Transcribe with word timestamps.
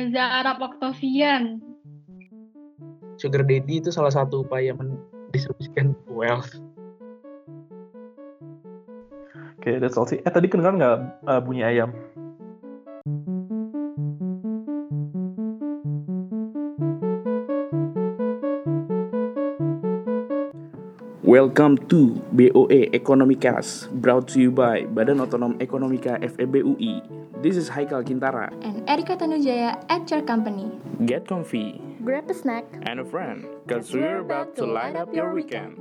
Reza 0.00 0.24
Arab 0.40 0.64
Octavian. 0.64 1.60
Sugar 3.20 3.44
daddy 3.44 3.84
itu 3.84 3.92
salah 3.92 4.08
satu 4.08 4.48
upaya 4.48 4.72
mendistribusikan 4.72 5.92
wealth. 6.08 6.56
Oke, 9.60 9.76
that's 9.76 10.00
all 10.00 10.08
sih. 10.08 10.24
Eh 10.24 10.32
tadi 10.32 10.48
kedengar 10.48 10.72
nggak 10.72 10.96
uh, 11.28 11.40
bunyi 11.44 11.68
ayam? 11.68 11.92
Welcome 21.20 21.76
to 21.92 22.24
BOE 22.32 22.88
Ekonomikas, 22.96 23.92
brought 24.00 24.32
to 24.32 24.40
you 24.40 24.48
by 24.48 24.88
Badan 24.88 25.20
Otonom 25.20 25.60
Ekonomika 25.60 26.16
FEB 26.24 26.64
UI. 26.64 27.19
This 27.40 27.56
is 27.56 27.72
Haikal 27.72 28.04
Kintara. 28.04 28.52
and 28.60 28.84
Erika 28.84 29.16
Tanujaya 29.16 29.80
at 29.88 30.04
your 30.12 30.20
company. 30.22 30.68
Get 31.08 31.24
comfy 31.24 31.80
Grab 32.04 32.28
a 32.28 32.36
snack. 32.36 32.64
and 32.84 33.00
a 33.00 33.06
friend, 33.06 33.48
cause 33.64 33.92
we're 33.92 34.20
about 34.20 34.52
to 34.60 34.68
light 34.68 34.96
up 34.96 35.08
your 35.12 35.32
weekend. 35.32 35.76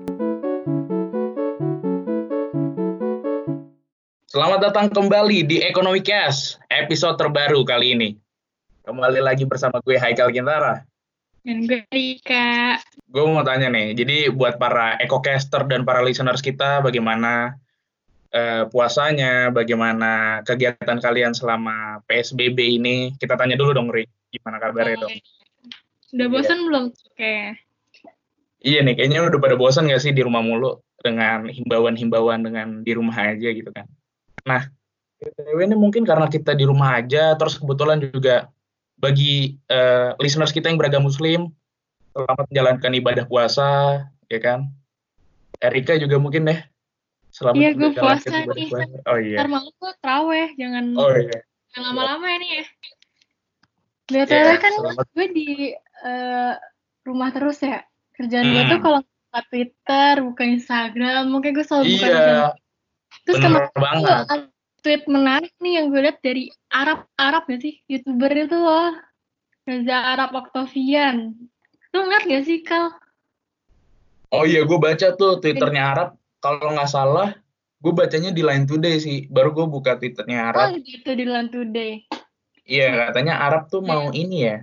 Selamat 4.30 4.72
datang 4.72 4.88
kembali 4.94 5.44
di 5.44 5.60
Ekonomi 5.60 6.00
Cash, 6.00 6.56
episode 6.72 7.20
terbaru 7.20 7.66
kali 7.68 7.98
ini. 7.98 8.10
Kembali 8.86 9.20
lagi 9.20 9.44
bersama 9.44 9.84
gue 9.84 10.00
Haikal 10.00 10.32
Kintara. 10.32 10.86
Dan 11.44 11.66
gue 11.66 11.84
Rika. 11.92 12.78
Gue 13.10 13.24
mau 13.26 13.42
tanya 13.44 13.68
nih, 13.68 13.98
jadi 13.98 14.30
buat 14.32 14.62
para 14.62 14.96
ekocaster 15.02 15.66
dan 15.66 15.82
para 15.84 16.06
listeners 16.06 16.40
kita, 16.40 16.80
bagaimana 16.80 17.58
eh, 18.34 18.64
puasanya, 18.70 19.50
bagaimana 19.50 20.42
kegiatan 20.46 20.98
kalian 21.02 21.34
selama 21.34 22.02
PSBB 22.06 22.80
ini? 22.82 22.98
Kita 23.18 23.36
tanya 23.36 23.58
dulu 23.58 23.74
dong, 23.74 23.90
Rik. 23.90 24.10
Gimana 24.30 24.62
kabarnya 24.62 24.98
dong? 25.02 25.16
Udah 26.14 26.28
bosan 26.30 26.60
belum? 26.66 26.86
Oke. 26.94 27.58
Iya 28.60 28.84
nih, 28.84 28.94
kayaknya 29.00 29.24
udah 29.30 29.40
pada 29.40 29.56
bosan 29.56 29.88
gak 29.88 30.04
sih 30.04 30.12
di 30.12 30.20
rumah 30.20 30.44
mulu 30.44 30.84
dengan 31.00 31.48
himbauan-himbauan 31.48 32.44
dengan 32.44 32.84
di 32.84 32.92
rumah 32.92 33.16
aja 33.16 33.50
gitu 33.56 33.72
kan. 33.72 33.88
Nah, 34.44 34.68
BTW 35.20 35.60
ini 35.64 35.76
mungkin 35.80 36.04
karena 36.04 36.28
kita 36.28 36.56
di 36.56 36.68
rumah 36.68 37.00
aja, 37.00 37.36
terus 37.40 37.56
kebetulan 37.56 38.04
juga 38.04 38.52
bagi 39.00 39.56
eh, 39.72 40.12
listeners 40.20 40.52
kita 40.52 40.68
yang 40.68 40.76
beragam 40.76 41.08
muslim, 41.08 41.52
selamat 42.12 42.46
menjalankan 42.52 42.92
ibadah 43.00 43.26
puasa, 43.28 44.04
ya 44.28 44.40
kan. 44.44 44.68
Erika 45.60 45.96
juga 45.96 46.20
mungkin 46.20 46.48
deh. 46.48 46.60
Selamat 47.40 47.56
Iya, 47.56 47.70
gue 47.72 47.90
puasa 47.96 48.36
nih. 48.44 48.68
Oh 49.08 49.16
iya. 49.18 49.38
Ntar 49.40 49.48
malam 49.48 49.72
tuh 49.72 49.94
traweh, 50.04 50.48
jangan 50.60 50.84
Oh 50.94 51.08
iya. 51.10 51.40
lama-lama 51.80 52.26
ya 52.28 52.38
nih 52.38 52.52
ya. 52.52 52.64
BTW 54.10 54.36
Ya, 54.44 54.56
kan 54.58 54.74
selamat. 54.76 55.06
gue 55.08 55.26
di 55.32 55.48
eh, 56.02 56.54
rumah 57.06 57.30
terus 57.32 57.64
ya. 57.64 57.80
Kerjaan 58.12 58.44
gue 58.46 58.60
Hmm. 58.60 58.72
tuh 58.76 58.80
kalau 58.82 59.00
buka 59.00 59.40
Twitter, 59.48 60.14
buka 60.20 60.44
Instagram, 60.44 61.22
mungkin 61.30 61.56
gue 61.56 61.64
selalu 61.64 61.84
buka 61.88 61.96
Iya, 61.96 62.12
Instagram. 62.12 62.52
Terus 63.24 63.38
bener 63.40 63.64
kemarin 63.72 64.02
ada 64.04 64.36
tweet 64.80 65.04
menarik 65.06 65.54
nih 65.58 65.74
yang 65.76 65.86
gue 65.88 66.02
lihat 66.02 66.20
dari 66.20 66.44
Arab 66.70 67.08
Arab 67.16 67.44
gak 67.46 67.60
sih 67.60 67.84
youtuber 67.86 68.32
itu 68.32 68.56
loh 68.56 68.96
Reza 69.64 69.98
Arab 70.08 70.32
Octavian 70.34 71.36
lu 71.90 72.00
ngeliat 72.00 72.24
gak 72.26 72.44
sih 72.44 72.60
Kal? 72.62 72.96
Oh 74.30 74.46
iya, 74.46 74.62
gue 74.62 74.78
baca 74.78 75.08
tuh 75.12 75.38
Twitternya 75.38 75.84
Arab. 75.90 76.10
Kalau 76.40 76.72
nggak 76.72 76.92
salah, 76.92 77.36
gue 77.84 77.94
bacanya 77.96 78.32
di 78.32 78.44
Line 78.44 78.64
Today 78.64 78.96
sih. 79.00 79.18
Baru 79.28 79.52
gue 79.52 79.68
buka 79.68 80.00
Twitternya 80.00 80.56
Arab. 80.56 80.72
Oh 80.72 80.80
gitu 80.80 81.12
di 81.16 81.26
Land 81.28 81.52
Today 81.52 82.08
Iya, 82.70 83.10
katanya 83.10 83.42
Arab 83.42 83.66
tuh 83.74 83.82
mau 83.82 84.14
ini 84.14 84.46
ya, 84.46 84.62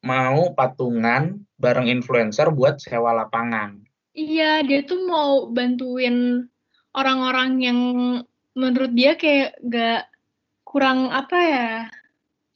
mau 0.00 0.56
patungan 0.56 1.44
bareng 1.60 1.84
influencer 1.84 2.48
buat 2.48 2.80
sewa 2.80 3.12
lapangan. 3.12 3.76
Iya 4.16 4.64
dia 4.64 4.80
tuh 4.88 5.04
mau 5.04 5.52
bantuin 5.52 6.48
orang-orang 6.96 7.50
yang 7.60 7.78
menurut 8.56 8.92
dia 8.96 9.16
kayak 9.16 9.56
gak 9.68 10.08
kurang 10.64 11.12
apa 11.12 11.38
ya 11.40 11.70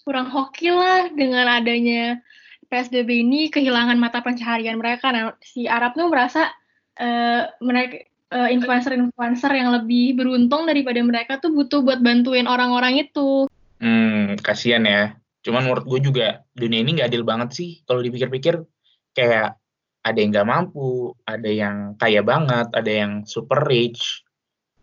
kurang 0.04 0.28
hoki 0.28 0.72
lah 0.72 1.12
dengan 1.12 1.48
adanya 1.48 2.20
PSBB 2.68 3.24
ini 3.24 3.48
kehilangan 3.52 4.00
mata 4.00 4.24
pencaharian 4.24 4.80
mereka. 4.80 5.12
Nah, 5.12 5.36
si 5.44 5.68
Arab 5.68 5.92
tuh 5.92 6.08
merasa 6.08 6.50
eh, 6.96 7.46
mereka 7.60 8.00
influencer-influencer 8.32 9.52
yang 9.54 9.70
lebih 9.70 10.18
beruntung 10.18 10.66
daripada 10.66 10.98
mereka 10.98 11.38
tuh 11.38 11.54
butuh 11.54 11.86
buat 11.86 12.02
bantuin 12.02 12.50
orang-orang 12.50 13.06
itu. 13.06 13.46
Hmm, 13.78 14.34
kasihan 14.42 14.82
ya. 14.82 15.14
Cuman 15.46 15.62
menurut 15.62 15.86
gue 15.86 16.10
juga 16.10 16.42
dunia 16.58 16.82
ini 16.82 16.98
nggak 16.98 17.10
adil 17.12 17.22
banget 17.22 17.54
sih. 17.54 17.70
Kalau 17.86 18.02
dipikir-pikir, 18.02 18.66
kayak 19.14 19.54
ada 20.02 20.18
yang 20.18 20.30
nggak 20.34 20.48
mampu, 20.48 21.14
ada 21.22 21.50
yang 21.50 21.94
kaya 21.98 22.22
banget, 22.22 22.66
ada 22.74 22.90
yang 22.90 23.22
super 23.26 23.62
rich, 23.66 24.26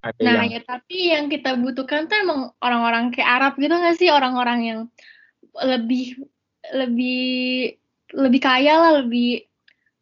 ada 0.03 0.19
Nah, 0.19 0.43
yang 0.43 0.59
ya 0.59 0.61
tapi 0.67 1.15
yang 1.15 1.31
kita 1.31 1.55
butuhkan 1.59 2.11
tuh 2.11 2.19
emang 2.19 2.51
orang-orang 2.59 3.15
kayak 3.15 3.29
Arab 3.39 3.53
gitu 3.55 3.71
nggak 3.71 3.95
sih? 3.99 4.11
Orang-orang 4.11 4.59
yang 4.63 4.79
lebih 5.63 6.27
lebih 6.75 7.23
lebih 8.15 8.41
kaya 8.43 8.73
lah, 8.79 8.91
lebih 9.03 9.47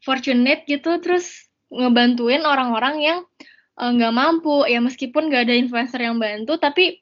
fortunate 0.01 0.65
gitu, 0.65 0.97
terus 1.01 1.50
ngebantuin 1.71 2.43
orang-orang 2.43 2.95
yang 3.01 3.19
eh, 3.79 3.91
nggak 3.91 4.13
mampu. 4.13 4.67
Ya 4.67 4.83
meskipun 4.83 5.31
nggak 5.31 5.49
ada 5.49 5.55
influencer 5.55 6.03
yang 6.03 6.19
bantu, 6.19 6.59
tapi 6.59 6.99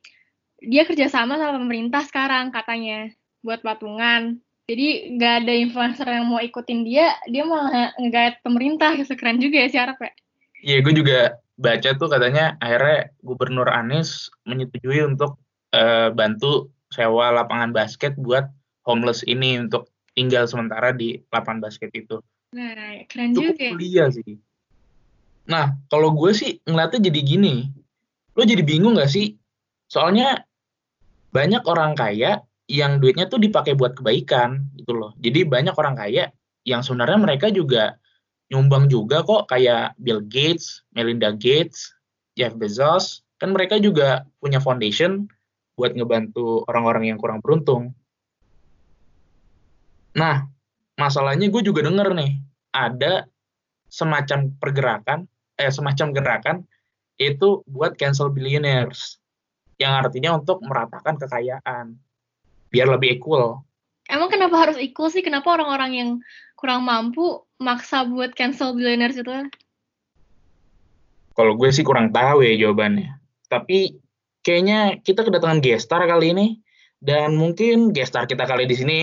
dia 0.61 0.85
kerjasama 0.85 1.35
sama 1.35 1.57
pemerintah 1.57 2.05
sekarang 2.05 2.53
katanya 2.53 3.09
buat 3.41 3.65
patungan. 3.65 4.39
Jadi 4.69 5.17
nggak 5.17 5.33
ada 5.43 5.53
influencer 5.57 6.05
yang 6.05 6.29
mau 6.29 6.37
ikutin 6.37 6.85
dia, 6.85 7.17
dia 7.25 7.41
malah 7.41 7.89
nge-guide 7.97 8.37
pemerintah. 8.45 8.93
Gitu. 8.93 9.17
Keren 9.17 9.41
juga 9.41 9.65
ya 9.65 9.67
si 9.67 9.77
Arab 9.81 9.97
ya. 9.97 10.13
Iya, 10.59 10.77
gue 10.85 10.93
juga 10.93 11.19
baca 11.57 11.89
tuh 11.97 12.07
katanya 12.11 12.55
akhirnya 12.61 13.11
Gubernur 13.25 13.67
Anies 13.67 14.29
menyetujui 14.45 15.01
untuk 15.03 15.41
eh, 15.73 16.13
bantu 16.13 16.69
sewa 16.93 17.33
lapangan 17.33 17.73
basket 17.73 18.13
buat 18.17 18.45
homeless 18.85 19.25
ini 19.25 19.57
untuk 19.61 19.89
tinggal 20.17 20.45
sementara 20.49 20.91
di 20.93 21.21
lapangan 21.29 21.63
basket 21.63 21.89
itu. 21.93 22.19
Nah, 22.53 23.05
keren 23.05 23.37
Cukup 23.37 23.55
juga 23.55 23.61
ya. 23.61 23.71
kuliah 23.73 24.07
sih. 24.09 24.33
Nah, 25.49 25.73
kalau 25.89 26.13
gue 26.13 26.31
sih 26.31 26.61
ngeliatnya 26.69 27.09
jadi 27.09 27.19
gini. 27.25 27.55
Lo 28.37 28.45
jadi 28.45 28.61
bingung 28.61 28.95
gak 29.01 29.09
sih? 29.09 29.33
Soalnya 29.89 30.45
banyak 31.33 31.65
orang 31.65 31.97
kaya 31.97 32.45
yang 32.69 33.01
duitnya 33.01 33.25
tuh 33.25 33.41
dipakai 33.41 33.73
buat 33.73 33.97
kebaikan 33.97 34.69
gitu 34.77 34.93
loh. 34.93 35.17
Jadi 35.17 35.49
banyak 35.49 35.73
orang 35.73 35.97
kaya 35.97 36.29
yang 36.69 36.85
sebenarnya 36.85 37.17
mereka 37.17 37.49
juga 37.49 37.97
nyumbang 38.53 38.85
juga 38.89 39.25
kok 39.25 39.49
kayak 39.49 39.97
Bill 39.97 40.21
Gates, 40.29 40.85
Melinda 40.93 41.33
Gates, 41.33 41.89
Jeff 42.37 42.53
Bezos, 42.53 43.25
kan 43.41 43.53
mereka 43.53 43.81
juga 43.81 44.25
punya 44.37 44.61
foundation 44.61 45.25
buat 45.73 45.97
ngebantu 45.97 46.65
orang-orang 46.69 47.09
yang 47.09 47.17
kurang 47.17 47.41
beruntung. 47.41 47.97
Nah, 50.17 50.45
masalahnya 50.97 51.49
gue 51.49 51.61
juga 51.61 51.85
denger 51.85 52.13
nih, 52.13 52.37
ada 52.73 53.25
semacam 53.89 54.53
pergerakan, 54.57 55.19
eh 55.59 55.67
semacam 55.67 56.15
gerakan 56.15 56.57
itu 57.19 57.61
buat 57.67 57.99
cancel 57.99 58.31
billionaires, 58.31 59.19
yang 59.75 59.91
artinya 59.99 60.39
untuk 60.39 60.63
meratakan 60.63 61.19
kekayaan, 61.19 61.99
biar 62.71 62.87
lebih 62.87 63.19
equal. 63.19 63.59
Emang 64.07 64.31
kenapa 64.31 64.55
harus 64.55 64.79
equal 64.79 65.11
sih? 65.11 65.21
Kenapa 65.21 65.53
orang-orang 65.53 65.91
yang 65.93 66.09
kurang 66.55 66.87
mampu 66.87 67.43
maksa 67.59 68.07
buat 68.07 68.33
cancel 68.33 68.73
billionaires 68.73 69.19
itu? 69.19 69.31
Kalau 71.35 71.53
gue 71.55 71.69
sih 71.69 71.83
kurang 71.83 72.09
tahu 72.15 72.41
ya 72.41 72.55
jawabannya. 72.55 73.19
Tapi 73.51 73.99
kayaknya 74.43 74.97
kita 75.03 75.27
kedatangan 75.27 75.61
gestar 75.61 76.03
kali 76.07 76.33
ini 76.33 76.47
dan 77.03 77.35
mungkin 77.35 77.91
gestar 77.95 78.25
kita 78.25 78.47
kali 78.47 78.67
di 78.67 78.75
sini. 78.75 78.99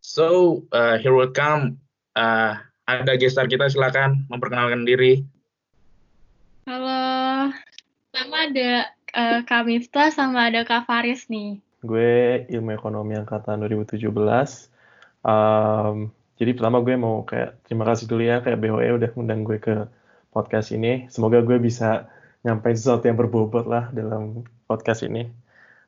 So 0.00 0.62
uh, 0.72 0.96
here 0.96 1.12
will 1.12 1.30
come. 1.30 1.78
Uh, 2.16 2.56
ada 2.88 3.14
gestar 3.14 3.46
kita 3.46 3.70
silakan 3.70 4.26
memperkenalkan 4.26 4.82
diri. 4.82 5.22
Halo, 6.68 7.52
sama 8.12 8.36
ada 8.48 8.90
eh, 9.16 9.40
Kak 9.46 9.62
Miftah 9.64 10.12
sama 10.12 10.52
ada 10.52 10.64
Kak 10.64 10.84
Faris 10.84 11.28
nih. 11.32 11.60
Gue 11.80 12.44
ilmu 12.52 12.76
ekonomi 12.76 13.16
angkatan 13.16 13.64
2017. 13.64 14.04
Um, 15.24 16.12
jadi 16.36 16.50
pertama 16.56 16.84
gue 16.84 16.94
mau 16.96 17.24
kayak 17.24 17.64
terima 17.64 17.84
kasih 17.88 18.08
dulu 18.08 18.22
ya 18.24 18.44
kayak 18.44 18.60
BOE 18.60 19.00
udah 19.00 19.10
undang 19.16 19.46
gue 19.46 19.56
ke 19.56 19.88
podcast 20.34 20.72
ini. 20.76 21.08
Semoga 21.08 21.40
gue 21.40 21.56
bisa 21.56 22.10
nyampein 22.44 22.76
sesuatu 22.76 23.08
yang 23.08 23.16
berbobot 23.16 23.64
lah 23.64 23.88
dalam 23.92 24.44
podcast 24.68 25.04
ini. 25.04 25.28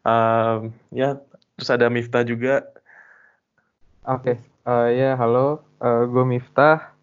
Um, 0.05 0.73
ya, 0.89 1.21
terus 1.57 1.69
ada 1.69 1.93
Miftah 1.93 2.25
juga. 2.25 2.65
Oke, 4.03 4.41
eh, 4.41 4.89
ya 4.97 5.15
halo, 5.15 5.63
Eh, 5.83 6.05
gue 6.07 6.23
Miftah, 6.23 6.95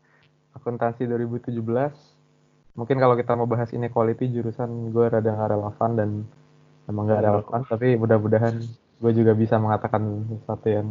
akuntansi 0.55 1.03
2017. 1.03 1.91
Mungkin 2.79 2.95
kalau 2.95 3.19
kita 3.19 3.35
mau 3.35 3.43
bahas 3.43 3.75
inequality 3.75 4.31
jurusan 4.31 4.95
gue 4.95 5.05
rada 5.11 5.27
nggak 5.27 5.51
relevan 5.51 5.91
dan 5.99 6.09
emang 6.87 7.03
nggak 7.11 7.23
relevan, 7.27 7.61
tapi 7.67 7.99
mudah-mudahan 7.99 8.55
gue 8.99 9.11
juga 9.11 9.35
bisa 9.35 9.59
mengatakan 9.59 10.23
sesuatu 10.31 10.67
yang 10.71 10.87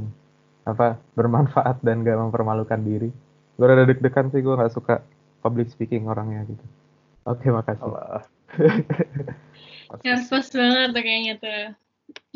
apa 0.68 1.00
bermanfaat 1.16 1.80
dan 1.80 2.04
gak 2.04 2.20
mempermalukan 2.20 2.76
diri. 2.84 3.08
Gue 3.56 3.66
rada 3.66 3.88
deg-degan 3.88 4.28
sih 4.28 4.44
gue 4.44 4.52
nggak 4.52 4.72
suka 4.76 5.00
public 5.40 5.72
speaking 5.72 6.04
orangnya 6.04 6.44
gitu. 6.44 6.64
Oke 7.24 7.48
makasih. 7.48 7.88
Alah. 7.88 8.24
Nervous 10.04 10.52
banget 10.52 10.88
tuh 10.92 11.02
kayaknya 11.02 11.34
tuh. 11.40 11.62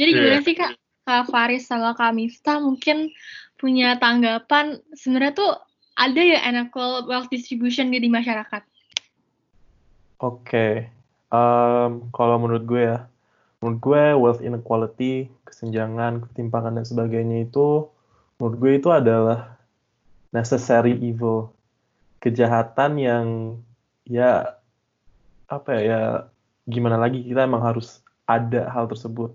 Jadi 0.01 0.11
Iya. 0.13 0.17
gimana 0.17 0.41
sih 0.41 0.57
Kak? 0.57 0.73
Kak 1.03 1.25
Faris 1.29 1.67
sama 1.67 1.93
Kak 1.99 2.15
Miftah 2.15 2.63
mungkin 2.63 3.11
punya 3.59 3.99
tanggapan 3.99 4.79
sebenarnya 4.95 5.35
tuh 5.35 5.53
ada 5.99 6.21
ya 6.23 6.41
unequal 6.49 7.05
wealth 7.11 7.29
distribution 7.29 7.91
di 7.93 8.09
masyarakat. 8.09 8.63
Oke, 10.23 10.93
Em, 11.33 11.91
kalau 12.13 12.37
menurut 12.37 12.65
gue 12.69 12.83
ya, 12.93 13.09
menurut 13.65 13.79
gue 13.81 14.03
wealth 14.21 14.43
inequality, 14.45 15.33
kesenjangan, 15.49 16.29
ketimpangan 16.29 16.77
dan 16.77 16.85
sebagainya 16.85 17.49
itu, 17.49 17.89
menurut 18.37 18.57
gue 18.61 18.73
itu 18.77 18.89
adalah 18.93 19.57
necessary 20.29 20.93
evil, 21.01 21.49
kejahatan 22.21 23.01
yang 23.01 23.27
ya 24.05 24.61
apa 25.49 25.69
ya, 25.73 25.81
ya 25.81 26.01
gimana 26.69 27.01
lagi 27.01 27.25
kita 27.25 27.49
emang 27.49 27.65
harus 27.65 28.05
ada 28.29 28.69
hal 28.69 28.93
tersebut. 28.93 29.33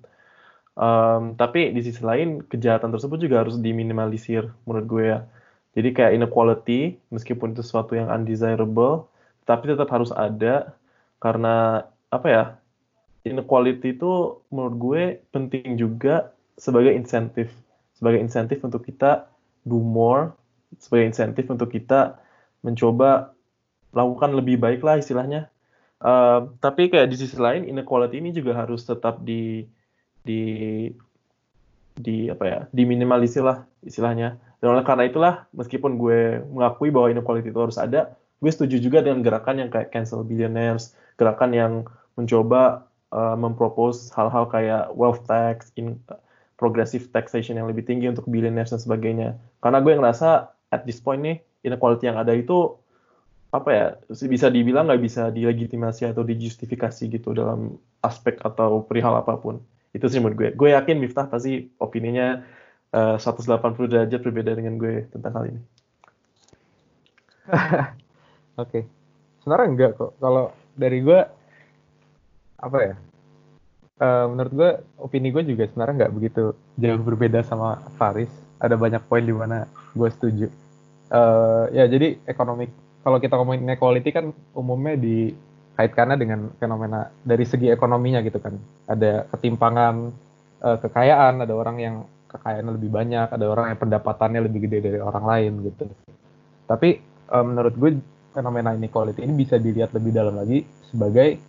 Em, 0.78 1.34
tapi 1.34 1.74
di 1.74 1.82
sisi 1.82 2.06
lain 2.06 2.46
kejahatan 2.46 2.94
tersebut 2.94 3.18
juga 3.18 3.42
harus 3.42 3.58
diminimalisir 3.58 4.54
menurut 4.70 4.86
gue 4.86 5.04
ya. 5.18 5.20
Jadi 5.74 5.90
kayak 5.98 6.14
inequality, 6.14 7.02
meskipun 7.10 7.58
itu 7.58 7.66
sesuatu 7.66 7.98
yang 7.98 8.10
undesirable, 8.14 9.10
tapi 9.48 9.72
tetap 9.72 9.88
harus 9.88 10.12
ada 10.12 10.76
karena 11.24 11.88
apa 12.12 12.28
ya 12.28 12.44
inequality 13.24 13.96
itu 13.96 14.44
menurut 14.52 14.76
gue 14.76 15.04
penting 15.32 15.80
juga 15.80 16.36
sebagai 16.60 16.92
insentif. 16.92 17.52
Sebagai 17.96 18.20
insentif 18.20 18.60
untuk 18.62 18.84
kita 18.84 19.32
do 19.64 19.80
more 19.80 20.36
sebagai 20.76 21.08
insentif 21.08 21.48
untuk 21.48 21.72
kita 21.72 22.20
mencoba 22.60 23.32
lakukan 23.96 24.36
lebih 24.36 24.60
baik 24.60 24.84
lah 24.84 25.00
istilahnya. 25.00 25.48
Eh, 26.04 26.40
tapi 26.60 26.92
kayak 26.92 27.10
di 27.10 27.16
sisi 27.18 27.40
lain 27.40 27.66
inequality 27.66 28.20
ini 28.20 28.36
juga 28.36 28.54
harus 28.54 28.84
tetap 28.84 29.24
di 29.24 29.64
di 30.22 30.42
di 31.98 32.30
apa 32.30 32.44
ya 32.46 32.60
diminimalisir 32.70 33.42
lah 33.42 33.64
istilahnya. 33.82 34.38
Dan 34.60 34.74
oleh 34.74 34.84
karena 34.84 35.08
itulah 35.08 35.34
meskipun 35.56 35.96
gue 35.98 36.44
mengakui 36.52 36.92
bahwa 36.92 37.08
inequality 37.14 37.50
itu 37.50 37.62
harus 37.62 37.80
ada 37.80 38.14
gue 38.38 38.52
setuju 38.54 38.78
juga 38.78 39.00
dengan 39.02 39.26
gerakan 39.26 39.66
yang 39.66 39.70
kayak 39.74 39.90
cancel 39.90 40.22
billionaires 40.22 40.94
gerakan 41.18 41.52
yang 41.54 41.74
mencoba 42.18 42.86
uh, 43.14 43.34
mempropose 43.38 44.14
hal-hal 44.14 44.46
kayak 44.50 44.94
wealth 44.94 45.26
tax 45.26 45.74
in 45.78 45.98
progressive 46.58 47.10
taxation 47.14 47.58
yang 47.58 47.70
lebih 47.70 47.86
tinggi 47.86 48.10
untuk 48.10 48.26
billionaires 48.26 48.74
dan 48.74 48.82
sebagainya. 48.82 49.38
Karena 49.62 49.82
gue 49.82 49.94
ngerasa 49.94 50.50
at 50.74 50.82
this 50.86 51.02
point 51.02 51.22
nih 51.22 51.38
inequality 51.66 52.10
yang 52.10 52.18
ada 52.18 52.34
itu 52.34 52.74
apa 53.54 53.70
ya 53.72 53.86
bisa 54.28 54.52
dibilang 54.52 54.92
nggak 54.92 55.02
bisa 55.02 55.32
dilegitimasi 55.32 56.10
atau 56.10 56.22
dijustifikasi 56.22 57.04
gitu 57.10 57.32
dalam 57.32 57.80
aspek 58.06 58.38
atau 58.42 58.86
perihal 58.86 59.18
apa 59.18 59.38
pun. 59.38 59.62
Itu 59.94 60.10
sih 60.10 60.22
menurut 60.22 60.38
gue. 60.38 60.50
Gue 60.54 60.70
yakin 60.78 61.02
Miftah 61.02 61.30
pasti 61.30 61.70
opininya 61.82 62.46
uh, 62.94 63.18
180 63.18 63.92
derajat 63.92 64.20
berbeda 64.22 64.52
dengan 64.56 64.78
gue 64.78 65.08
tentang 65.12 65.34
hal 65.36 65.46
ini 65.52 65.62
Oke. 68.58 68.90
Sebenarnya 69.42 69.68
enggak 69.70 69.92
kok. 70.02 70.12
Kalau 70.18 70.52
dari 70.74 71.00
gue 71.06 71.20
apa 72.58 72.78
ya? 72.82 72.96
Eh, 73.98 74.26
menurut 74.30 74.54
gue 74.54 74.72
opini 75.02 75.34
gue 75.34 75.42
juga 75.46 75.66
sebenarnya 75.70 76.06
nggak 76.06 76.14
begitu 76.14 76.44
jauh 76.78 77.02
berbeda 77.02 77.46
sama 77.46 77.82
Faris. 77.98 78.30
Ada 78.58 78.74
banyak 78.78 79.06
poin 79.06 79.26
di 79.26 79.34
mana 79.34 79.70
gue 79.94 80.10
setuju. 80.10 80.50
Eh, 81.08 81.64
ya 81.74 81.86
jadi 81.86 82.18
ekonomi 82.26 82.68
kalau 83.06 83.18
kita 83.24 83.40
ngomongin 83.40 83.64
inequality 83.64 84.10
kan 84.12 84.36
umumnya 84.52 85.00
dikaitkannya 85.00 86.18
dengan 86.20 86.40
fenomena 86.60 87.08
dari 87.24 87.46
segi 87.46 87.70
ekonominya 87.72 88.20
gitu 88.26 88.42
kan. 88.42 88.58
Ada 88.90 89.30
ketimpangan 89.34 89.96
eh, 90.66 90.78
kekayaan, 90.82 91.46
ada 91.46 91.54
orang 91.54 91.78
yang 91.78 91.96
kekayaannya 92.28 92.74
lebih 92.76 92.92
banyak, 92.92 93.28
ada 93.32 93.46
orang 93.48 93.72
yang 93.72 93.80
pendapatannya 93.80 94.42
lebih 94.44 94.68
gede 94.68 94.78
dari 94.92 95.00
orang 95.00 95.26
lain 95.26 95.54
gitu. 95.72 95.86
Tapi 96.68 96.90
eh, 97.06 97.44
menurut 97.46 97.74
gue 97.78 97.92
fenomena 98.38 98.78
inequality 98.78 99.26
ini 99.26 99.34
bisa 99.34 99.58
dilihat 99.58 99.98
lebih 99.98 100.14
dalam 100.14 100.38
lagi 100.38 100.62
sebagai 100.94 101.42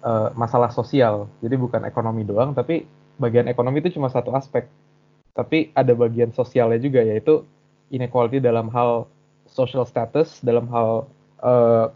eh, 0.00 0.28
masalah 0.32 0.72
sosial. 0.72 1.28
Jadi 1.44 1.60
bukan 1.60 1.84
ekonomi 1.84 2.24
doang, 2.24 2.56
tapi 2.56 2.88
bagian 3.20 3.52
ekonomi 3.52 3.84
itu 3.84 4.00
cuma 4.00 4.08
satu 4.08 4.32
aspek. 4.32 4.64
Tapi 5.36 5.76
ada 5.76 5.92
bagian 5.92 6.32
sosialnya 6.32 6.80
juga 6.80 7.04
yaitu 7.04 7.44
inequality 7.92 8.40
dalam 8.40 8.72
hal 8.72 9.04
social 9.44 9.84
status, 9.84 10.40
dalam 10.40 10.64
hal 10.72 11.04
eh, 11.44 11.86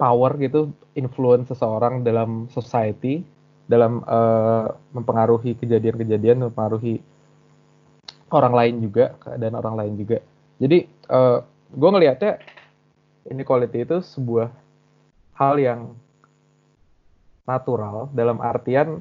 power 0.00 0.32
gitu, 0.40 0.72
influence 0.96 1.52
seseorang 1.52 2.00
dalam 2.00 2.48
society, 2.48 3.20
dalam 3.68 4.00
eh, 4.00 4.66
mempengaruhi 4.96 5.60
kejadian-kejadian, 5.60 6.48
mempengaruhi 6.48 7.04
orang 8.32 8.54
lain 8.56 8.74
juga, 8.80 9.12
keadaan 9.20 9.54
orang 9.60 9.74
lain 9.76 9.94
juga. 10.00 10.18
Jadi 10.56 10.88
eh, 10.88 11.38
gue 11.70 11.90
ngelihatnya 11.90 12.32
inequality 13.30 13.86
itu 13.86 14.02
sebuah 14.02 14.50
hal 15.38 15.54
yang 15.56 15.80
natural 17.46 18.10
dalam 18.12 18.42
artian 18.42 19.00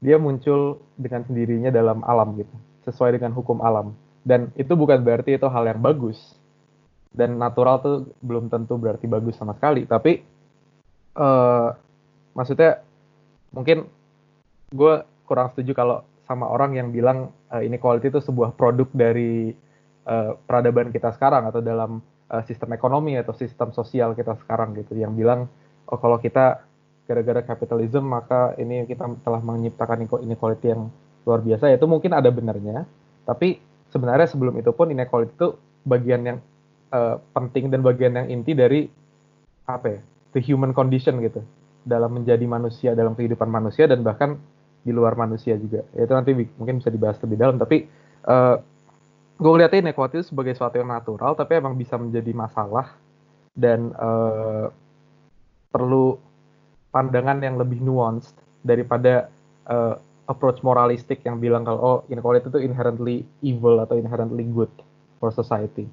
dia 0.00 0.16
muncul 0.20 0.82
dengan 0.96 1.24
sendirinya 1.24 1.70
dalam 1.72 2.04
alam 2.04 2.36
gitu, 2.36 2.52
sesuai 2.88 3.16
dengan 3.16 3.32
hukum 3.36 3.60
alam. 3.64 3.96
Dan 4.26 4.50
itu 4.58 4.74
bukan 4.74 5.00
berarti 5.00 5.38
itu 5.38 5.46
hal 5.46 5.64
yang 5.70 5.80
bagus. 5.80 6.18
Dan 7.16 7.40
natural 7.40 7.80
tuh 7.80 7.96
belum 8.20 8.52
tentu 8.52 8.76
berarti 8.76 9.08
bagus 9.08 9.38
sama 9.40 9.56
sekali. 9.56 9.88
Tapi 9.88 10.20
eh 11.16 11.68
maksudnya 12.36 12.84
mungkin 13.56 13.88
gue 14.68 14.94
kurang 15.24 15.48
setuju 15.56 15.72
kalau 15.72 16.04
sama 16.28 16.44
orang 16.50 16.76
yang 16.76 16.92
bilang 16.92 17.32
eh, 17.54 17.64
inequality 17.64 18.12
itu 18.12 18.20
sebuah 18.20 18.52
produk 18.52 18.90
dari 18.92 19.56
eh, 20.04 20.30
peradaban 20.44 20.92
kita 20.92 21.16
sekarang 21.16 21.48
atau 21.48 21.64
dalam 21.64 22.04
eh, 22.30 22.42
sistem 22.46 22.74
ekonomi 22.74 23.14
atau 23.14 23.32
sistem 23.34 23.70
sosial 23.70 24.12
kita 24.18 24.34
sekarang 24.44 24.74
gitu 24.78 24.98
yang 24.98 25.14
bilang 25.14 25.46
oh 25.86 25.98
kalau 25.98 26.18
kita 26.18 26.66
gara-gara 27.06 27.42
kapitalisme 27.46 28.02
maka 28.02 28.58
ini 28.58 28.82
kita 28.90 29.06
telah 29.22 29.38
menciptakan 29.38 30.10
inequality 30.26 30.74
yang 30.74 30.90
luar 31.22 31.38
biasa. 31.42 31.70
Itu 31.70 31.86
mungkin 31.86 32.14
ada 32.14 32.30
benarnya 32.30 32.86
tapi 33.26 33.58
sebenarnya 33.90 34.30
sebelum 34.30 34.58
itu 34.58 34.70
pun 34.74 34.90
inequality 34.90 35.34
itu 35.34 35.48
bagian 35.86 36.22
yang 36.26 36.38
eh, 36.90 37.16
penting 37.34 37.70
dan 37.70 37.80
bagian 37.86 38.12
yang 38.18 38.26
inti 38.30 38.52
dari 38.54 38.90
apa 39.66 39.98
ya 39.98 40.00
the 40.34 40.40
human 40.42 40.70
condition 40.70 41.18
gitu 41.22 41.42
dalam 41.86 42.22
menjadi 42.22 42.42
manusia 42.46 42.90
dalam 42.98 43.14
kehidupan 43.14 43.46
manusia 43.46 43.86
dan 43.86 44.02
bahkan 44.02 44.38
di 44.86 44.94
luar 44.94 45.18
manusia 45.18 45.58
juga. 45.58 45.82
Ya, 45.94 46.06
itu 46.06 46.12
nanti 46.14 46.30
mungkin 46.58 46.78
bisa 46.78 46.90
dibahas 46.90 47.18
lebih 47.22 47.38
dalam 47.38 47.58
tapi 47.58 47.86
eh 48.26 48.56
gue 49.36 49.50
ngeliatnya 49.52 49.90
inequality 49.90 50.24
itu 50.24 50.32
sebagai 50.32 50.56
sesuatu 50.56 50.80
yang 50.80 50.88
natural 50.88 51.36
tapi 51.36 51.60
emang 51.60 51.76
bisa 51.76 52.00
menjadi 52.00 52.32
masalah 52.32 52.96
dan 53.52 53.92
eh, 53.92 54.66
perlu 55.72 56.16
pandangan 56.92 57.44
yang 57.44 57.60
lebih 57.60 57.84
nuanced 57.84 58.36
daripada 58.64 59.28
eh, 59.68 59.94
approach 60.26 60.60
moralistik 60.64 61.22
yang 61.22 61.38
bilang 61.38 61.62
kalau 61.62 61.80
oh 61.80 61.98
inequality 62.08 62.50
itu 62.50 62.60
inherently 62.64 63.16
evil 63.44 63.78
atau 63.78 63.94
inherently 64.00 64.48
good 64.48 64.70
for 65.20 65.30
society. 65.30 65.86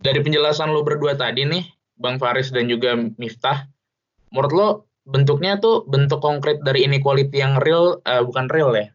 Dari 0.00 0.20
penjelasan 0.24 0.72
lo 0.72 0.80
berdua 0.80 1.12
tadi 1.12 1.44
nih, 1.44 1.64
Bang 2.00 2.16
Faris 2.16 2.48
dan 2.48 2.72
juga 2.72 2.96
Miftah, 3.20 3.68
menurut 4.32 4.52
lo 4.52 4.68
bentuknya 5.04 5.60
tuh 5.60 5.84
bentuk 5.84 6.24
konkret 6.24 6.64
dari 6.64 6.88
inequality 6.88 7.36
yang 7.36 7.60
real, 7.60 8.00
eh, 8.08 8.24
bukan 8.24 8.48
real 8.48 8.72
ya? 8.72 8.88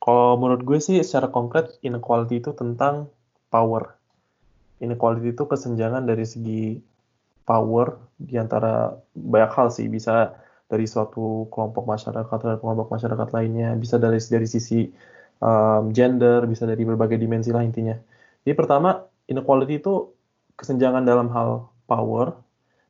Kalau 0.00 0.40
menurut 0.40 0.64
gue 0.64 0.78
sih 0.80 0.96
secara 1.04 1.28
konkret 1.28 1.76
inequality 1.84 2.40
itu 2.40 2.56
tentang 2.56 3.12
power. 3.52 4.00
Inequality 4.80 5.36
itu 5.36 5.44
kesenjangan 5.44 6.08
dari 6.08 6.24
segi 6.24 6.80
power 7.44 8.00
di 8.16 8.40
antara 8.40 8.96
banyak 9.12 9.52
hal 9.52 9.68
sih. 9.68 9.92
Bisa 9.92 10.32
dari 10.70 10.88
suatu 10.88 11.50
kelompok 11.52 11.84
masyarakat 11.84 12.32
terhadap 12.32 12.64
kelompok 12.64 12.88
masyarakat 12.88 13.28
lainnya, 13.36 13.76
bisa 13.76 14.00
dari 14.00 14.16
dari 14.16 14.48
sisi 14.48 14.88
um, 15.44 15.92
gender, 15.92 16.48
bisa 16.48 16.64
dari 16.64 16.80
berbagai 16.86 17.20
dimensi 17.20 17.52
lah 17.52 17.60
intinya. 17.60 17.98
Jadi 18.46 18.54
pertama, 18.56 19.04
inequality 19.28 19.84
itu 19.84 20.16
kesenjangan 20.56 21.04
dalam 21.04 21.28
hal 21.34 21.68
power 21.84 22.38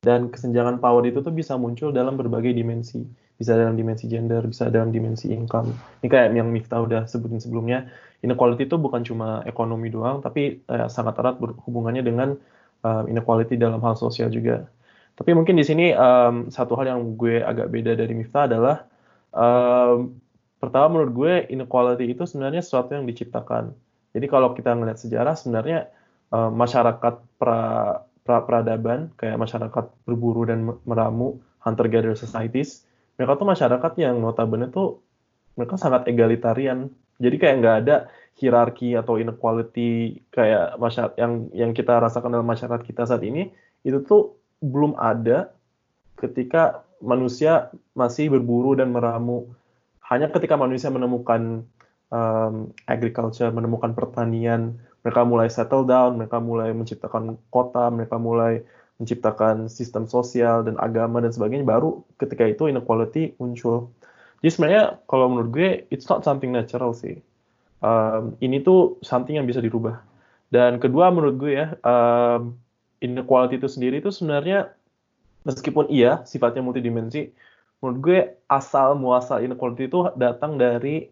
dan 0.04 0.30
kesenjangan 0.30 0.78
power 0.78 1.02
itu 1.08 1.24
tuh 1.24 1.34
bisa 1.34 1.56
muncul 1.58 1.90
dalam 1.90 2.14
berbagai 2.14 2.54
dimensi. 2.54 3.02
Bisa 3.40 3.56
dalam 3.56 3.72
dimensi 3.72 4.04
gender, 4.04 4.44
bisa 4.44 4.68
dalam 4.68 4.92
dimensi 4.92 5.32
income. 5.32 5.72
Ini 6.04 6.08
kayak 6.12 6.28
yang 6.36 6.52
Miftah 6.52 6.84
udah 6.84 7.08
sebutin 7.08 7.40
sebelumnya, 7.40 7.88
inequality 8.20 8.68
itu 8.68 8.76
bukan 8.76 9.00
cuma 9.00 9.40
ekonomi 9.48 9.88
doang, 9.88 10.20
tapi 10.20 10.60
eh, 10.60 10.88
sangat 10.92 11.16
erat 11.16 11.40
berhubungannya 11.40 12.04
dengan 12.04 12.36
um, 12.84 13.04
inequality 13.08 13.56
dalam 13.56 13.80
hal 13.80 13.96
sosial 13.96 14.28
juga. 14.28 14.68
Tapi 15.16 15.36
mungkin 15.36 15.56
di 15.56 15.64
sini 15.64 15.92
um, 15.92 16.48
satu 16.48 16.76
hal 16.80 16.96
yang 16.96 17.00
gue 17.16 17.44
agak 17.44 17.68
beda 17.68 17.92
dari 17.92 18.12
Miftah 18.16 18.48
adalah 18.48 18.88
um, 19.36 20.16
pertama 20.56 20.96
menurut 20.96 21.12
gue 21.12 21.32
inequality 21.52 22.12
itu 22.12 22.24
sebenarnya 22.24 22.64
sesuatu 22.64 22.96
yang 22.96 23.04
diciptakan. 23.04 23.72
Jadi 24.16 24.26
kalau 24.26 24.56
kita 24.56 24.72
ngelihat 24.72 24.96
sejarah 24.96 25.36
sebenarnya 25.36 25.92
uh, 26.32 26.48
masyarakat 26.48 27.14
pra, 27.36 27.60
pra 28.24 28.38
peradaban 28.48 29.12
kayak 29.20 29.36
masyarakat 29.36 29.84
berburu 30.08 30.48
dan 30.48 30.72
meramu 30.88 31.38
hunter 31.60 31.86
gatherer 31.92 32.16
societies, 32.16 32.88
mereka 33.20 33.36
tuh 33.36 33.52
masyarakat 33.52 33.92
yang 34.00 34.16
notabene 34.16 34.72
tuh 34.72 35.04
mereka 35.52 35.76
sangat 35.76 36.08
egalitarian. 36.08 36.88
Jadi 37.20 37.36
kayak 37.36 37.56
nggak 37.60 37.76
ada 37.84 37.96
hierarki 38.40 38.96
atau 38.96 39.20
inequality 39.20 40.24
kayak 40.32 40.80
masyarakat 40.80 41.20
yang 41.20 41.52
yang 41.52 41.70
kita 41.76 42.00
rasakan 42.00 42.32
dalam 42.32 42.48
masyarakat 42.48 42.80
kita 42.80 43.04
saat 43.04 43.20
ini 43.20 43.52
itu 43.84 44.00
tuh 44.00 44.40
belum 44.64 44.96
ada 44.96 45.52
ketika 46.16 46.80
manusia 47.04 47.68
masih 47.92 48.32
berburu 48.32 48.72
dan 48.72 48.88
meramu. 48.88 49.52
Hanya 50.08 50.32
ketika 50.32 50.56
manusia 50.56 50.88
menemukan 50.88 51.68
um, 52.08 52.72
agriculture, 52.88 53.52
menemukan 53.52 53.92
pertanian, 53.92 54.80
mereka 55.04 55.28
mulai 55.28 55.52
settle 55.52 55.84
down, 55.84 56.16
mereka 56.16 56.40
mulai 56.40 56.72
menciptakan 56.72 57.36
kota, 57.52 57.92
mereka 57.92 58.16
mulai 58.16 58.64
menciptakan 59.00 59.72
sistem 59.72 60.04
sosial 60.04 60.60
dan 60.62 60.76
agama 60.76 61.24
dan 61.24 61.32
sebagainya, 61.32 61.64
baru 61.64 62.04
ketika 62.20 62.44
itu 62.44 62.68
inequality 62.68 63.32
muncul. 63.40 63.88
Jadi 64.44 64.50
sebenarnya 64.52 64.84
kalau 65.08 65.32
menurut 65.32 65.50
gue, 65.50 65.70
it's 65.88 66.06
not 66.06 66.20
something 66.20 66.52
natural 66.52 66.92
sih. 66.92 67.18
Um, 67.80 68.36
ini 68.44 68.60
tuh 68.60 69.00
something 69.00 69.40
yang 69.40 69.48
bisa 69.48 69.64
dirubah. 69.64 70.04
Dan 70.52 70.76
kedua 70.76 71.08
menurut 71.08 71.40
gue 71.40 71.52
ya, 71.56 71.72
um, 71.80 72.60
inequality 73.00 73.56
itu 73.56 73.68
sendiri 73.72 74.04
itu 74.04 74.12
sebenarnya 74.12 74.76
meskipun 75.48 75.88
iya 75.88 76.20
sifatnya 76.28 76.60
multidimensi, 76.60 77.32
menurut 77.80 77.98
gue 78.04 78.18
asal 78.52 79.00
muasal 79.00 79.40
inequality 79.40 79.88
itu 79.88 80.12
datang 80.20 80.60
dari 80.60 81.08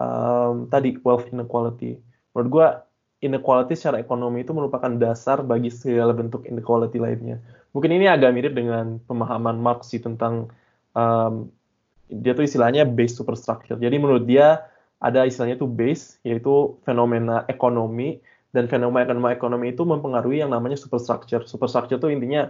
um, 0.00 0.64
tadi 0.72 0.96
wealth 1.04 1.28
inequality. 1.28 2.00
Menurut 2.32 2.48
gue 2.48 2.66
inequality 3.26 3.74
secara 3.74 3.98
ekonomi 3.98 4.46
itu 4.46 4.54
merupakan 4.54 4.88
dasar 4.94 5.42
bagi 5.42 5.68
segala 5.68 6.14
bentuk 6.14 6.46
inequality 6.46 7.02
lainnya. 7.02 7.42
Mungkin 7.74 7.92
ini 7.92 8.06
agak 8.08 8.32
mirip 8.32 8.54
dengan 8.56 9.02
pemahaman 9.04 9.60
Marx 9.60 9.92
sih 9.92 10.00
tentang 10.00 10.48
um, 10.96 11.50
dia 12.08 12.32
tuh 12.32 12.46
istilahnya 12.46 12.86
base 12.86 13.18
superstructure. 13.18 13.76
Jadi 13.76 13.96
menurut 13.98 14.24
dia 14.24 14.64
ada 15.02 15.26
istilahnya 15.28 15.60
tuh 15.60 15.68
base 15.68 16.16
yaitu 16.24 16.78
fenomena 16.86 17.44
ekonomi 17.50 18.22
dan 18.54 18.70
fenomena 18.70 19.34
ekonomi 19.34 19.76
itu 19.76 19.84
mempengaruhi 19.84 20.40
yang 20.40 20.54
namanya 20.54 20.80
superstructure. 20.80 21.44
Superstructure 21.44 22.00
itu 22.00 22.08
intinya 22.08 22.48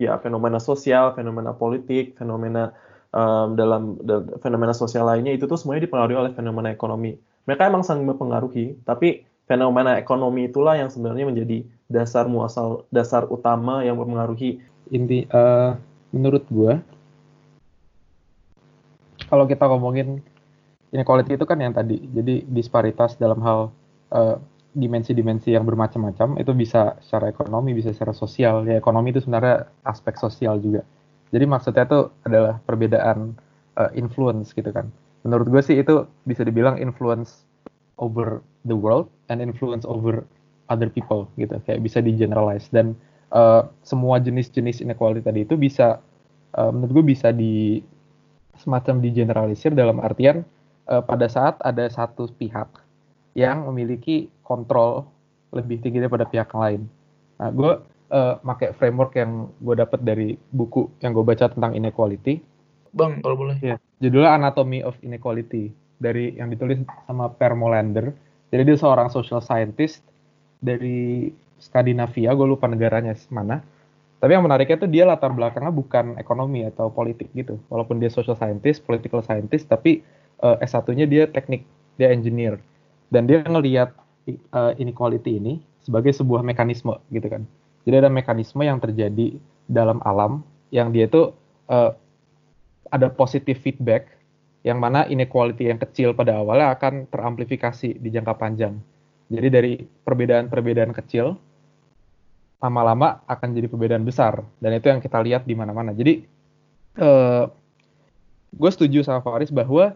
ya 0.00 0.16
fenomena 0.22 0.56
sosial, 0.56 1.12
fenomena 1.12 1.52
politik, 1.52 2.16
fenomena 2.16 2.72
um, 3.12 3.52
dalam, 3.54 4.00
dalam 4.00 4.32
fenomena 4.40 4.72
sosial 4.72 5.04
lainnya 5.04 5.36
itu 5.36 5.44
tuh 5.44 5.60
semuanya 5.60 5.84
dipengaruhi 5.84 6.16
oleh 6.16 6.32
fenomena 6.32 6.72
ekonomi. 6.72 7.14
Mereka 7.44 7.68
emang 7.68 7.84
sangat 7.84 8.08
mempengaruhi, 8.08 8.80
tapi 8.88 9.28
fenomena 9.44 10.00
ekonomi 10.00 10.48
itulah 10.48 10.76
yang 10.76 10.88
sebenarnya 10.88 11.28
menjadi 11.28 11.58
dasar 11.88 12.24
muasal 12.28 12.88
dasar 12.88 13.28
utama 13.28 13.84
yang 13.84 14.00
mempengaruhi. 14.00 14.60
Inti 14.92 15.24
uh, 15.32 15.76
menurut 16.12 16.44
gue 16.48 16.80
kalau 19.28 19.44
kita 19.48 19.64
ngomongin 19.66 20.20
inequality 20.94 21.34
itu 21.34 21.44
kan 21.48 21.58
yang 21.58 21.74
tadi, 21.74 21.98
jadi 22.12 22.46
disparitas 22.46 23.18
dalam 23.18 23.40
hal 23.42 23.74
uh, 24.14 24.36
dimensi-dimensi 24.74 25.54
yang 25.54 25.66
bermacam-macam 25.66 26.38
itu 26.38 26.52
bisa 26.54 26.98
secara 27.02 27.30
ekonomi, 27.30 27.74
bisa 27.74 27.94
secara 27.94 28.14
sosial. 28.14 28.66
Ya 28.66 28.78
ekonomi 28.78 29.14
itu 29.14 29.22
sebenarnya 29.22 29.70
aspek 29.86 30.18
sosial 30.18 30.62
juga. 30.62 30.86
Jadi 31.34 31.44
maksudnya 31.50 31.82
itu 31.86 32.00
adalah 32.22 32.62
perbedaan 32.62 33.34
uh, 33.74 33.90
influence 33.98 34.54
gitu 34.54 34.70
kan. 34.70 34.90
Menurut 35.26 35.50
gue 35.50 35.62
sih 35.62 35.80
itu 35.80 36.06
bisa 36.28 36.46
dibilang 36.46 36.78
influence 36.78 37.42
over 37.98 38.42
the 38.66 38.76
world 38.76 39.10
and 39.30 39.38
influence 39.38 39.86
over 39.86 40.24
other 40.68 40.88
people 40.88 41.28
gitu. 41.36 41.60
Kayak 41.68 41.80
bisa 41.84 41.98
di 42.00 42.16
generalize 42.16 42.66
dan 42.72 42.96
uh, 43.34 43.68
semua 43.84 44.18
jenis-jenis 44.22 44.80
inequality 44.80 45.22
tadi 45.22 45.40
itu 45.44 45.54
bisa 45.58 46.00
uh, 46.56 46.70
menurut 46.72 47.02
gue 47.02 47.04
bisa 47.14 47.30
di 47.30 47.82
semacam 48.58 49.02
di 49.02 49.10
generalisir 49.10 49.74
dalam 49.74 49.98
artian 49.98 50.46
uh, 50.88 51.02
pada 51.02 51.26
saat 51.26 51.58
ada 51.60 51.90
satu 51.90 52.30
pihak 52.38 52.70
yang 53.34 53.66
memiliki 53.66 54.30
kontrol 54.46 55.10
lebih 55.50 55.82
tinggi 55.82 56.02
daripada 56.02 56.26
pihak 56.26 56.50
lain. 56.54 56.86
Nah, 57.38 57.50
gue 57.50 57.72
uh, 58.14 58.34
pakai 58.38 58.74
framework 58.78 59.18
yang 59.18 59.50
gue 59.58 59.74
dapat 59.74 60.00
dari 60.02 60.38
buku 60.54 60.86
yang 61.02 61.14
gue 61.14 61.24
baca 61.26 61.50
tentang 61.50 61.74
inequality. 61.74 62.38
Bang, 62.94 63.18
kalau 63.26 63.34
boleh. 63.34 63.58
Ya, 63.58 63.76
judulnya 63.98 64.38
Anatomy 64.38 64.86
of 64.86 64.94
Inequality 65.02 65.74
dari 65.98 66.36
yang 66.36 66.50
ditulis 66.50 66.82
sama 67.06 67.30
Per 67.32 67.52
Molander. 67.56 68.14
Jadi 68.50 68.62
dia 68.62 68.78
seorang 68.78 69.10
social 69.10 69.42
scientist 69.42 70.02
dari 70.62 71.30
Skandinavia, 71.58 72.34
gue 72.36 72.46
lupa 72.46 72.70
negaranya 72.70 73.16
mana. 73.32 73.62
Tapi 74.22 74.30
yang 74.32 74.44
menariknya 74.46 74.80
tuh 74.80 74.90
dia 74.90 75.04
latar 75.04 75.32
belakangnya 75.34 75.74
bukan 75.74 76.16
ekonomi 76.16 76.64
atau 76.64 76.88
politik 76.88 77.28
gitu. 77.36 77.60
Walaupun 77.68 78.00
dia 78.00 78.08
social 78.08 78.38
scientist, 78.38 78.80
political 78.86 79.20
scientist, 79.20 79.68
tapi 79.68 80.00
uh, 80.40 80.56
S1-nya 80.64 81.04
dia 81.04 81.24
teknik, 81.28 81.66
dia 82.00 82.08
engineer 82.08 82.56
dan 83.14 83.30
dia 83.30 83.46
ngelihat 83.46 83.94
uh, 84.50 84.72
inequality 84.74 85.38
ini 85.38 85.62
sebagai 85.84 86.10
sebuah 86.10 86.42
mekanisme 86.42 86.96
gitu 87.14 87.30
kan. 87.30 87.46
Jadi 87.84 87.94
ada 88.00 88.10
mekanisme 88.10 88.64
yang 88.64 88.80
terjadi 88.80 89.36
dalam 89.68 90.00
alam 90.02 90.40
yang 90.72 90.90
dia 90.90 91.06
itu 91.06 91.30
uh, 91.68 91.92
ada 92.90 93.12
positive 93.12 93.60
feedback 93.60 94.08
yang 94.64 94.80
mana 94.80 95.04
inequality 95.04 95.68
yang 95.68 95.76
kecil 95.76 96.16
pada 96.16 96.40
awalnya 96.40 96.72
akan 96.72 97.04
teramplifikasi 97.12 98.00
di 98.00 98.08
jangka 98.08 98.34
panjang. 98.40 98.80
Jadi 99.28 99.48
dari 99.52 99.72
perbedaan-perbedaan 99.84 100.92
kecil 100.96 101.36
lama-lama 102.64 103.20
akan 103.28 103.48
jadi 103.52 103.68
perbedaan 103.68 104.08
besar 104.08 104.40
dan 104.56 104.72
itu 104.72 104.88
yang 104.88 105.04
kita 105.04 105.20
lihat 105.20 105.44
di 105.44 105.52
mana-mana. 105.52 105.92
Jadi 105.92 106.24
uh, 106.96 107.44
gue 108.56 108.70
setuju 108.72 109.04
sama 109.04 109.20
Faris 109.20 109.52
bahwa 109.52 109.92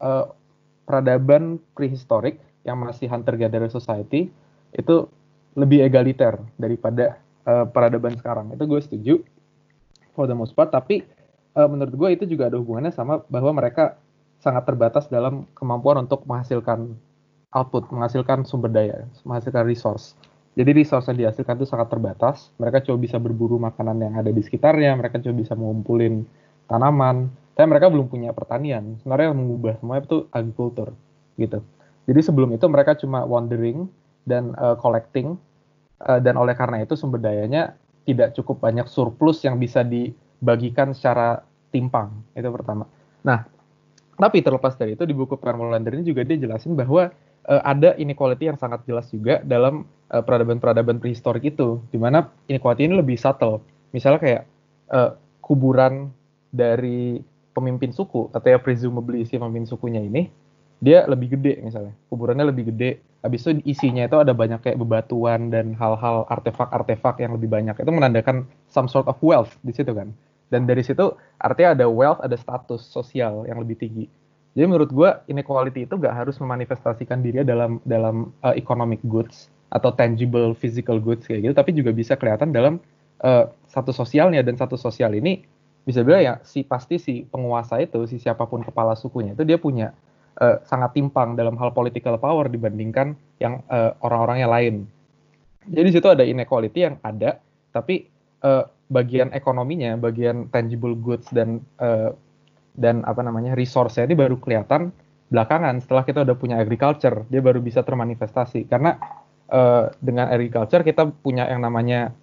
uh, 0.00 0.24
peradaban 0.88 1.60
prehistorik 1.76 2.40
yang 2.64 2.80
masih 2.80 3.12
hunter 3.12 3.36
gatherer 3.36 3.68
society 3.68 4.32
itu 4.72 4.96
lebih 5.52 5.84
egaliter 5.84 6.40
daripada 6.56 7.20
uh, 7.44 7.68
peradaban 7.68 8.16
sekarang. 8.16 8.56
Itu 8.56 8.64
gue 8.64 8.80
setuju 8.80 9.14
for 10.16 10.24
the 10.24 10.36
most 10.36 10.56
part, 10.56 10.72
tapi 10.72 11.04
uh, 11.58 11.66
menurut 11.66 11.94
gue 11.98 12.08
itu 12.14 12.24
juga 12.30 12.46
ada 12.46 12.56
hubungannya 12.62 12.94
sama 12.94 13.26
bahwa 13.26 13.50
mereka 13.58 13.98
sangat 14.38 14.70
terbatas 14.70 15.10
dalam 15.10 15.50
kemampuan 15.58 16.06
untuk 16.06 16.22
menghasilkan 16.22 16.94
output, 17.50 17.90
menghasilkan 17.90 18.46
sumber 18.46 18.70
daya, 18.70 19.10
menghasilkan 19.26 19.66
resource. 19.66 20.14
Jadi 20.54 20.74
resource 20.74 21.06
yang 21.10 21.18
dihasilkan 21.26 21.58
itu 21.58 21.66
sangat 21.66 21.90
terbatas. 21.90 22.50
Mereka 22.58 22.86
coba 22.86 22.98
bisa 22.98 23.16
berburu 23.18 23.58
makanan 23.58 23.98
yang 23.98 24.14
ada 24.18 24.30
di 24.30 24.42
sekitarnya, 24.42 24.94
mereka 24.98 25.22
coba 25.22 25.34
bisa 25.38 25.54
mengumpulin 25.54 26.26
tanaman, 26.66 27.30
tapi 27.54 27.66
mereka 27.70 27.90
belum 27.90 28.06
punya 28.10 28.30
pertanian. 28.34 28.98
Sebenarnya 29.02 29.34
yang 29.34 29.38
mengubah 29.38 29.78
semuanya 29.78 30.02
itu 30.06 30.18
agriculture 30.30 30.90
gitu. 31.38 31.58
Jadi 32.10 32.20
sebelum 32.22 32.50
itu 32.54 32.66
mereka 32.66 32.98
cuma 32.98 33.22
wandering 33.22 33.86
dan 34.26 34.54
uh, 34.58 34.74
collecting 34.78 35.38
uh, 36.04 36.18
dan 36.18 36.34
oleh 36.34 36.54
karena 36.58 36.82
itu 36.82 36.98
sumber 36.98 37.22
dayanya 37.22 37.78
tidak 38.08 38.34
cukup 38.34 38.64
banyak 38.64 38.88
surplus 38.88 39.44
yang 39.44 39.60
bisa 39.60 39.84
dibagikan 39.84 40.90
secara 40.96 41.44
timpang. 41.70 42.12
Itu 42.32 42.48
pertama. 42.50 42.88
Nah, 43.24 43.44
tapi 44.18 44.42
terlepas 44.42 44.74
dari 44.74 44.98
itu 44.98 45.04
di 45.06 45.14
buku 45.14 45.38
Permolander 45.38 45.94
ini 45.94 46.04
juga 46.06 46.26
dia 46.26 46.38
jelasin 46.38 46.74
bahwa 46.74 47.12
uh, 47.46 47.62
ada 47.62 47.94
inequality 47.96 48.50
yang 48.50 48.58
sangat 48.58 48.82
jelas 48.84 49.06
juga 49.08 49.40
dalam 49.46 49.86
uh, 50.10 50.22
peradaban-peradaban 50.22 50.98
prehistorik 50.98 51.54
itu, 51.54 51.78
di 51.92 51.98
mana 52.00 52.28
inequality 52.50 52.88
ini 52.88 52.94
lebih 52.98 53.14
subtle. 53.14 53.62
Misalnya 53.94 54.20
kayak 54.20 54.42
uh, 54.90 55.14
kuburan 55.40 56.12
dari 56.52 57.20
pemimpin 57.56 57.90
suku 57.90 58.30
atau 58.30 58.46
ya 58.46 58.58
presumably 58.62 59.26
si 59.26 59.34
pemimpin 59.34 59.66
sukunya 59.66 59.98
ini 59.98 60.30
dia 60.78 61.02
lebih 61.10 61.34
gede 61.34 61.58
misalnya 61.58 61.90
kuburannya 62.06 62.46
lebih 62.54 62.70
gede 62.70 63.02
habis 63.18 63.42
itu 63.42 63.58
isinya 63.66 64.06
itu 64.06 64.14
ada 64.14 64.30
banyak 64.30 64.62
kayak 64.62 64.78
bebatuan 64.78 65.50
dan 65.50 65.74
hal-hal 65.74 66.22
artefak-artefak 66.30 67.18
yang 67.18 67.34
lebih 67.34 67.50
banyak 67.50 67.74
itu 67.74 67.90
menandakan 67.90 68.46
some 68.70 68.86
sort 68.86 69.10
of 69.10 69.18
wealth 69.18 69.58
di 69.66 69.74
situ 69.74 69.90
kan 69.90 70.14
dan 70.48 70.64
dari 70.64 70.80
situ 70.84 71.14
artinya 71.40 71.76
ada 71.76 71.86
wealth 71.88 72.20
ada 72.24 72.36
status 72.36 72.84
sosial 72.84 73.44
yang 73.48 73.60
lebih 73.60 73.76
tinggi 73.76 74.06
jadi 74.56 74.66
menurut 74.66 74.90
gue 74.90 75.10
inequality 75.30 75.86
itu 75.86 75.94
gak 76.00 76.14
harus 76.14 76.36
memanifestasikan 76.42 77.22
dirinya 77.22 77.46
dalam 77.46 77.78
dalam 77.86 78.34
uh, 78.42 78.56
economic 78.56 78.98
goods 79.06 79.52
atau 79.68 79.92
tangible 79.92 80.56
physical 80.56 80.96
goods 80.98 81.28
kayak 81.28 81.44
gitu 81.44 81.54
tapi 81.54 81.70
juga 81.76 81.92
bisa 81.92 82.16
kelihatan 82.16 82.50
dalam 82.50 82.80
uh, 83.22 83.46
satu 83.68 83.92
sosialnya 83.92 84.40
dan 84.40 84.56
satu 84.56 84.80
sosial 84.80 85.12
ini 85.12 85.44
bisa 85.84 86.04
bilang 86.04 86.20
ya 86.20 86.34
si 86.44 86.64
pasti 86.64 87.00
si 87.00 87.24
penguasa 87.24 87.80
itu 87.80 88.04
si 88.04 88.20
siapa 88.20 88.44
pun 88.44 88.60
kepala 88.60 88.92
sukunya 88.92 89.32
itu 89.32 89.44
dia 89.44 89.56
punya 89.56 89.96
uh, 90.40 90.56
sangat 90.64 90.94
timpang 90.94 91.34
dalam 91.34 91.58
hal 91.58 91.74
political 91.74 92.16
power 92.16 92.46
dibandingkan 92.46 93.18
yang 93.42 93.60
uh, 93.68 93.94
orang-orangnya 94.02 94.48
lain. 94.48 94.74
Jadi 95.68 95.88
situ 95.92 96.08
ada 96.08 96.24
inequality 96.24 96.80
yang 96.80 96.96
ada, 97.04 97.42
tapi 97.74 98.08
uh, 98.40 98.64
bagian 98.88 99.30
ekonominya, 99.36 100.00
bagian 100.00 100.48
tangible 100.48 100.96
goods 100.96 101.28
dan 101.30 101.60
uh, 101.80 102.12
dan 102.78 103.04
apa 103.04 103.20
namanya 103.20 103.52
resource-nya 103.58 104.08
ini 104.08 104.16
baru 104.16 104.40
kelihatan 104.40 104.94
belakangan 105.28 105.84
setelah 105.84 106.08
kita 106.08 106.24
udah 106.24 106.36
punya 106.40 106.56
agriculture 106.56 107.28
dia 107.28 107.44
baru 107.44 107.60
bisa 107.60 107.84
termanifestasi. 107.84 108.64
Karena 108.64 108.96
uh, 109.52 109.92
dengan 110.00 110.32
agriculture 110.32 110.80
kita 110.80 111.12
punya 111.20 111.44
yang 111.48 111.60
namanya 111.60 112.16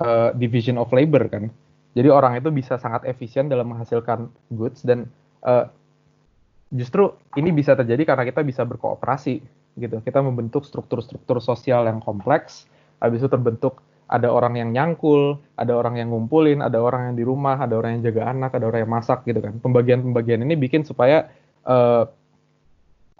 uh, 0.00 0.32
division 0.32 0.80
of 0.80 0.88
labor 0.90 1.28
kan. 1.28 1.52
Jadi 1.92 2.06
orang 2.06 2.38
itu 2.38 2.48
bisa 2.54 2.78
sangat 2.78 3.02
efisien 3.04 3.50
dalam 3.50 3.74
menghasilkan 3.74 4.30
goods 4.54 4.86
dan 4.86 5.10
uh, 5.42 5.66
justru 6.70 7.10
ini 7.34 7.50
bisa 7.50 7.74
terjadi 7.74 8.14
karena 8.14 8.24
kita 8.24 8.40
bisa 8.46 8.62
berkooperasi 8.62 9.42
gitu. 9.76 9.96
Kita 10.00 10.22
membentuk 10.22 10.62
struktur-struktur 10.64 11.42
sosial 11.42 11.90
yang 11.90 11.98
kompleks 11.98 12.70
habis 13.02 13.20
itu 13.24 13.28
terbentuk 13.28 13.82
ada 14.10 14.26
orang 14.26 14.58
yang 14.58 14.74
nyangkul, 14.74 15.38
ada 15.54 15.70
orang 15.78 16.02
yang 16.02 16.10
ngumpulin, 16.10 16.58
ada 16.66 16.82
orang 16.82 17.14
yang 17.14 17.16
di 17.16 17.22
rumah, 17.22 17.54
ada 17.62 17.78
orang 17.78 17.98
yang 17.98 18.10
jaga 18.10 18.34
anak, 18.34 18.50
ada 18.58 18.66
orang 18.66 18.82
yang 18.82 18.90
masak 18.90 19.22
gitu 19.22 19.38
kan. 19.38 19.54
Pembagian-pembagian 19.62 20.42
ini 20.42 20.58
bikin 20.58 20.82
supaya 20.82 21.30
uh, 21.62 22.10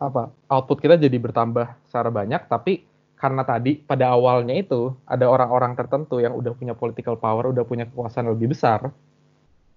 apa 0.03 0.35
output 0.51 0.83
kita 0.83 0.99
jadi 0.99 1.15
bertambah 1.15 1.79
secara 1.87 2.11
banyak, 2.11 2.43
tapi 2.51 2.83
karena 3.15 3.47
tadi 3.47 3.79
pada 3.79 4.11
awalnya 4.11 4.57
itu 4.57 4.91
ada 5.07 5.31
orang-orang 5.31 5.79
tertentu 5.79 6.19
yang 6.19 6.35
udah 6.35 6.57
punya 6.59 6.75
political 6.75 7.15
power, 7.15 7.55
udah 7.55 7.63
punya 7.63 7.87
kekuasaan 7.87 8.27
lebih 8.35 8.51
besar, 8.51 8.91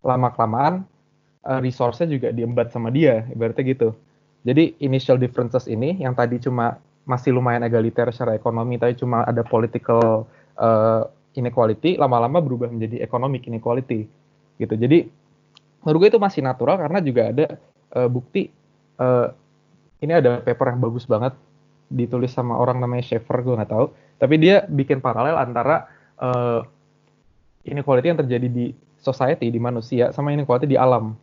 lama 0.01 0.33
kelamaan 0.33 0.81
uh, 1.45 1.59
resource-nya 1.61 2.09
juga 2.09 2.33
diembat 2.33 2.73
sama 2.73 2.89
dia, 2.89 3.21
ibaratnya 3.29 3.63
gitu. 3.69 3.89
Jadi 4.43 4.81
initial 4.81 5.21
differences 5.21 5.69
ini 5.69 6.01
yang 6.01 6.17
tadi 6.17 6.41
cuma 6.41 6.81
masih 7.05 7.35
lumayan 7.35 7.61
egaliter 7.67 8.09
secara 8.15 8.33
ekonomi, 8.33 8.81
tapi 8.81 8.97
cuma 8.97 9.27
ada 9.27 9.43
political 9.43 10.25
uh, 10.59 11.07
inequality 11.33 11.97
lama-lama 11.97 12.41
berubah 12.41 12.69
menjadi 12.69 13.01
economic 13.01 13.45
inequality 13.49 14.05
gitu. 14.61 14.73
Jadi 14.77 15.09
menurut 15.83 15.97
gue 16.07 16.09
itu 16.15 16.21
masih 16.21 16.41
natural 16.41 16.79
karena 16.79 16.99
juga 17.03 17.21
ada 17.29 17.45
uh, 17.97 18.09
bukti 18.09 18.49
uh, 18.97 19.29
ini 20.03 20.11
ada 20.11 20.43
paper 20.43 20.75
yang 20.75 20.81
bagus 20.83 21.07
banget 21.07 21.35
ditulis 21.91 22.31
sama 22.33 22.57
orang 22.57 22.79
namanya 22.81 23.05
Schaefer 23.05 23.43
gue 23.43 23.53
nggak 23.55 23.71
tahu 23.71 23.85
tapi 24.17 24.35
dia 24.39 24.65
bikin 24.65 25.03
paralel 25.03 25.37
antara 25.37 25.87
uh, 26.17 26.63
inequality 27.67 28.11
yang 28.11 28.19
terjadi 28.19 28.47
di 28.49 28.65
society 28.99 29.51
di 29.51 29.59
manusia 29.59 30.09
sama 30.15 30.31
inequality 30.31 30.73
di 30.73 30.79
alam 30.79 31.13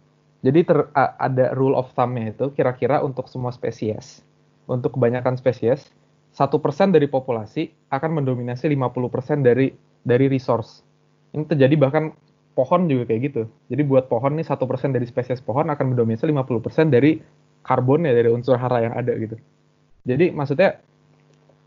jadi 0.41 0.61
ter, 0.65 0.79
uh, 0.93 1.13
ada 1.21 1.53
rule 1.57 1.77
of 1.77 1.91
thumb-nya 1.93 2.33
itu 2.33 2.53
kira-kira 2.55 3.01
untuk 3.01 3.27
semua 3.27 3.51
spesies 3.51 4.23
untuk 4.71 4.95
kebanyakan 4.95 5.35
spesies 5.41 5.91
satu 6.31 6.63
persen 6.63 6.95
dari 6.95 7.11
populasi 7.11 7.91
akan 7.91 8.23
mendominasi 8.23 8.71
50% 8.71 9.43
dari 9.43 9.75
dari 10.07 10.27
resource. 10.31 10.87
Ini 11.35 11.47
terjadi 11.47 11.75
bahkan 11.77 12.15
pohon 12.55 12.87
juga 12.87 13.11
kayak 13.11 13.21
gitu. 13.31 13.43
Jadi 13.71 13.83
buat 13.87 14.07
pohon 14.07 14.39
nih 14.39 14.47
satu 14.47 14.67
persen 14.67 14.95
dari 14.95 15.07
spesies 15.07 15.43
pohon 15.43 15.71
akan 15.71 15.95
mendominasi 15.95 16.31
50% 16.31 16.91
dari 16.91 17.19
karbonnya 17.67 18.15
dari 18.15 18.31
unsur 18.31 18.57
hara 18.57 18.83
yang 18.83 18.95
ada 18.97 19.13
gitu. 19.19 19.37
Jadi 20.07 20.33
maksudnya 20.33 20.81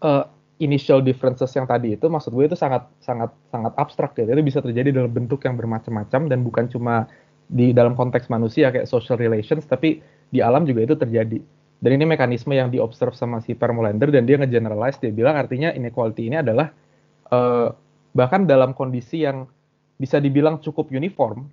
uh, 0.01 0.25
initial 0.57 1.03
differences 1.03 1.51
yang 1.53 1.67
tadi 1.67 1.95
itu 1.99 2.07
maksud 2.07 2.33
gue 2.33 2.45
itu 2.47 2.57
sangat 2.57 2.87
sangat 3.03 3.31
sangat 3.51 3.73
abstrak 3.75 4.15
ya. 4.17 4.27
Itu 4.27 4.43
bisa 4.43 4.59
terjadi 4.63 4.95
dalam 4.95 5.11
bentuk 5.11 5.43
yang 5.43 5.59
bermacam-macam 5.59 6.31
dan 6.31 6.39
bukan 6.41 6.65
cuma 6.71 7.07
di 7.51 7.75
dalam 7.75 7.93
konteks 7.93 8.31
manusia 8.31 8.71
kayak 8.71 8.87
social 8.87 9.19
relations 9.19 9.67
tapi 9.67 9.99
di 10.33 10.39
alam 10.39 10.63
juga 10.65 10.87
itu 10.87 10.95
terjadi 10.97 11.37
dan 11.83 11.99
ini 11.99 12.07
mekanisme 12.07 12.55
yang 12.55 12.71
diobserv 12.71 13.11
sama 13.11 13.43
si 13.43 13.51
Permolander 13.51 14.07
dan 14.07 14.23
dia 14.23 14.39
nge-generalize 14.39 15.03
dia 15.03 15.11
bilang 15.11 15.35
artinya 15.35 15.75
inequality 15.75 16.31
ini 16.31 16.39
adalah 16.39 16.71
uh, 17.27 17.75
bahkan 18.15 18.47
dalam 18.47 18.71
kondisi 18.71 19.27
yang 19.27 19.43
bisa 19.99 20.23
dibilang 20.23 20.63
cukup 20.63 20.87
uniform 20.95 21.51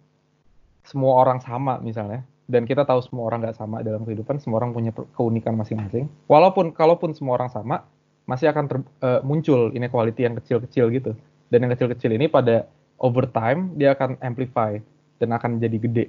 semua 0.86 1.18
orang 1.18 1.42
sama 1.42 1.82
misalnya. 1.82 2.22
Dan 2.50 2.66
kita 2.66 2.82
tahu 2.82 2.98
semua 3.06 3.30
orang 3.30 3.46
nggak 3.46 3.58
sama 3.58 3.78
dalam 3.86 4.02
kehidupan 4.02 4.42
semua 4.42 4.58
orang 4.58 4.74
punya 4.74 4.90
keunikan 5.14 5.54
masing-masing. 5.54 6.10
Walaupun 6.26 6.74
kalaupun 6.74 7.14
semua 7.14 7.38
orang 7.38 7.46
sama 7.46 7.86
masih 8.26 8.50
akan 8.50 8.64
ter, 8.66 8.78
uh, 9.06 9.22
muncul 9.22 9.70
inequality 9.70 10.26
yang 10.26 10.34
kecil-kecil 10.34 10.90
gitu. 10.90 11.12
Dan 11.46 11.66
yang 11.66 11.74
kecil-kecil 11.74 12.10
ini 12.10 12.26
pada 12.26 12.66
over 12.98 13.26
time 13.30 13.74
dia 13.78 13.94
akan 13.94 14.18
amplify 14.18 14.78
dan 15.22 15.30
akan 15.30 15.62
jadi 15.62 15.78
gede. 15.78 16.06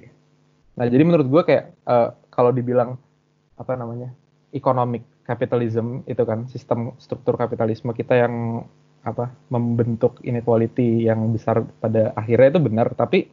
Nah 0.74 0.90
jadi 0.90 1.02
menurut 1.06 1.30
gue 1.30 1.42
kayak 1.46 1.64
uh, 1.86 2.10
kalau 2.34 2.50
dibilang 2.50 2.98
apa 3.62 3.78
namanya 3.78 4.10
economic 4.50 5.06
capitalism 5.24 6.02
itu 6.10 6.22
kan 6.26 6.50
sistem 6.50 6.92
struktur 6.98 7.38
kapitalisme 7.38 7.94
kita 7.94 8.26
yang 8.26 8.66
apa 9.02 9.30
membentuk 9.50 10.18
inequality 10.22 11.06
yang 11.06 11.30
besar 11.34 11.62
pada 11.82 12.14
akhirnya 12.14 12.58
itu 12.58 12.60
benar 12.62 12.86
tapi 12.94 13.26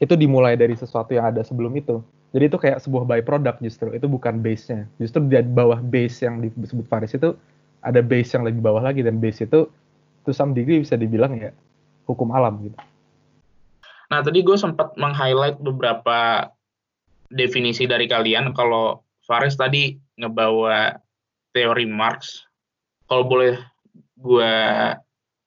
itu 0.00 0.14
dimulai 0.16 0.56
dari 0.56 0.72
sesuatu 0.76 1.12
yang 1.12 1.32
ada 1.32 1.44
sebelum 1.44 1.72
itu 1.76 2.00
jadi 2.30 2.46
itu 2.46 2.56
kayak 2.56 2.78
sebuah 2.80 3.04
byproduct 3.04 3.58
justru 3.60 3.92
itu 3.92 4.06
bukan 4.08 4.40
base-nya 4.40 4.88
justru 4.96 5.24
di 5.28 5.36
bawah 5.44 5.82
base 5.82 6.24
yang 6.24 6.40
disebut 6.40 6.86
Paris 6.88 7.12
itu 7.12 7.36
ada 7.80 8.00
base 8.04 8.36
yang 8.36 8.44
lebih 8.44 8.60
bawah 8.64 8.80
lagi 8.80 9.00
dan 9.04 9.20
base 9.20 9.44
itu 9.44 9.68
to 10.24 10.30
some 10.32 10.52
degree 10.52 10.80
bisa 10.80 10.96
dibilang 10.96 11.36
ya 11.36 11.50
hukum 12.04 12.32
alam 12.32 12.60
gitu. 12.64 12.76
Nah 14.10 14.20
tadi 14.20 14.42
gue 14.42 14.56
sempat 14.58 14.94
meng-highlight 14.98 15.62
beberapa 15.62 16.50
definisi 17.30 17.86
dari 17.86 18.10
kalian 18.10 18.50
kalau 18.52 19.06
Faris 19.22 19.54
tadi 19.54 19.94
ngebawa 20.18 20.98
teori 21.54 21.86
Marx. 21.86 22.44
Kalau 23.06 23.26
boleh 23.26 23.58
gue 24.18 24.52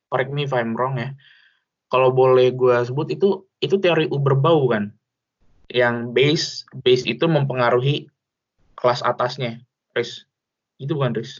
correct 0.07 0.31
me 0.31 0.47
if 0.47 0.55
I'm 0.55 0.73
wrong 0.73 0.97
ya. 0.97 1.11
Kalau 1.91 2.09
boleh 2.09 2.49
gue 2.55 2.73
sebut 2.87 3.11
itu 3.13 3.45
itu 3.59 3.75
teori 3.77 4.07
Uberbau 4.09 4.65
kan. 4.71 4.95
Yang 5.69 5.95
base 6.15 6.47
base 6.83 7.03
itu 7.07 7.27
mempengaruhi 7.27 8.07
kelas 8.79 9.03
atasnya, 9.03 9.63
Riz. 9.95 10.27
Itu 10.79 10.97
bukan 10.99 11.15
Riz? 11.15 11.39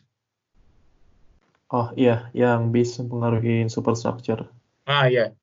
Oh 1.73 1.89
iya, 1.97 2.29
yang 2.37 2.69
base 2.69 3.01
mempengaruhi 3.01 3.65
superstructure. 3.65 4.45
Ah 4.85 5.09
iya. 5.09 5.33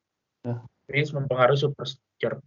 Ya. 0.46 0.62
Base 0.86 1.10
mempengaruhi 1.10 1.58
superstructure. 1.58 2.38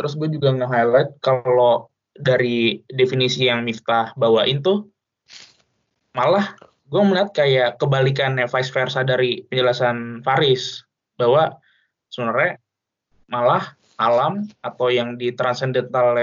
Terus 0.00 0.16
gue 0.16 0.32
juga 0.32 0.56
nge-highlight 0.56 1.20
kalau 1.20 1.92
dari 2.16 2.80
definisi 2.88 3.44
yang 3.44 3.68
Miftah 3.68 4.16
bawain 4.16 4.64
tuh 4.64 4.88
malah 6.16 6.56
gue 6.88 7.02
melihat 7.04 7.36
kayak 7.36 7.76
kebalikannya 7.76 8.48
vice 8.48 8.72
versa 8.72 9.04
dari 9.04 9.44
penjelasan 9.44 10.24
Faris 10.24 10.80
bahwa 11.20 11.52
sebenarnya 12.08 12.56
malah 13.28 13.76
alam 14.00 14.48
atau 14.64 14.88
yang 14.88 15.20
di 15.20 15.36
transcendental 15.36 16.16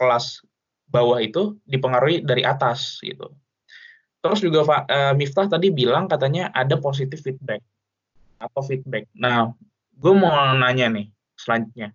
kelas 0.00 0.40
bawah 0.88 1.20
itu 1.20 1.60
dipengaruhi 1.68 2.24
dari 2.24 2.48
atas 2.48 2.96
gitu. 3.04 3.28
Terus 4.24 4.40
juga 4.40 4.64
uh, 4.88 5.12
Miftah 5.12 5.52
tadi 5.52 5.68
bilang 5.68 6.08
katanya 6.08 6.48
ada 6.56 6.80
positive 6.80 7.20
feedback 7.20 7.60
atau 8.40 8.64
feedback. 8.64 9.04
Nah, 9.12 9.52
gue 10.00 10.12
mau 10.16 10.32
nanya 10.56 10.88
nih 10.88 11.12
selanjutnya 11.36 11.92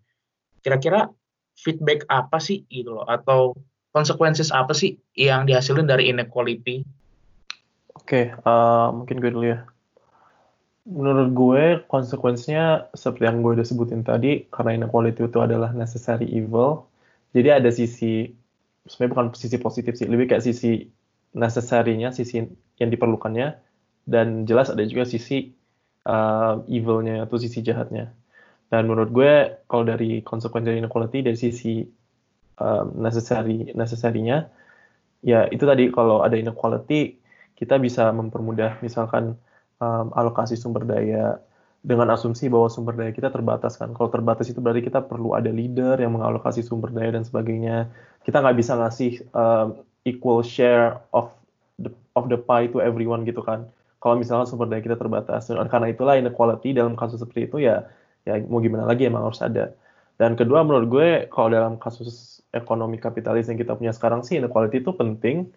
kira-kira 0.63 1.12
feedback 1.63 2.04
apa 2.12 2.38
sih 2.43 2.67
gitu 2.67 2.99
loh 2.99 3.08
atau 3.08 3.58
konsekuensi 3.95 4.43
apa 4.52 4.76
sih 4.76 4.99
yang 5.15 5.47
dihasilin 5.47 5.88
dari 5.88 6.12
inequality? 6.12 6.84
Oke, 7.93 8.36
okay, 8.36 8.43
uh, 8.43 8.91
mungkin 8.91 9.23
gue 9.23 9.32
dulu 9.32 9.47
ya. 9.47 9.63
Menurut 10.84 11.30
gue 11.32 11.63
konsekuensinya 11.88 12.91
seperti 12.91 13.23
yang 13.32 13.39
gue 13.39 13.56
udah 13.56 13.63
sebutin 13.63 14.04
tadi 14.04 14.49
karena 14.52 14.84
inequality 14.84 15.23
itu 15.23 15.39
adalah 15.39 15.71
necessary 15.71 16.28
evil. 16.28 16.91
Jadi 17.32 17.49
ada 17.49 17.69
sisi 17.71 18.28
sebenarnya 18.84 19.12
bukan 19.15 19.26
sisi 19.39 19.58
positif 19.62 19.95
sih, 19.95 20.10
lebih 20.12 20.28
kayak 20.28 20.43
sisi 20.43 20.91
necessary-nya, 21.32 22.12
sisi 22.12 22.43
yang 22.82 22.89
diperlukannya 22.91 23.56
dan 24.04 24.43
jelas 24.43 24.67
ada 24.67 24.84
juga 24.84 25.08
sisi 25.08 25.56
uh, 26.04 26.60
evil-nya 26.67 27.23
atau 27.23 27.39
sisi 27.39 27.63
jahatnya. 27.63 28.12
Dan 28.74 28.90
menurut 28.90 29.14
gue 29.14 29.62
kalau 29.70 29.86
dari 29.86 30.26
konsekuensi 30.26 30.74
inequality 30.82 31.22
dari 31.22 31.38
sisi 31.38 31.86
um, 32.58 32.90
necessary 32.98 33.70
necessary-nya 33.78 34.50
ya 35.22 35.46
itu 35.54 35.62
tadi 35.62 35.94
kalau 35.94 36.26
ada 36.26 36.34
inequality 36.34 37.22
kita 37.54 37.78
bisa 37.78 38.10
mempermudah 38.10 38.82
misalkan 38.82 39.38
um, 39.78 40.10
alokasi 40.18 40.58
sumber 40.58 40.90
daya 40.90 41.38
dengan 41.86 42.10
asumsi 42.18 42.50
bahwa 42.50 42.66
sumber 42.66 42.98
daya 42.98 43.14
kita 43.14 43.30
terbatas 43.30 43.78
kan. 43.78 43.94
Kalau 43.94 44.10
terbatas 44.10 44.50
itu 44.50 44.58
berarti 44.58 44.82
kita 44.82 45.06
perlu 45.06 45.38
ada 45.38 45.54
leader 45.54 46.02
yang 46.02 46.18
mengalokasi 46.18 46.66
sumber 46.66 46.90
daya 46.90 47.14
dan 47.14 47.28
sebagainya. 47.28 47.94
Kita 48.26 48.42
nggak 48.42 48.58
bisa 48.58 48.74
ngasih 48.80 49.22
um, 49.38 49.86
equal 50.02 50.42
share 50.42 50.98
of 51.14 51.30
the 51.78 51.94
of 52.18 52.26
the 52.26 52.40
pie 52.42 52.72
to 52.74 52.82
everyone 52.82 53.22
gitu 53.22 53.46
kan. 53.46 53.70
Kalau 54.02 54.18
misalnya 54.18 54.50
sumber 54.50 54.66
daya 54.66 54.82
kita 54.82 54.98
terbatas. 54.98 55.52
Dan 55.52 55.70
karena 55.70 55.94
itulah 55.94 56.18
inequality 56.18 56.74
dalam 56.74 56.98
kasus 56.98 57.22
seperti 57.22 57.54
itu 57.54 57.70
ya 57.70 57.86
ya 58.24 58.40
mau 58.48 58.64
gimana 58.64 58.88
lagi 58.88 59.08
emang 59.08 59.28
harus 59.28 59.44
ada. 59.44 59.76
Dan 60.18 60.38
kedua 60.38 60.62
menurut 60.62 60.88
gue 60.88 61.08
kalau 61.34 61.50
dalam 61.52 61.74
kasus 61.82 62.40
ekonomi 62.54 63.02
kapitalis 63.02 63.50
yang 63.50 63.58
kita 63.58 63.74
punya 63.74 63.92
sekarang 63.92 64.22
sih 64.22 64.38
inequality 64.38 64.86
itu 64.86 64.94
penting 64.94 65.50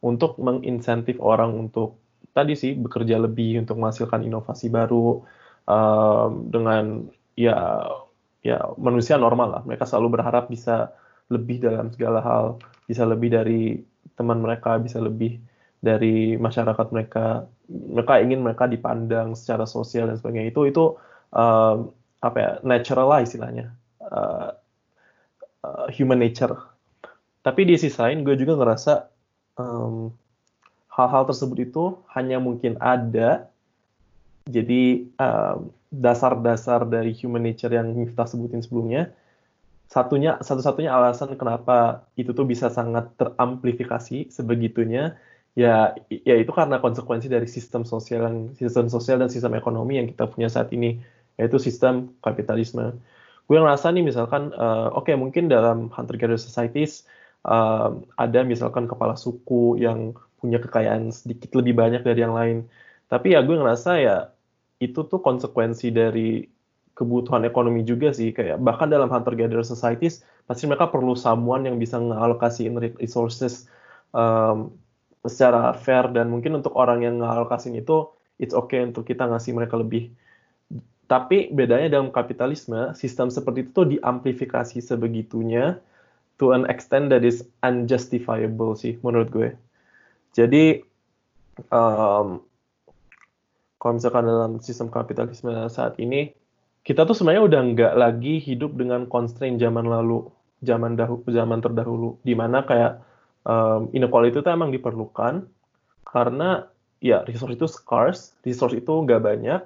untuk 0.00 0.38
menginsentif 0.38 1.18
orang 1.18 1.50
untuk 1.52 1.98
tadi 2.30 2.54
sih 2.54 2.78
bekerja 2.78 3.18
lebih 3.18 3.62
untuk 3.62 3.78
menghasilkan 3.78 4.22
inovasi 4.22 4.70
baru 4.70 5.22
um, 5.66 6.50
dengan 6.50 7.10
ya 7.34 7.88
ya 8.44 8.60
manusia 8.78 9.18
normal 9.18 9.48
lah. 9.50 9.62
Mereka 9.66 9.84
selalu 9.88 10.20
berharap 10.20 10.46
bisa 10.46 10.94
lebih 11.32 11.58
dalam 11.64 11.90
segala 11.90 12.20
hal 12.20 12.44
bisa 12.86 13.02
lebih 13.08 13.32
dari 13.32 13.80
teman 14.14 14.38
mereka 14.38 14.76
bisa 14.78 15.00
lebih 15.02 15.40
dari 15.82 16.36
masyarakat 16.38 16.86
mereka. 16.94 17.48
Mereka 17.68 18.12
ingin 18.20 18.44
mereka 18.44 18.68
dipandang 18.68 19.32
secara 19.34 19.64
sosial 19.64 20.12
dan 20.12 20.20
sebagainya. 20.20 20.52
Itu 20.52 20.68
itu 20.68 20.84
uh, 21.32 21.88
apa 22.24 22.36
ya 22.40 22.50
natural 22.64 23.06
lah 23.12 23.20
istilahnya. 23.20 23.76
Uh, 24.00 24.56
uh, 25.60 25.86
human 25.92 26.16
nature. 26.16 26.56
Tapi 27.44 27.68
di 27.68 27.76
sisi 27.76 28.00
lain 28.00 28.24
gue 28.24 28.40
juga 28.40 28.56
ngerasa 28.56 28.92
hal 29.60 30.10
hal-hal 30.88 31.24
tersebut 31.28 31.58
itu 31.60 31.84
hanya 32.16 32.40
mungkin 32.40 32.80
ada. 32.80 33.52
Jadi 34.48 35.08
dasar-dasar 35.88 36.84
um, 36.84 36.90
dari 36.92 37.12
human 37.12 37.44
nature 37.44 37.72
yang 37.72 37.92
kita 37.92 38.24
sebutin 38.28 38.60
sebelumnya 38.60 39.12
satunya 39.88 40.40
satu-satunya 40.40 40.90
alasan 40.90 41.36
kenapa 41.38 42.08
itu 42.18 42.34
tuh 42.34 42.42
bisa 42.48 42.72
sangat 42.72 43.14
teramplifikasi 43.14 44.32
sebegitunya 44.32 45.14
ya 45.54 45.94
ya 46.10 46.34
itu 46.34 46.50
karena 46.50 46.82
konsekuensi 46.82 47.30
dari 47.30 47.46
sistem 47.46 47.86
sosial 47.86 48.26
yang 48.26 48.38
sistem 48.58 48.90
sosial 48.90 49.22
dan 49.22 49.30
sistem 49.30 49.54
ekonomi 49.54 50.02
yang 50.02 50.10
kita 50.10 50.26
punya 50.26 50.50
saat 50.50 50.74
ini 50.74 50.98
yaitu 51.40 51.58
sistem 51.58 52.14
kapitalisme. 52.22 52.94
Gue 53.44 53.58
ngerasa 53.60 53.92
nih 53.92 54.04
misalkan 54.04 54.54
uh, 54.56 54.92
oke 54.94 55.10
okay, 55.10 55.14
mungkin 55.18 55.52
dalam 55.52 55.92
hunter 55.92 56.16
gatherer 56.16 56.40
societies 56.40 57.04
uh, 57.44 57.92
ada 58.16 58.40
misalkan 58.42 58.88
kepala 58.88 59.18
suku 59.18 59.76
yang 59.76 60.16
punya 60.40 60.60
kekayaan 60.60 61.12
sedikit 61.12 61.52
lebih 61.56 61.76
banyak 61.76 62.04
dari 62.04 62.20
yang 62.24 62.36
lain. 62.36 62.68
Tapi 63.08 63.36
ya 63.36 63.44
gue 63.44 63.56
ngerasa 63.56 63.90
ya 64.00 64.16
itu 64.80 65.06
tuh 65.06 65.20
konsekuensi 65.20 65.92
dari 65.92 66.44
kebutuhan 66.94 67.42
ekonomi 67.42 67.82
juga 67.82 68.14
sih 68.14 68.30
kayak 68.30 68.62
bahkan 68.62 68.86
dalam 68.86 69.10
hunter 69.10 69.34
gatherer 69.34 69.66
societies 69.66 70.22
pasti 70.46 70.70
mereka 70.70 70.86
perlu 70.94 71.18
someone 71.18 71.66
yang 71.66 71.76
bisa 71.76 71.98
ngalokasiin 71.98 72.78
resources 73.02 73.66
um, 74.14 74.70
secara 75.26 75.74
fair 75.74 76.06
dan 76.14 76.30
mungkin 76.30 76.54
untuk 76.60 76.76
orang 76.78 77.02
yang 77.02 77.18
ngalokasin 77.18 77.74
itu 77.74 78.12
it's 78.38 78.54
okay 78.54 78.84
untuk 78.84 79.08
kita 79.08 79.26
ngasih 79.26 79.56
mereka 79.56 79.74
lebih. 79.80 80.12
Tapi 81.04 81.52
bedanya 81.52 82.00
dalam 82.00 82.08
kapitalisme, 82.08 82.96
sistem 82.96 83.28
seperti 83.28 83.68
itu 83.68 83.70
tuh 83.76 83.86
diamplifikasi 83.92 84.80
sebegitunya 84.80 85.76
to 86.40 86.56
an 86.56 86.66
extent 86.66 87.12
that 87.12 87.22
is 87.22 87.44
unjustifiable 87.60 88.74
sih 88.74 88.96
menurut 89.04 89.28
gue. 89.30 89.50
Jadi 90.34 90.82
um, 91.70 92.42
kalau 93.78 93.92
misalkan 94.00 94.24
dalam 94.24 94.52
sistem 94.64 94.88
kapitalisme 94.88 95.52
saat 95.68 96.00
ini 96.00 96.32
kita 96.84 97.04
tuh 97.08 97.16
sebenarnya 97.16 97.44
udah 97.48 97.60
nggak 97.72 97.94
lagi 97.96 98.40
hidup 98.40 98.76
dengan 98.76 99.08
constraint 99.08 99.56
zaman 99.56 99.88
lalu, 99.88 100.28
zaman 100.60 100.96
dahulu, 100.96 101.24
zaman 101.28 101.60
terdahulu, 101.64 102.10
di 102.20 102.36
mana 102.36 102.64
kayak 102.64 103.00
um, 103.44 103.88
inequality 103.96 104.40
itu 104.40 104.50
emang 104.52 104.72
diperlukan 104.72 105.48
karena 106.04 106.68
ya 107.00 107.24
resource 107.24 107.56
itu 107.56 107.66
scarce, 107.68 108.36
resource 108.44 108.76
itu 108.76 108.92
nggak 108.92 109.20
banyak, 109.20 109.60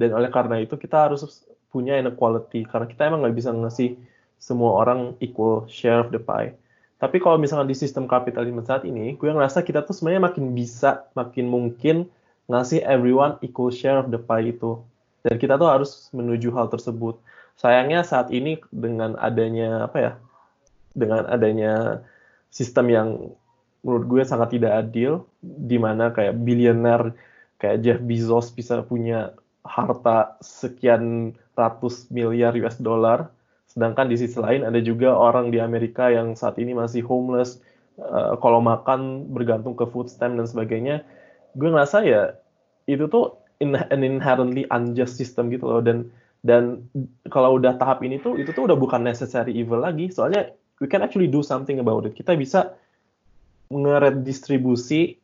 dan 0.00 0.16
oleh 0.16 0.32
karena 0.32 0.56
itu 0.64 0.80
kita 0.80 1.12
harus 1.12 1.44
punya 1.68 2.00
inequality 2.00 2.64
karena 2.64 2.88
kita 2.88 3.12
emang 3.12 3.20
nggak 3.20 3.36
bisa 3.36 3.52
ngasih 3.52 4.00
semua 4.40 4.80
orang 4.80 5.12
equal 5.20 5.68
share 5.68 6.00
of 6.00 6.08
the 6.08 6.18
pie. 6.18 6.56
Tapi 6.96 7.16
kalau 7.20 7.36
misalkan 7.36 7.68
di 7.68 7.76
sistem 7.76 8.08
kapitalisme 8.08 8.64
saat 8.64 8.88
ini, 8.88 9.16
gue 9.16 9.28
ngerasa 9.28 9.60
kita 9.64 9.84
tuh 9.84 9.96
sebenarnya 9.96 10.32
makin 10.32 10.52
bisa, 10.56 11.08
makin 11.16 11.48
mungkin 11.48 12.08
ngasih 12.48 12.84
everyone 12.84 13.36
equal 13.44 13.72
share 13.72 14.00
of 14.00 14.08
the 14.08 14.20
pie 14.20 14.52
itu. 14.52 14.80
Dan 15.20 15.36
kita 15.36 15.60
tuh 15.60 15.68
harus 15.68 16.08
menuju 16.16 16.52
hal 16.52 16.72
tersebut. 16.72 17.20
Sayangnya 17.56 18.04
saat 18.04 18.32
ini 18.32 18.60
dengan 18.72 19.16
adanya 19.20 19.88
apa 19.88 19.96
ya? 20.00 20.12
Dengan 20.96 21.28
adanya 21.28 22.04
sistem 22.52 22.86
yang 22.88 23.08
menurut 23.80 24.04
gue 24.08 24.22
sangat 24.24 24.60
tidak 24.60 24.88
adil 24.88 25.24
di 25.40 25.80
mana 25.80 26.12
kayak 26.12 26.36
bilioner 26.36 27.16
kayak 27.56 27.80
Jeff 27.80 28.00
Bezos 28.04 28.52
bisa 28.52 28.84
punya 28.84 29.32
harta 29.70 30.34
sekian 30.42 31.30
ratus 31.54 32.10
miliar 32.10 32.58
US 32.58 32.82
dollar. 32.82 33.30
Sedangkan 33.70 34.10
di 34.10 34.18
sisi 34.18 34.34
lain 34.42 34.66
ada 34.66 34.82
juga 34.82 35.14
orang 35.14 35.54
di 35.54 35.62
Amerika 35.62 36.10
yang 36.10 36.34
saat 36.34 36.58
ini 36.58 36.74
masih 36.74 37.06
homeless 37.06 37.62
uh, 38.02 38.34
kalau 38.42 38.58
makan 38.58 39.30
bergantung 39.30 39.78
ke 39.78 39.86
food 39.86 40.10
stamp 40.10 40.34
dan 40.34 40.50
sebagainya. 40.50 41.06
Gue 41.54 41.70
ngerasa 41.70 42.02
ya 42.02 42.34
itu 42.90 43.06
tuh 43.06 43.38
in, 43.62 43.78
an 43.78 44.02
inherently 44.02 44.66
unjust 44.74 45.14
system 45.14 45.54
gitu 45.54 45.70
loh. 45.70 45.78
Dan 45.78 46.10
dan 46.42 46.82
kalau 47.30 47.62
udah 47.62 47.78
tahap 47.78 48.02
ini 48.02 48.18
tuh 48.18 48.34
itu 48.42 48.50
tuh 48.50 48.66
udah 48.66 48.74
bukan 48.74 49.06
necessary 49.06 49.54
evil 49.54 49.78
lagi. 49.78 50.10
Soalnya 50.10 50.50
we 50.82 50.90
can 50.90 51.06
actually 51.06 51.30
do 51.30 51.46
something 51.46 51.78
about 51.78 52.02
it. 52.10 52.18
Kita 52.18 52.34
bisa 52.34 52.74
ngeredistribusi 53.70 55.14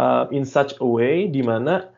uh, 0.00 0.24
in 0.32 0.48
such 0.48 0.72
a 0.80 0.88
way 0.88 1.28
di 1.28 1.44
mana 1.44 1.97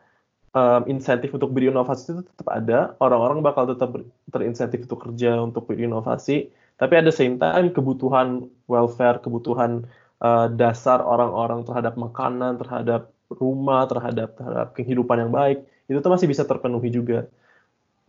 um, 0.55 0.81
insentif 0.87 1.31
untuk 1.31 1.51
berinovasi 1.51 2.15
itu 2.15 2.23
tetap 2.27 2.47
ada, 2.51 2.95
orang-orang 2.99 3.39
bakal 3.43 3.67
tetap 3.67 3.95
terinsentif 4.31 4.87
untuk 4.87 5.09
kerja 5.09 5.39
untuk 5.39 5.67
berinovasi, 5.67 6.51
tapi 6.79 6.91
the 7.03 7.13
same 7.13 7.37
time 7.39 7.71
kebutuhan 7.71 8.47
welfare, 8.67 9.21
kebutuhan 9.21 9.87
uh, 10.23 10.47
dasar 10.51 10.99
orang-orang 11.03 11.63
terhadap 11.63 11.95
makanan, 11.95 12.59
terhadap 12.59 13.11
rumah, 13.31 13.87
terhadap 13.87 14.35
terhadap 14.35 14.67
kehidupan 14.75 15.27
yang 15.27 15.31
baik, 15.31 15.63
itu 15.87 15.97
tuh 15.99 16.11
masih 16.11 16.27
bisa 16.27 16.43
terpenuhi 16.43 16.91
juga. 16.91 17.27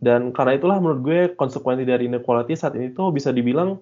Dan 0.03 0.35
karena 0.35 0.59
itulah 0.59 0.83
menurut 0.83 0.99
gue 0.99 1.19
konsekuensi 1.39 1.87
dari 1.87 2.11
inequality 2.11 2.59
saat 2.59 2.75
ini 2.75 2.91
tuh 2.91 3.15
bisa 3.15 3.31
dibilang 3.31 3.79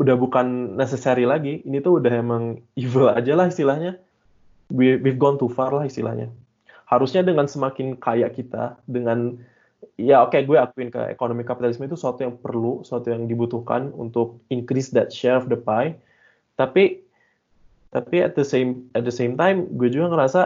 udah 0.00 0.16
bukan 0.16 0.76
necessary 0.80 1.28
lagi. 1.28 1.60
Ini 1.68 1.84
tuh 1.84 2.00
udah 2.00 2.12
emang 2.16 2.64
evil 2.80 3.12
aja 3.12 3.36
lah 3.36 3.52
istilahnya. 3.52 4.00
We, 4.72 4.96
we've 4.96 5.20
gone 5.20 5.36
too 5.36 5.52
far 5.52 5.68
lah 5.76 5.84
istilahnya. 5.84 6.32
Harusnya 6.84 7.24
dengan 7.24 7.48
semakin 7.48 7.96
kaya 7.96 8.28
kita, 8.28 8.76
dengan 8.84 9.40
ya 9.96 10.24
oke 10.24 10.34
okay, 10.34 10.42
gue 10.44 10.58
akuin 10.58 10.90
ke 10.90 11.00
ekonomi 11.12 11.44
kapitalisme 11.44 11.86
itu 11.88 11.96
sesuatu 11.96 12.24
yang 12.24 12.34
perlu, 12.36 12.84
sesuatu 12.84 13.12
yang 13.12 13.24
dibutuhkan 13.28 13.92
untuk 13.94 14.42
increase 14.52 14.92
that 14.92 15.12
share 15.12 15.38
of 15.38 15.48
the 15.48 15.58
pie. 15.58 15.96
Tapi 16.60 17.04
tapi 17.94 18.16
at 18.26 18.34
the 18.34 18.42
same 18.42 18.90
at 18.98 19.06
the 19.06 19.14
same 19.14 19.38
time 19.38 19.70
gue 19.78 19.86
juga 19.86 20.10
ngerasa 20.10 20.40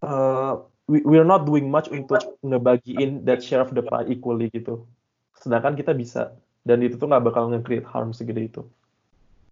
uh, 0.00 0.56
we, 0.88 1.04
we're 1.04 1.28
not 1.28 1.44
doing 1.44 1.68
much 1.68 1.92
untuk 1.92 2.40
ngebagiin 2.40 3.24
that 3.28 3.44
share 3.44 3.60
of 3.60 3.72
the 3.76 3.84
pie 3.84 4.08
equally 4.08 4.48
gitu. 4.52 4.84
Sedangkan 5.36 5.76
kita 5.76 5.92
bisa 5.92 6.32
dan 6.64 6.80
itu 6.80 6.96
tuh 6.96 7.12
nggak 7.12 7.24
bakal 7.28 7.52
nge-create 7.52 7.84
harm 7.84 8.16
segede 8.16 8.48
itu. 8.48 8.62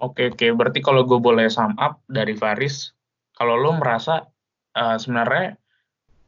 Oke 0.03 0.33
oke, 0.33 0.47
berarti 0.57 0.81
kalau 0.83 1.07
gue 1.07 1.21
boleh 1.21 1.47
sum 1.47 1.79
up 1.79 2.01
dari 2.11 2.35
Faris, 2.35 2.91
kalau 3.37 3.55
lo 3.55 3.77
merasa 3.79 4.32
uh, 4.77 4.97
sebenarnya 4.97 5.57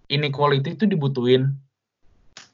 inequality 0.09 0.77
itu 0.77 0.85
dibutuhin 0.85 1.57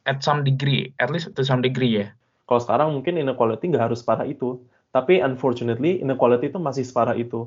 at 0.09 0.23
some 0.25 0.43
degree, 0.47 0.91
at 1.03 1.11
least 1.13 1.31
to 1.35 1.43
some 1.45 1.61
degree 1.61 2.05
ya. 2.05 2.07
Kalau 2.47 2.61
sekarang 2.63 2.89
mungkin 2.95 3.21
inequality 3.21 3.71
nggak 3.71 3.93
harus 3.93 4.03
parah 4.03 4.27
itu, 4.27 4.59
tapi 4.91 5.23
unfortunately 5.23 6.03
inequality 6.03 6.51
itu 6.51 6.59
masih 6.59 6.83
separah 6.83 7.15
itu. 7.15 7.47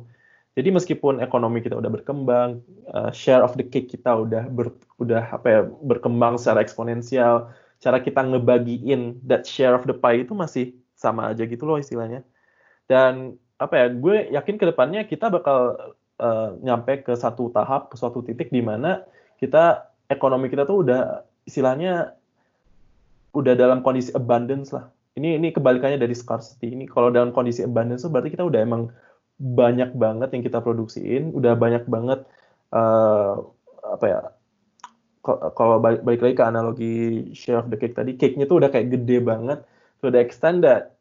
Jadi 0.54 0.70
meskipun 0.70 1.18
ekonomi 1.18 1.66
kita 1.66 1.74
udah 1.74 1.90
berkembang, 1.90 2.62
uh, 2.94 3.10
share 3.10 3.42
of 3.42 3.58
the 3.58 3.66
cake 3.66 3.90
kita 3.90 4.14
udah 4.14 4.46
ber, 4.54 4.70
udah 5.02 5.26
apa 5.34 5.48
ya 5.50 5.62
berkembang 5.66 6.38
secara 6.38 6.62
eksponensial, 6.62 7.50
cara 7.82 7.98
kita 8.00 8.22
ngebagiin 8.22 9.18
that 9.26 9.50
share 9.50 9.74
of 9.74 9.84
the 9.90 9.98
pie 9.98 10.22
itu 10.22 10.38
masih 10.38 10.78
sama 10.94 11.34
aja 11.34 11.44
gitu 11.44 11.66
loh 11.66 11.82
istilahnya. 11.82 12.22
Dan 12.86 13.42
apa 13.58 13.74
ya, 13.82 13.86
gue 13.90 14.30
yakin 14.30 14.56
ke 14.62 14.66
depannya 14.70 15.02
kita 15.10 15.34
bakal 15.34 15.74
uh, 16.24 16.56
nyampe 16.64 17.04
ke 17.04 17.14
satu 17.20 17.52
tahap, 17.52 17.92
ke 17.92 17.96
suatu 18.00 18.24
titik 18.24 18.48
di 18.48 18.64
mana 18.64 19.04
kita 19.36 19.92
ekonomi 20.08 20.48
kita 20.48 20.64
tuh 20.64 20.88
udah 20.88 21.28
istilahnya 21.44 22.16
udah 23.36 23.54
dalam 23.60 23.84
kondisi 23.84 24.16
abundance 24.16 24.72
lah. 24.72 24.88
Ini 25.20 25.38
ini 25.38 25.52
kebalikannya 25.52 26.00
dari 26.00 26.16
scarcity. 26.16 26.72
Ini 26.72 26.88
kalau 26.88 27.12
dalam 27.12 27.36
kondisi 27.36 27.62
abundance 27.62 28.08
berarti 28.08 28.32
kita 28.32 28.48
udah 28.48 28.64
emang 28.64 28.88
banyak 29.38 29.92
banget 30.00 30.32
yang 30.32 30.44
kita 30.48 30.64
produksiin, 30.64 31.36
udah 31.36 31.60
banyak 31.60 31.84
banget 31.92 32.24
uh, 32.72 33.44
apa 33.84 34.06
ya 34.08 34.20
kalau 35.56 35.80
balik, 35.80 36.04
balik 36.04 36.20
lagi 36.20 36.36
ke 36.36 36.44
analogi 36.44 36.96
share 37.32 37.64
of 37.64 37.72
the 37.72 37.80
cake 37.80 37.96
tadi, 37.96 38.20
cake-nya 38.20 38.44
tuh 38.44 38.60
udah 38.60 38.68
kayak 38.68 38.92
gede 38.92 39.24
banget 39.24 39.64
extent 40.12 40.60
that 40.60 40.93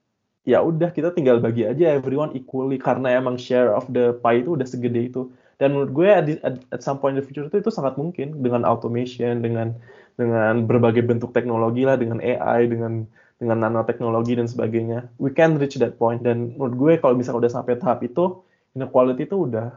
ya 0.42 0.58
udah 0.58 0.90
kita 0.90 1.14
tinggal 1.14 1.38
bagi 1.38 1.62
aja 1.62 1.94
everyone 1.94 2.34
equally 2.34 2.74
karena 2.78 3.14
emang 3.14 3.38
share 3.38 3.70
of 3.70 3.86
the 3.94 4.18
pie 4.20 4.42
itu 4.42 4.58
udah 4.58 4.66
segede 4.66 5.10
itu. 5.10 5.30
Dan 5.60 5.78
menurut 5.78 5.92
gue 5.94 6.08
at, 6.10 6.26
at, 6.42 6.56
at 6.74 6.80
some 6.82 6.98
point 6.98 7.14
in 7.14 7.22
the 7.22 7.26
future 7.26 7.46
itu 7.46 7.62
itu 7.62 7.70
sangat 7.70 7.94
mungkin 7.94 8.42
dengan 8.42 8.66
automation, 8.66 9.38
dengan 9.38 9.78
dengan 10.18 10.66
berbagai 10.66 11.06
bentuk 11.06 11.30
teknologi 11.30 11.86
lah, 11.86 11.94
dengan 11.94 12.18
AI, 12.18 12.66
dengan 12.66 13.06
dengan 13.38 13.62
nanoteknologi 13.62 14.38
dan 14.38 14.50
sebagainya. 14.50 15.06
We 15.22 15.30
can 15.30 15.62
reach 15.62 15.78
that 15.78 16.02
point 16.02 16.26
dan 16.26 16.58
menurut 16.58 16.74
gue 16.74 16.92
kalau 16.98 17.14
misalnya 17.14 17.46
udah 17.46 17.52
sampai 17.62 17.78
tahap 17.78 18.02
itu, 18.02 18.42
inequality 18.74 19.30
itu 19.30 19.36
udah 19.46 19.70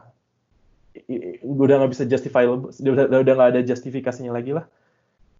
udah 1.44 1.74
nggak 1.84 1.92
bisa 1.92 2.04
justify 2.08 2.48
udah 2.48 3.20
udah 3.20 3.34
nggak 3.36 3.50
ada 3.52 3.60
justifikasinya 3.60 4.32
lagi 4.32 4.56
lah 4.56 4.64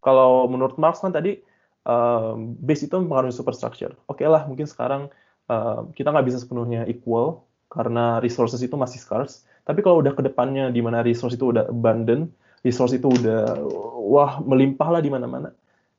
kalau 0.04 0.44
menurut 0.46 0.76
Marx 0.76 1.00
kan 1.00 1.10
tadi 1.10 1.40
um, 1.86 2.58
base 2.58 2.90
itu 2.90 2.94
mempengaruhi 2.98 3.32
superstructure 3.32 3.94
oke 4.10 4.18
okay 4.18 4.26
lah 4.26 4.44
mungkin 4.50 4.66
sekarang 4.66 5.08
um, 5.46 5.94
kita 5.94 6.10
nggak 6.10 6.26
bisa 6.26 6.38
sepenuhnya 6.42 6.84
equal 6.90 7.46
karena 7.70 8.22
resources 8.22 8.62
itu 8.62 8.74
masih 8.78 9.02
scarce. 9.02 9.44
Tapi 9.66 9.82
kalau 9.82 9.98
udah 9.98 10.14
ke 10.14 10.22
depannya 10.22 10.70
di 10.70 10.78
mana 10.78 11.02
resource 11.02 11.34
itu 11.34 11.50
udah 11.50 11.66
abundant, 11.66 12.30
resource 12.62 12.94
itu 12.94 13.10
udah 13.10 13.58
wah 13.98 14.38
melimpah 14.42 14.88
lah 14.98 15.02
di 15.02 15.10
mana-mana. 15.10 15.50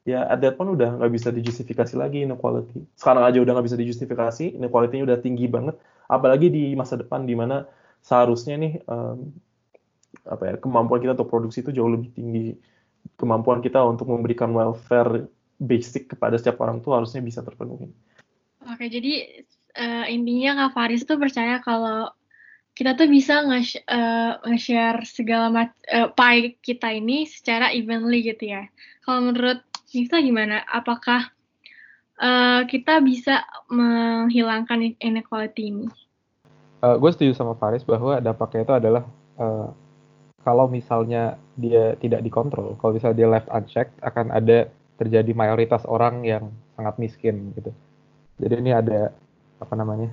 Ya 0.08 0.24
at 0.24 0.40
that 0.40 0.56
point 0.56 0.72
udah 0.72 1.04
nggak 1.04 1.12
bisa 1.12 1.30
dijustifikasi 1.36 2.00
lagi 2.00 2.24
inequality. 2.24 2.88
Sekarang 2.96 3.28
aja 3.28 3.44
udah 3.44 3.60
nggak 3.60 3.68
bisa 3.68 3.78
dijustifikasi, 3.78 4.56
inequality-nya 4.56 5.04
udah 5.04 5.18
tinggi 5.20 5.46
banget. 5.52 5.76
Apalagi 6.08 6.48
di 6.48 6.72
masa 6.80 6.96
depan 6.96 7.28
di 7.28 7.36
mana 7.36 7.68
seharusnya 8.00 8.56
nih 8.56 8.80
um, 8.88 9.36
apa 10.24 10.44
ya 10.48 10.56
kemampuan 10.64 11.04
kita 11.04 11.20
untuk 11.20 11.28
produksi 11.28 11.60
itu 11.60 11.76
jauh 11.76 11.92
lebih 11.92 12.16
tinggi. 12.16 12.56
Kemampuan 13.20 13.60
kita 13.60 13.84
untuk 13.84 14.08
memberikan 14.08 14.56
welfare 14.56 15.28
basic 15.58 16.14
kepada 16.14 16.38
setiap 16.38 16.62
orang 16.62 16.80
tuh 16.82 16.94
harusnya 16.94 17.22
bisa 17.22 17.42
terpenuhi. 17.42 17.90
Oke, 18.68 18.90
jadi 18.90 19.44
uh, 19.78 20.06
intinya 20.10 20.68
Kak 20.68 20.72
Faris 20.78 21.06
tuh 21.06 21.18
percaya 21.18 21.62
kalau 21.62 22.10
kita 22.78 22.94
tuh 22.94 23.10
bisa 23.10 23.42
eh, 23.42 24.32
nge-share 24.46 25.02
uh, 25.02 25.10
segala 25.10 25.50
macam 25.50 25.74
uh, 25.90 26.14
pie 26.14 26.62
kita 26.62 26.94
ini 26.94 27.26
secara 27.26 27.74
evenly 27.74 28.22
gitu 28.22 28.54
ya. 28.54 28.70
Kalau 29.02 29.26
menurut 29.26 29.66
Nisa 29.98 30.22
gimana? 30.22 30.62
Apakah 30.70 31.34
uh, 32.22 32.62
kita 32.70 33.02
bisa 33.02 33.42
menghilangkan 33.74 34.94
inequality 35.02 35.74
ini? 35.74 35.88
Uh, 36.86 37.02
gue 37.02 37.10
setuju 37.10 37.34
sama 37.34 37.58
Faris 37.58 37.82
bahwa 37.82 38.22
dampaknya 38.22 38.62
itu 38.62 38.74
adalah 38.78 39.04
uh, 39.42 39.74
kalau 40.46 40.70
misalnya 40.70 41.42
dia 41.58 41.98
tidak 41.98 42.22
dikontrol, 42.22 42.78
kalau 42.78 42.94
misalnya 42.94 43.18
dia 43.18 43.30
left 43.34 43.50
unchecked, 43.50 43.98
akan 44.06 44.30
ada 44.30 44.70
terjadi 44.98 45.32
mayoritas 45.38 45.86
orang 45.86 46.26
yang 46.26 46.50
sangat 46.74 46.98
miskin 46.98 47.54
gitu. 47.54 47.72
Jadi 48.42 48.56
ini 48.62 48.72
ada 48.74 49.14
apa 49.58 49.74
namanya? 49.74 50.10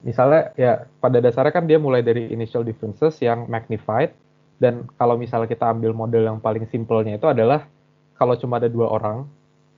Misalnya 0.00 0.52
ya 0.56 0.88
pada 1.00 1.20
dasarnya 1.20 1.52
kan 1.52 1.68
dia 1.68 1.76
mulai 1.76 2.00
dari 2.00 2.32
initial 2.32 2.64
differences 2.64 3.20
yang 3.20 3.44
magnified 3.48 4.16
dan 4.60 4.84
kalau 5.00 5.16
misalnya 5.16 5.48
kita 5.48 5.72
ambil 5.72 5.96
model 5.96 6.28
yang 6.28 6.38
paling 6.38 6.68
simpelnya 6.68 7.16
itu 7.16 7.28
adalah 7.28 7.64
kalau 8.20 8.36
cuma 8.36 8.60
ada 8.60 8.68
dua 8.68 8.92
orang 8.92 9.24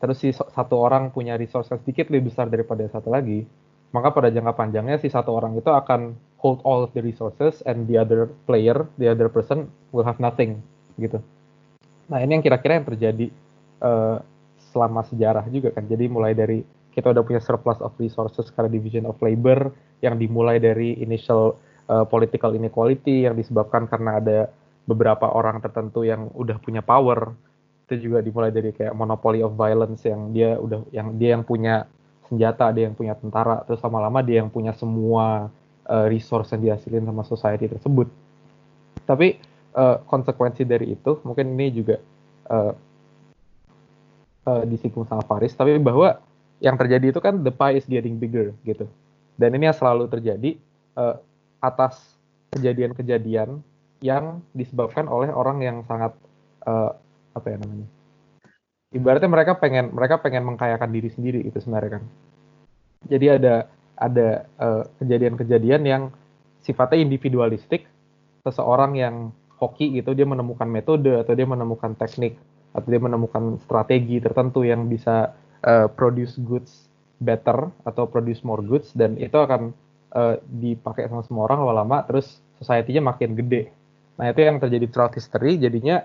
terus 0.02 0.18
si 0.18 0.34
satu 0.34 0.74
orang 0.82 1.14
punya 1.14 1.38
resource 1.38 1.70
yang 1.70 1.78
sedikit 1.86 2.10
lebih 2.10 2.34
besar 2.34 2.50
daripada 2.50 2.82
satu 2.90 3.06
lagi 3.14 3.46
maka 3.94 4.10
pada 4.10 4.34
jangka 4.34 4.58
panjangnya 4.58 4.98
si 4.98 5.06
satu 5.06 5.30
orang 5.30 5.54
itu 5.54 5.70
akan 5.70 6.18
hold 6.42 6.58
all 6.66 6.82
of 6.82 6.90
the 6.90 6.98
resources 6.98 7.62
and 7.70 7.86
the 7.86 7.94
other 7.94 8.26
player 8.50 8.90
the 8.98 9.06
other 9.06 9.30
person 9.30 9.70
will 9.94 10.02
have 10.02 10.18
nothing 10.18 10.58
gitu 10.98 11.22
nah 12.10 12.18
ini 12.18 12.34
yang 12.34 12.42
kira-kira 12.42 12.82
yang 12.82 12.86
terjadi 12.90 13.30
uh, 13.82 14.22
selama 14.72 15.04
sejarah 15.04 15.44
juga 15.52 15.74
kan. 15.74 15.84
Jadi 15.84 16.08
mulai 16.08 16.32
dari 16.32 16.64
kita 16.92 17.12
udah 17.12 17.24
punya 17.24 17.40
surplus 17.40 17.80
of 17.80 17.92
resources 17.98 18.48
karena 18.52 18.72
division 18.72 19.04
of 19.08 19.18
labor 19.20 19.72
yang 20.04 20.16
dimulai 20.16 20.60
dari 20.60 20.96
initial 21.00 21.56
uh, 21.88 22.04
political 22.06 22.56
inequality 22.56 23.28
yang 23.28 23.34
disebabkan 23.36 23.88
karena 23.88 24.20
ada 24.22 24.38
beberapa 24.86 25.30
orang 25.30 25.60
tertentu 25.60 26.06
yang 26.06 26.30
udah 26.32 26.56
punya 26.60 26.80
power. 26.84 27.32
Itu 27.88 27.98
juga 28.08 28.24
dimulai 28.24 28.54
dari 28.54 28.72
kayak 28.72 28.94
monopoly 28.96 29.44
of 29.44 29.56
violence 29.56 30.06
yang 30.06 30.32
dia 30.32 30.56
udah 30.56 30.86
yang 30.94 31.16
dia 31.20 31.36
yang 31.36 31.44
punya 31.44 31.84
senjata 32.32 32.72
dia 32.72 32.88
yang 32.88 32.96
punya 32.96 33.12
tentara 33.12 33.60
terus 33.68 33.84
lama-lama 33.84 34.24
dia 34.24 34.40
yang 34.40 34.48
punya 34.48 34.72
semua 34.72 35.52
uh, 35.84 36.06
resource 36.08 36.56
yang 36.56 36.72
dihasilin 36.72 37.04
sama 37.04 37.22
society 37.28 37.68
tersebut. 37.68 38.08
Tapi 39.04 39.36
uh, 39.76 40.00
konsekuensi 40.08 40.64
dari 40.64 40.96
itu 40.96 41.20
mungkin 41.24 41.56
ini 41.56 41.66
juga 41.72 42.00
uh, 42.48 42.72
uh, 44.46 44.62
disinggung 44.66 45.06
sama 45.06 45.22
Faris 45.26 45.54
tapi 45.54 45.76
bahwa 45.78 46.18
yang 46.62 46.78
terjadi 46.78 47.10
itu 47.10 47.18
kan 47.18 47.42
the 47.42 47.50
pie 47.50 47.78
is 47.78 47.86
getting 47.90 48.16
bigger 48.22 48.54
gitu. 48.62 48.86
Dan 49.34 49.58
ini 49.58 49.66
yang 49.66 49.76
selalu 49.76 50.06
terjadi 50.06 50.54
uh, 50.94 51.18
atas 51.58 52.14
kejadian-kejadian 52.54 53.58
yang 53.98 54.42
disebabkan 54.54 55.10
oleh 55.10 55.30
orang 55.34 55.58
yang 55.62 55.76
sangat 55.90 56.14
uh, 56.62 56.94
apa 57.34 57.46
ya 57.50 57.56
namanya? 57.58 57.88
Ibaratnya 58.92 59.30
mereka 59.30 59.52
pengen 59.58 59.90
mereka 59.90 60.20
pengen 60.20 60.46
mengkayakan 60.46 60.90
diri 60.92 61.10
sendiri 61.10 61.40
itu 61.42 61.58
sebenarnya 61.58 61.98
kan. 61.98 62.04
Jadi 63.10 63.26
ada 63.26 63.66
ada 63.98 64.46
uh, 64.62 64.86
kejadian-kejadian 65.02 65.82
yang 65.82 66.02
sifatnya 66.62 67.02
individualistik, 67.02 67.90
seseorang 68.46 68.94
yang 68.94 69.34
hoki 69.58 69.98
gitu 69.98 70.14
dia 70.14 70.26
menemukan 70.26 70.66
metode 70.66 71.10
atau 71.22 71.32
dia 71.34 71.46
menemukan 71.46 71.94
teknik 71.94 72.38
atau 72.72 72.88
dia 72.88 73.00
menemukan 73.00 73.60
strategi 73.62 74.18
tertentu 74.18 74.64
yang 74.64 74.88
bisa 74.88 75.36
uh, 75.64 75.88
produce 75.92 76.40
goods 76.40 76.88
better 77.22 77.70
atau 77.86 78.08
produce 78.08 78.42
more 78.42 78.64
goods 78.64 78.90
dan 78.96 79.14
itu 79.20 79.36
akan 79.38 79.70
uh, 80.16 80.40
dipakai 80.48 81.06
sama 81.06 81.22
semua 81.22 81.46
orang 81.46 81.62
lama-lama 81.62 82.02
terus 82.08 82.42
society-nya 82.58 83.04
makin 83.04 83.38
gede. 83.38 83.70
Nah 84.18 84.32
itu 84.32 84.40
yang 84.42 84.58
terjadi 84.58 84.86
throughout 84.90 85.14
history 85.14 85.60
jadinya 85.60 86.02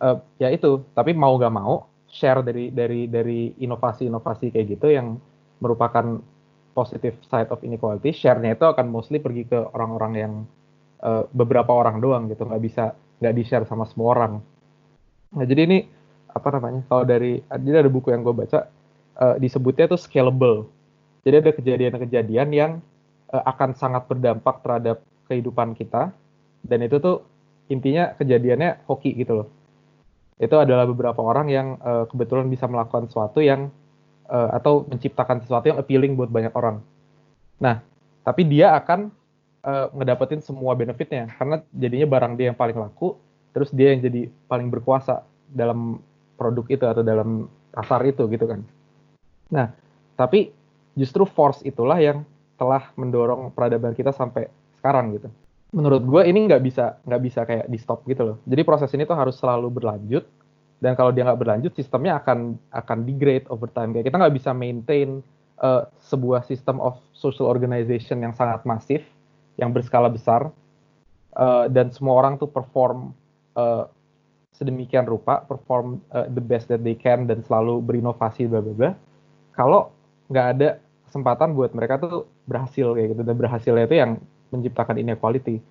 uh, 0.00 0.18
ya 0.40 0.48
itu 0.50 0.86
tapi 0.96 1.12
mau 1.12 1.36
gak 1.36 1.54
mau 1.54 1.86
share 2.08 2.40
dari 2.46 2.70
dari 2.70 3.10
dari 3.10 3.52
inovasi-inovasi 3.58 4.54
kayak 4.54 4.66
gitu 4.78 4.86
yang 4.94 5.18
merupakan 5.58 6.22
positive 6.74 7.14
side 7.30 7.50
of 7.54 7.62
inequality 7.62 8.10
share-nya 8.10 8.58
itu 8.58 8.66
akan 8.66 8.90
mostly 8.90 9.22
pergi 9.22 9.46
ke 9.46 9.58
orang-orang 9.74 10.12
yang 10.14 10.32
uh, 11.02 11.26
beberapa 11.30 11.70
orang 11.70 12.02
doang 12.02 12.26
gitu 12.26 12.46
nggak 12.46 12.62
bisa 12.62 12.94
nggak 13.22 13.34
di 13.34 13.42
share 13.46 13.66
sama 13.66 13.86
semua 13.86 14.08
orang. 14.18 14.32
Nah 15.34 15.44
jadi 15.46 15.66
ini 15.66 15.78
apa 16.34 16.48
namanya 16.50 16.82
kalau 16.90 17.06
dari 17.06 17.40
jadi 17.46 17.86
ada 17.86 17.90
buku 17.90 18.10
yang 18.10 18.26
gue 18.26 18.34
baca 18.34 18.66
uh, 19.22 19.36
disebutnya 19.38 19.86
itu 19.86 19.98
scalable. 19.98 20.66
Jadi 21.24 21.34
ada 21.40 21.52
kejadian-kejadian 21.56 22.48
yang 22.52 22.72
uh, 23.32 23.42
akan 23.48 23.72
sangat 23.78 24.04
berdampak 24.10 24.60
terhadap 24.60 25.00
kehidupan 25.30 25.72
kita 25.78 26.10
dan 26.66 26.78
itu 26.84 26.98
tuh 27.00 27.24
intinya 27.70 28.12
kejadiannya 28.18 28.84
hoki 28.84 29.14
gitu 29.16 29.44
loh. 29.44 29.48
Itu 30.36 30.58
adalah 30.58 30.84
beberapa 30.84 31.22
orang 31.22 31.46
yang 31.48 31.78
uh, 31.80 32.04
kebetulan 32.10 32.50
bisa 32.50 32.66
melakukan 32.66 33.06
sesuatu 33.08 33.38
yang 33.38 33.70
uh, 34.28 34.50
atau 34.52 34.84
menciptakan 34.84 35.40
sesuatu 35.46 35.70
yang 35.70 35.78
appealing 35.78 36.18
buat 36.18 36.28
banyak 36.28 36.52
orang. 36.52 36.82
Nah, 37.62 37.80
tapi 38.26 38.42
dia 38.44 38.74
akan 38.74 39.14
uh, 39.62 39.86
ngedapetin 39.94 40.42
semua 40.42 40.74
benefitnya 40.74 41.30
karena 41.38 41.62
jadinya 41.70 42.06
barang 42.10 42.32
dia 42.34 42.46
yang 42.52 42.58
paling 42.58 42.76
laku, 42.76 43.16
terus 43.54 43.70
dia 43.70 43.94
yang 43.94 44.02
jadi 44.02 44.28
paling 44.50 44.68
berkuasa 44.68 45.22
dalam 45.48 46.02
produk 46.34 46.66
itu 46.70 46.84
atau 46.84 47.02
dalam 47.02 47.46
pasar 47.74 48.02
itu 48.06 48.26
gitu 48.30 48.46
kan. 48.46 48.60
Nah, 49.50 49.70
tapi 50.14 50.50
justru 50.94 51.26
force 51.26 51.62
itulah 51.66 51.98
yang 51.98 52.22
telah 52.54 52.94
mendorong 52.94 53.50
peradaban 53.50 53.94
kita 53.98 54.14
sampai 54.14 54.46
sekarang 54.78 55.18
gitu. 55.18 55.28
Menurut 55.74 56.06
gue 56.06 56.22
ini 56.30 56.46
nggak 56.46 56.62
bisa 56.62 57.02
nggak 57.02 57.22
bisa 57.22 57.40
kayak 57.42 57.66
di 57.66 57.78
stop 57.78 58.06
gitu 58.06 58.22
loh. 58.22 58.36
Jadi 58.46 58.62
proses 58.62 58.90
ini 58.94 59.02
tuh 59.02 59.18
harus 59.18 59.34
selalu 59.34 59.74
berlanjut 59.74 60.22
dan 60.78 60.94
kalau 60.94 61.10
dia 61.10 61.26
nggak 61.26 61.40
berlanjut 61.40 61.72
sistemnya 61.74 62.22
akan 62.22 62.54
akan 62.70 62.98
degrade 63.02 63.50
over 63.50 63.66
time. 63.66 63.90
Kayak 63.90 64.14
kita 64.14 64.16
nggak 64.22 64.34
bisa 64.38 64.50
maintain 64.54 65.18
uh, 65.58 65.90
sebuah 65.98 66.46
sistem 66.46 66.78
of 66.78 67.02
social 67.10 67.50
organization 67.50 68.22
yang 68.22 68.34
sangat 68.38 68.62
masif, 68.62 69.02
yang 69.58 69.74
berskala 69.74 70.06
besar 70.06 70.54
uh, 71.34 71.66
dan 71.66 71.90
semua 71.90 72.22
orang 72.22 72.38
tuh 72.38 72.46
perform 72.50 73.10
uh, 73.58 73.90
sedemikian 74.54 75.04
rupa, 75.04 75.42
perform 75.42 75.98
uh, 76.14 76.30
the 76.30 76.42
best 76.42 76.70
that 76.70 76.80
they 76.86 76.94
can 76.94 77.26
dan 77.26 77.42
selalu 77.42 77.82
berinovasi 77.82 78.46
bla 78.46 78.62
bla 78.62 78.74
bla 78.74 78.90
kalau 79.54 79.90
nggak 80.30 80.46
ada 80.58 80.68
kesempatan 81.06 81.54
buat 81.54 81.70
mereka 81.78 82.02
tuh 82.02 82.26
berhasil 82.50 82.94
kayak 82.94 83.14
gitu 83.14 83.22
dan 83.22 83.36
berhasilnya 83.38 83.84
itu 83.86 83.96
yang 83.98 84.10
menciptakan 84.50 84.98
inequality. 84.98 85.62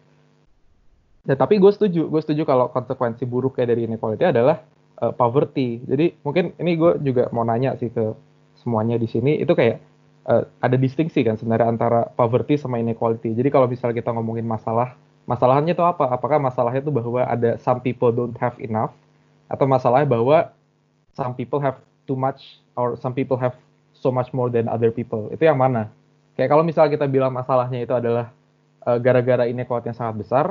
Ya, 1.23 1.35
tapi 1.39 1.59
gue 1.59 1.71
setuju, 1.71 2.07
gue 2.07 2.21
setuju 2.23 2.43
kalau 2.43 2.67
konsekuensi 2.71 3.23
buruknya 3.23 3.71
dari 3.75 3.87
inequality 3.87 4.23
adalah 4.27 4.63
uh, 4.99 5.11
poverty. 5.11 5.83
Jadi 5.83 6.19
mungkin 6.23 6.55
ini 6.59 6.75
gue 6.75 6.99
juga 7.03 7.31
mau 7.31 7.47
nanya 7.47 7.75
sih 7.79 7.91
ke 7.91 8.11
semuanya 8.59 8.95
di 8.95 9.07
sini 9.07 9.39
itu 9.39 9.51
kayak 9.51 9.83
uh, 10.27 10.47
ada 10.63 10.75
distingsi 10.79 11.23
kan 11.23 11.35
sebenarnya 11.35 11.67
antara 11.67 12.07
poverty 12.07 12.59
sama 12.59 12.79
inequality. 12.79 13.35
Jadi 13.35 13.49
kalau 13.51 13.67
misalnya 13.67 13.99
kita 13.99 14.15
ngomongin 14.15 14.47
masalah, 14.47 14.95
masalahnya 15.25 15.71
itu 15.75 15.83
apa? 15.83 16.11
Apakah 16.11 16.39
masalahnya 16.39 16.83
itu 16.83 16.91
bahwa 16.91 17.23
ada 17.23 17.55
some 17.61 17.79
people 17.79 18.11
don't 18.11 18.35
have 18.39 18.55
enough 18.59 18.91
atau 19.47 19.65
masalahnya 19.67 20.09
bahwa 20.09 20.37
some 21.13 21.37
people 21.37 21.61
have 21.61 21.77
too 22.09 22.17
much 22.17 22.59
or 22.75 22.97
some 22.99 23.13
people 23.13 23.37
have 23.37 23.55
so 23.93 24.11
much 24.11 24.33
more 24.35 24.49
than 24.51 24.67
other 24.67 24.91
people. 24.91 25.29
Itu 25.31 25.47
yang 25.47 25.61
mana? 25.61 25.87
Kayak 26.35 26.49
kalau 26.51 26.63
misalnya 26.65 26.91
kita 26.97 27.05
bilang 27.07 27.31
masalahnya 27.31 27.85
itu 27.85 27.93
adalah 27.93 28.33
uh, 28.83 28.97
gara-gara 28.97 29.45
inequality 29.45 29.93
yang 29.93 29.97
sangat 29.97 30.15
besar, 30.25 30.45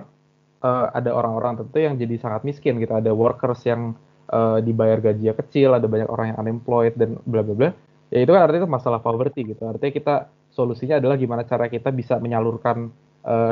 uh, 0.63 0.87
ada 0.95 1.11
orang-orang 1.13 1.59
tentu 1.61 1.79
yang 1.83 1.99
jadi 1.99 2.15
sangat 2.23 2.47
miskin 2.47 2.79
gitu. 2.79 2.95
Ada 2.95 3.11
workers 3.11 3.67
yang 3.67 3.99
uh, 4.31 4.63
dibayar 4.63 5.03
gaji 5.03 5.35
kecil, 5.35 5.75
ada 5.75 5.85
banyak 5.91 6.09
orang 6.09 6.33
yang 6.33 6.39
unemployed 6.39 6.95
dan 6.95 7.19
bla 7.27 7.43
bla 7.43 7.55
bla. 7.55 7.71
Ya 8.15 8.23
itu 8.23 8.31
kan 8.31 8.47
artinya 8.47 8.65
itu 8.65 8.71
masalah 8.71 9.01
poverty 9.03 9.57
gitu. 9.57 9.63
Artinya 9.67 9.93
kita 9.93 10.15
solusinya 10.53 11.01
adalah 11.01 11.17
gimana 11.17 11.43
cara 11.49 11.67
kita 11.67 11.89
bisa 11.89 12.21
menyalurkan 12.21 12.93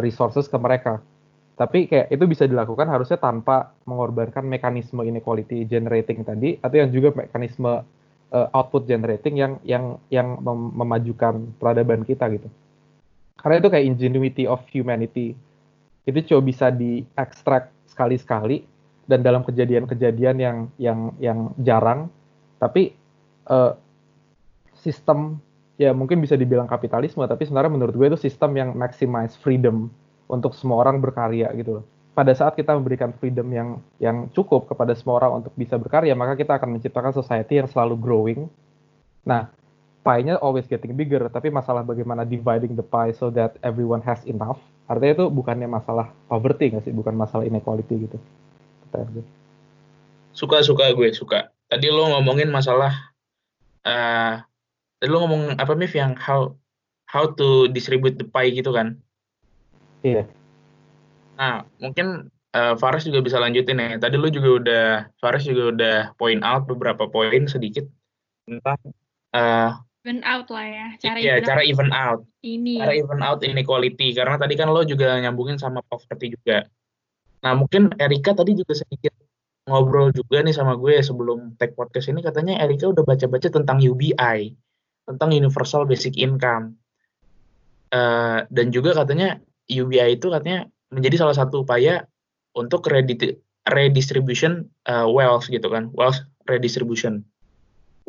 resources 0.04 0.50
ke 0.50 0.58
mereka. 0.60 1.00
Tapi 1.60 1.92
kayak 1.92 2.08
itu 2.08 2.24
bisa 2.24 2.48
dilakukan 2.48 2.88
harusnya 2.88 3.20
tanpa 3.20 3.76
mengorbankan 3.84 4.48
mekanisme 4.48 5.04
inequality 5.04 5.68
generating 5.68 6.24
tadi 6.24 6.56
atau 6.56 6.76
yang 6.80 6.88
juga 6.88 7.12
mekanisme 7.12 7.84
uh, 8.32 8.48
output 8.56 8.88
generating 8.88 9.36
yang 9.36 9.60
yang 9.68 10.00
yang 10.08 10.40
mem 10.40 10.72
memajukan 10.72 11.52
peradaban 11.60 12.08
kita 12.08 12.32
gitu. 12.32 12.48
karena 13.40 13.56
itu 13.56 13.68
kayak 13.72 13.86
ingenuity 13.88 14.44
of 14.44 14.60
humanity. 14.68 15.32
Itu 16.04 16.20
cuma 16.28 16.44
bisa 16.44 16.68
diekstrak 16.68 17.72
sekali-sekali 17.88 18.64
dan 19.08 19.20
dalam 19.20 19.44
kejadian-kejadian 19.44 20.36
yang 20.40 20.56
yang 20.80 21.12
yang 21.20 21.38
jarang. 21.60 22.08
Tapi 22.56 22.96
uh, 23.48 23.76
sistem 24.80 25.40
ya 25.80 25.92
mungkin 25.96 26.20
bisa 26.20 26.36
dibilang 26.36 26.68
kapitalisme 26.68 27.24
tapi 27.24 27.48
sebenarnya 27.48 27.72
menurut 27.72 27.96
gue 27.96 28.06
itu 28.12 28.20
sistem 28.20 28.52
yang 28.56 28.70
maximize 28.76 29.32
freedom 29.40 29.88
untuk 30.30 30.54
semua 30.54 30.80
orang 30.80 31.02
berkarya 31.02 31.50
gitu 31.58 31.82
loh. 31.82 31.84
Pada 32.14 32.30
saat 32.34 32.54
kita 32.54 32.74
memberikan 32.74 33.10
freedom 33.18 33.50
yang 33.50 33.68
yang 33.98 34.30
cukup 34.30 34.70
kepada 34.70 34.94
semua 34.94 35.18
orang 35.22 35.42
untuk 35.42 35.52
bisa 35.58 35.74
berkarya 35.78 36.14
maka 36.14 36.38
kita 36.38 36.58
akan 36.58 36.78
menciptakan 36.78 37.10
society 37.10 37.58
yang 37.58 37.68
selalu 37.70 37.98
growing. 37.98 38.40
Nah 39.26 39.50
pie-nya 40.00 40.40
always 40.40 40.64
getting 40.70 40.96
bigger 40.96 41.26
tapi 41.28 41.52
masalah 41.52 41.84
bagaimana 41.84 42.24
dividing 42.24 42.72
the 42.72 42.86
pie 42.86 43.12
so 43.12 43.28
that 43.28 43.58
everyone 43.60 44.00
has 44.00 44.24
enough 44.24 44.56
artinya 44.88 45.22
itu 45.22 45.26
bukannya 45.28 45.68
masalah 45.70 46.10
poverty 46.26 46.74
nggak 46.74 46.84
sih? 46.86 46.94
Bukan 46.94 47.14
masalah 47.14 47.46
inequality 47.46 48.10
gitu. 48.10 48.18
Suka 50.34 50.62
suka 50.66 50.90
gue 50.94 51.14
suka. 51.14 51.50
Tadi 51.70 51.86
lo 51.90 52.10
ngomongin 52.10 52.50
masalah 52.50 52.90
uh, 53.86 54.42
lo 55.06 55.16
ngomong 55.24 55.56
apa 55.56 55.72
Mif 55.78 55.94
yang 55.94 56.18
how 56.18 56.58
how 57.06 57.30
to 57.34 57.70
distribute 57.70 58.18
the 58.18 58.26
pie 58.26 58.54
gitu 58.54 58.70
kan 58.70 58.98
iya. 60.02 60.24
Nah 61.40 61.64
mungkin 61.80 62.28
uh, 62.54 62.74
Faris 62.76 63.06
juga 63.06 63.24
bisa 63.24 63.38
lanjutin 63.40 63.80
ya. 63.80 63.96
Tadi 63.96 64.16
lo 64.18 64.28
juga 64.28 64.50
udah 64.60 64.86
Faris 65.18 65.46
juga 65.46 65.62
udah 65.72 65.96
point 66.20 66.42
out 66.44 66.66
beberapa 66.66 67.06
poin 67.06 67.46
sedikit 67.46 67.86
tentang 68.44 68.80
uh, 69.36 69.78
even 70.02 70.24
out 70.24 70.48
lah 70.48 70.66
ya 70.66 70.86
cara 70.98 71.16
iya, 71.20 71.34
even 71.38 71.46
cara 71.46 71.62
out. 71.62 71.70
even 71.70 71.90
out. 71.92 72.20
ini 72.40 72.80
cara 72.80 72.94
even 72.96 73.20
out 73.20 73.40
inequality 73.44 74.16
karena 74.16 74.40
tadi 74.40 74.54
kan 74.56 74.72
lo 74.72 74.82
juga 74.82 75.20
nyambungin 75.20 75.60
sama 75.60 75.84
poverty 75.86 76.34
juga. 76.34 76.66
Nah 77.44 77.52
mungkin 77.56 77.92
Erika 77.96 78.32
tadi 78.32 78.56
juga 78.56 78.76
sedikit 78.76 79.12
ngobrol 79.68 80.10
juga 80.10 80.42
nih 80.42 80.56
sama 80.56 80.74
gue 80.74 80.98
sebelum 81.04 81.54
take 81.60 81.76
podcast 81.76 82.10
ini. 82.10 82.24
Katanya 82.24 82.58
Erika 82.64 82.90
udah 82.90 83.04
baca-baca 83.04 83.48
tentang 83.52 83.78
UBI 83.78 84.38
tentang 85.06 85.30
Universal 85.30 85.86
Basic 85.86 86.16
Income. 86.16 86.76
Uh, 87.90 88.46
dan 88.54 88.70
juga 88.70 88.94
katanya 88.94 89.42
UBI 89.70 90.18
itu 90.18 90.26
katanya 90.28 90.66
menjadi 90.90 91.22
salah 91.22 91.36
satu 91.38 91.62
upaya 91.62 92.04
untuk 92.58 92.82
redistribution 93.70 94.66
uh, 94.90 95.06
wealth 95.06 95.46
gitu 95.46 95.70
kan, 95.70 95.88
wealth 95.94 96.18
redistribution. 96.50 97.22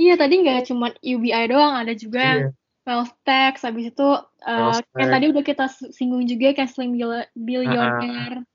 Iya 0.01 0.17
tadi 0.17 0.41
nggak 0.41 0.73
cuma 0.73 0.89
UBI 1.05 1.45
doang, 1.53 1.77
ada 1.77 1.93
juga 1.93 2.49
iya. 2.49 2.49
wealth 2.89 3.13
tax, 3.21 3.61
habis 3.61 3.93
itu 3.93 4.09
uh, 4.47 4.73
kan 4.97 5.07
tadi 5.13 5.29
udah 5.29 5.43
kita 5.45 5.69
singgung 5.93 6.25
juga 6.25 6.57
cashless 6.57 6.89
billionaire. 7.37 8.41
Uh, 8.41 8.49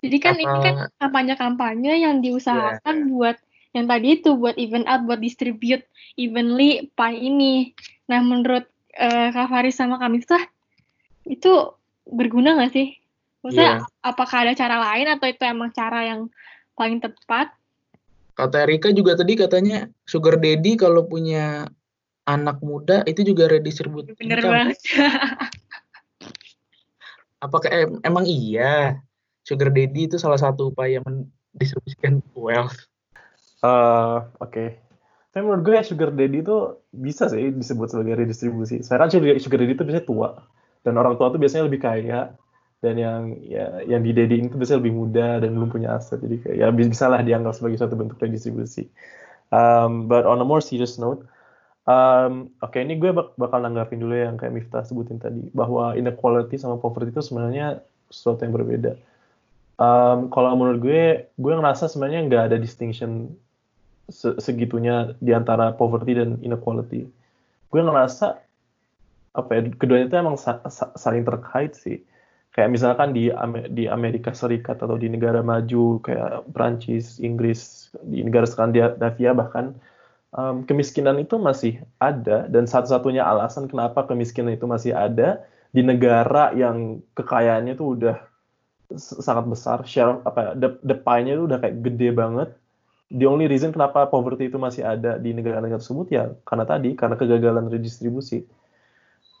Jadi 0.00 0.16
kan 0.22 0.34
apa, 0.36 0.42
ini 0.44 0.58
kan 0.62 0.74
kampanye-kampanye 1.02 1.92
yang 2.00 2.24
diusahakan 2.24 2.96
yeah. 2.96 3.08
buat 3.12 3.36
yang 3.76 3.86
tadi 3.92 4.16
itu 4.16 4.32
buat 4.40 4.56
event 4.56 4.88
out 4.88 5.04
buat 5.04 5.20
distribute 5.20 5.84
evenly 6.16 6.88
pie 6.96 7.20
ini 7.20 7.76
nah 8.08 8.24
menurut 8.24 8.64
uh, 8.96 9.28
Kak 9.36 9.52
Faris 9.52 9.76
sama 9.76 10.00
kami 10.00 10.24
tuh 10.24 10.40
itu 11.28 11.76
berguna 12.06 12.56
nggak 12.56 12.72
sih 12.72 12.88
maksudnya 13.42 13.82
yeah. 13.82 14.02
apakah 14.02 14.46
ada 14.46 14.54
cara 14.54 14.78
lain 14.80 15.06
atau 15.10 15.26
itu 15.26 15.42
emang 15.42 15.70
cara 15.74 16.06
yang 16.06 16.30
paling 16.78 17.02
tepat 17.02 17.50
kata 18.38 18.68
Erika 18.68 18.94
juga 18.94 19.18
tadi 19.18 19.34
katanya 19.34 19.90
sugar 20.06 20.38
daddy 20.38 20.78
kalau 20.78 21.04
punya 21.04 21.66
anak 22.26 22.58
muda 22.62 23.02
itu 23.04 23.22
juga 23.22 23.50
redistribute 23.50 24.14
bener 24.18 24.40
banget 24.42 24.78
apakah 27.44 27.70
em 27.70 27.90
emang 28.02 28.26
iya 28.26 28.98
sugar 29.46 29.70
daddy 29.70 30.10
itu 30.10 30.18
salah 30.18 30.38
satu 30.38 30.74
upaya 30.74 30.98
mendistribusikan 31.04 32.18
wealth 32.34 32.86
Uh, 33.64 34.28
oke. 34.38 34.52
Okay. 34.52 34.68
Tapi 35.32 35.44
menurut 35.44 35.64
gue 35.68 35.76
sugar 35.84 36.10
daddy 36.12 36.40
itu 36.40 36.56
bisa 36.92 37.28
sih 37.28 37.52
disebut 37.52 37.92
sebagai 37.92 38.24
redistribusi. 38.24 38.80
Sekarang 38.80 39.12
sugar 39.12 39.58
daddy 39.60 39.76
itu 39.76 39.84
biasanya 39.84 40.06
tua 40.08 40.30
dan 40.86 40.94
orang 40.94 41.18
tua 41.18 41.34
itu 41.34 41.42
biasanya 41.42 41.66
lebih 41.66 41.82
kaya 41.82 42.30
dan 42.78 42.94
yang 42.94 43.34
ya 43.42 43.82
yang 43.82 44.06
di 44.06 44.14
daddy 44.14 44.46
itu 44.46 44.54
biasanya 44.54 44.78
lebih 44.86 44.94
muda 44.94 45.42
dan 45.42 45.50
belum 45.58 45.74
punya 45.74 45.98
aset. 45.98 46.22
Jadi 46.22 46.46
kayak 46.46 46.56
ya 46.62 46.70
bisa 46.70 47.10
lah 47.10 47.26
dianggap 47.26 47.58
sebagai 47.58 47.82
suatu 47.82 47.98
bentuk 47.98 48.22
redistribusi. 48.22 48.86
Um, 49.50 50.06
but 50.06 50.22
on 50.22 50.38
a 50.38 50.46
more 50.46 50.62
serious 50.62 50.94
note, 50.94 51.26
um, 51.90 52.54
oke 52.62 52.70
okay, 52.70 52.86
ini 52.86 52.94
gue 53.02 53.10
bak 53.10 53.34
bakal 53.34 53.58
nanggapin 53.66 53.98
dulu 53.98 54.14
yang 54.14 54.38
kayak 54.38 54.54
Miftah 54.54 54.86
sebutin 54.86 55.18
tadi 55.18 55.50
bahwa 55.50 55.98
inequality 55.98 56.54
sama 56.54 56.78
poverty 56.78 57.10
itu 57.10 57.22
sebenarnya 57.26 57.82
sesuatu 58.06 58.46
yang 58.46 58.54
berbeda. 58.54 58.94
Um, 59.76 60.30
kalau 60.30 60.54
menurut 60.54 60.78
gue, 60.80 61.02
gue 61.26 61.52
ngerasa 61.52 61.90
sebenarnya 61.90 62.30
nggak 62.30 62.42
ada 62.54 62.56
distinction 62.56 63.34
segitunya 64.38 65.18
di 65.18 65.34
antara 65.34 65.74
poverty 65.74 66.14
dan 66.14 66.38
inequality. 66.38 67.10
Gue 67.66 67.80
ngerasa 67.82 68.45
apa 69.36 69.50
ya 69.52 69.60
keduanya 69.76 70.06
itu 70.08 70.16
emang 70.16 70.36
sa 70.40 70.64
sa 70.66 70.90
saling 70.96 71.22
terkait 71.22 71.76
sih. 71.76 72.02
Kayak 72.56 72.72
misalkan 72.72 73.12
di 73.12 73.28
di 73.76 73.84
Amerika 73.84 74.32
Serikat 74.32 74.80
atau 74.80 74.96
di 74.96 75.12
negara 75.12 75.44
maju 75.44 76.00
kayak 76.00 76.48
Prancis, 76.56 77.20
Inggris, 77.20 77.92
di 78.00 78.24
negara 78.24 78.48
Skandinavia 78.48 79.36
bahkan 79.36 79.76
um, 80.32 80.64
kemiskinan 80.64 81.20
itu 81.20 81.36
masih 81.36 81.84
ada 82.00 82.48
dan 82.48 82.64
satu-satunya 82.64 83.20
alasan 83.20 83.68
kenapa 83.68 84.08
kemiskinan 84.08 84.56
itu 84.56 84.64
masih 84.64 84.96
ada 84.96 85.44
di 85.76 85.84
negara 85.84 86.56
yang 86.56 87.04
kekayaannya 87.12 87.76
itu 87.76 88.00
udah 88.00 88.16
sangat 88.96 89.44
besar, 89.50 89.84
share 89.84 90.24
apa 90.24 90.38
ya, 90.40 90.50
the, 90.56 90.68
the 90.86 90.96
pie-nya 90.96 91.36
itu 91.36 91.44
udah 91.44 91.58
kayak 91.60 91.76
gede 91.84 92.08
banget 92.16 92.48
the 93.10 93.26
only 93.26 93.46
reason 93.46 93.70
kenapa 93.70 94.10
poverty 94.10 94.50
itu 94.50 94.58
masih 94.58 94.82
ada 94.82 95.18
di 95.18 95.30
negara-negara 95.30 95.78
tersebut 95.78 96.06
ya 96.10 96.34
karena 96.42 96.64
tadi 96.66 96.98
karena 96.98 97.14
kegagalan 97.14 97.70
redistribusi. 97.70 98.46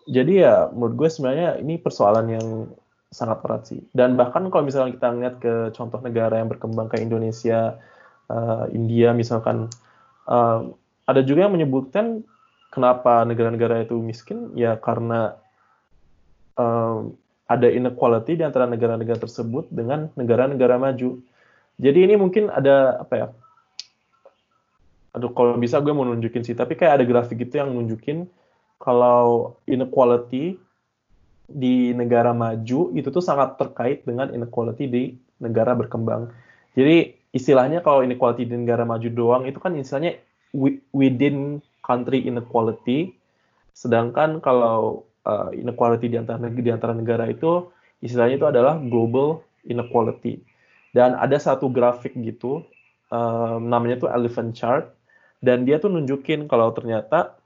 Jadi 0.06 0.42
ya 0.42 0.70
menurut 0.70 0.94
gue 0.94 1.08
sebenarnya 1.10 1.58
ini 1.58 1.82
persoalan 1.82 2.26
yang 2.30 2.46
sangat 3.10 3.38
berat 3.42 3.62
sih. 3.66 3.80
Dan 3.90 4.14
bahkan 4.14 4.46
kalau 4.50 4.66
misalnya 4.66 4.94
kita 4.94 5.08
lihat 5.18 5.36
ke 5.42 5.52
contoh 5.74 5.98
negara 6.02 6.38
yang 6.38 6.50
berkembang 6.50 6.86
kayak 6.86 7.06
Indonesia, 7.06 7.78
uh, 8.30 8.70
India 8.70 9.10
misalkan, 9.10 9.66
uh, 10.30 10.70
ada 11.06 11.20
juga 11.22 11.46
yang 11.46 11.54
menyebutkan 11.54 12.22
kenapa 12.70 13.26
negara-negara 13.26 13.86
itu 13.86 13.98
miskin 13.98 14.54
ya 14.58 14.78
karena 14.78 15.38
uh, 16.58 17.06
ada 17.46 17.68
inequality 17.70 18.38
di 18.38 18.44
antara 18.46 18.66
negara-negara 18.66 19.22
tersebut 19.22 19.70
dengan 19.70 20.10
negara-negara 20.18 20.78
maju. 20.78 21.18
Jadi 21.78 21.98
ini 22.10 22.14
mungkin 22.18 22.50
ada 22.50 23.02
apa 23.02 23.14
ya 23.14 23.26
aduh 25.16 25.32
kalau 25.32 25.56
bisa 25.56 25.80
gue 25.80 25.96
mau 25.96 26.04
nunjukin 26.04 26.44
sih 26.44 26.52
tapi 26.52 26.76
kayak 26.76 27.00
ada 27.00 27.04
grafik 27.08 27.40
gitu 27.40 27.56
yang 27.56 27.72
nunjukin 27.72 28.28
kalau 28.76 29.56
inequality 29.64 30.60
di 31.46 31.94
negara 31.94 32.34
maju 32.34 32.90
itu 32.92 33.08
tuh 33.08 33.22
sangat 33.22 33.54
terkait 33.56 34.02
dengan 34.02 34.28
inequality 34.34 34.84
di 34.90 35.02
negara 35.38 35.72
berkembang. 35.78 36.34
Jadi 36.74 37.14
istilahnya 37.32 37.80
kalau 37.80 38.02
inequality 38.02 38.48
di 38.48 38.56
negara 38.58 38.82
maju 38.82 39.08
doang 39.08 39.42
itu 39.46 39.56
kan 39.62 39.72
istilahnya 39.78 40.18
within 40.92 41.62
country 41.86 42.26
inequality. 42.26 43.14
Sedangkan 43.72 44.42
kalau 44.42 45.06
uh, 45.24 45.52
inequality 45.54 46.10
di 46.10 46.16
antara 46.18 46.42
di 46.42 46.70
antara 46.72 46.92
negara 46.92 47.30
itu 47.30 47.70
istilahnya 48.02 48.36
itu 48.42 48.48
adalah 48.48 48.80
global 48.82 49.46
inequality. 49.64 50.42
Dan 50.90 51.14
ada 51.14 51.36
satu 51.36 51.68
grafik 51.68 52.16
gitu 52.16 52.64
um, 53.12 53.60
namanya 53.68 54.02
tuh 54.02 54.10
elephant 54.10 54.56
chart. 54.56 54.90
Dan 55.44 55.68
dia 55.68 55.76
tuh 55.76 55.92
nunjukin 55.92 56.48
kalau 56.48 56.72
ternyata 56.72 57.36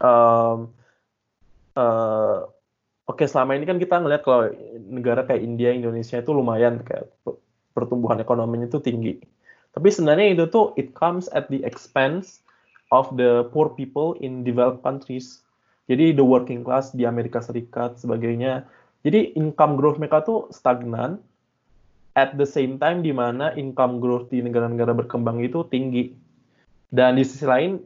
um, 0.00 0.72
uh, 1.76 2.48
oke 3.06 3.24
selama 3.24 3.56
ini 3.56 3.64
kan 3.68 3.78
kita 3.78 4.00
ngelihat 4.00 4.22
kalau 4.26 4.50
negara 4.88 5.24
kayak 5.24 5.44
India 5.44 5.70
Indonesia 5.72 6.18
itu 6.18 6.32
lumayan 6.34 6.82
kayak 6.82 7.08
pertumbuhan 7.72 8.18
ekonominya 8.18 8.66
itu 8.66 8.82
tinggi. 8.82 9.20
Tapi 9.70 9.86
sebenarnya 9.86 10.34
itu 10.34 10.44
tuh 10.50 10.74
it 10.74 10.92
comes 10.98 11.30
at 11.30 11.46
the 11.46 11.62
expense 11.62 12.42
of 12.90 13.06
the 13.14 13.46
poor 13.54 13.70
people 13.70 14.18
in 14.18 14.42
developed 14.42 14.82
countries. 14.82 15.46
Jadi 15.86 16.14
the 16.14 16.26
working 16.26 16.62
class 16.66 16.90
di 16.94 17.06
Amerika 17.06 17.38
Serikat 17.38 17.98
sebagainya. 17.98 18.66
Jadi 19.06 19.34
income 19.38 19.78
growth 19.78 19.98
mereka 19.98 20.22
tuh 20.26 20.50
stagnan. 20.50 21.22
At 22.18 22.34
the 22.34 22.46
same 22.46 22.82
time 22.82 23.06
di 23.06 23.14
mana 23.14 23.54
income 23.54 24.02
growth 24.02 24.34
di 24.34 24.42
negara-negara 24.42 24.90
berkembang 24.98 25.46
itu 25.46 25.62
tinggi. 25.70 26.10
Dan 26.90 27.14
di 27.14 27.22
sisi 27.22 27.46
lain, 27.46 27.78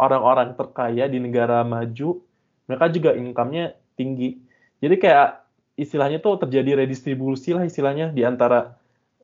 orang-orang 0.00 0.54
terkaya 0.56 1.08
di 1.08 1.18
negara 1.18 1.64
maju, 1.66 2.20
mereka 2.68 2.86
juga 2.92 3.10
income-nya 3.16 3.76
tinggi. 3.96 4.40
Jadi 4.82 4.96
kayak 4.98 5.42
istilahnya 5.78 6.20
tuh 6.20 6.40
terjadi 6.42 6.84
redistribusi 6.84 7.56
lah 7.56 7.64
istilahnya 7.64 8.12
di 8.12 8.22
antara 8.26 8.76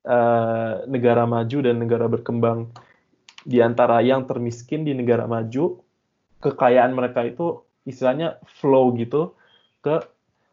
uh, 0.04 0.84
negara 0.88 1.24
maju 1.28 1.58
dan 1.64 1.76
negara 1.80 2.06
berkembang. 2.06 2.72
Di 3.48 3.64
antara 3.64 4.04
yang 4.04 4.28
termiskin 4.28 4.84
di 4.84 4.92
negara 4.92 5.24
maju, 5.24 5.80
kekayaan 6.44 6.92
mereka 6.92 7.24
itu 7.24 7.64
istilahnya 7.88 8.36
flow 8.60 8.92
gitu 9.00 9.32
ke 9.80 10.04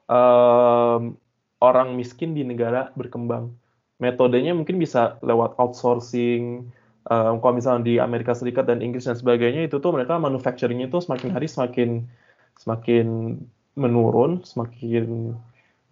um, 0.07 1.19
orang 1.59 1.97
miskin 1.97 2.31
di 2.37 2.47
negara 2.47 2.93
berkembang. 2.95 3.51
Metodenya 3.99 4.51
mungkin 4.55 4.79
bisa 4.79 5.19
lewat 5.23 5.55
outsourcing. 5.59 6.67
Um, 7.05 7.37
kalau 7.37 7.53
misalnya 7.53 7.85
di 7.85 8.01
Amerika 8.01 8.33
Serikat 8.33 8.65
dan 8.65 8.81
Inggris 8.81 9.05
dan 9.05 9.13
sebagainya 9.13 9.69
itu 9.69 9.77
tuh 9.77 9.93
mereka 9.93 10.17
manufacturingnya 10.17 10.89
itu 10.89 10.97
semakin 11.05 11.29
hari 11.37 11.45
semakin 11.45 12.09
semakin 12.57 13.37
menurun, 13.77 14.41
semakin 14.41 15.37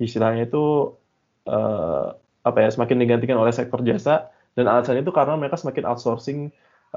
istilahnya 0.01 0.49
itu 0.49 0.97
uh, 1.45 2.17
apa 2.43 2.57
ya 2.65 2.69
semakin 2.73 2.97
digantikan 2.97 3.37
oleh 3.37 3.53
sektor 3.53 3.85
jasa 3.85 4.33
dan 4.57 4.65
alasannya 4.65 5.05
itu 5.05 5.13
karena 5.13 5.37
mereka 5.37 5.61
semakin 5.61 5.85
outsourcing 5.85 6.39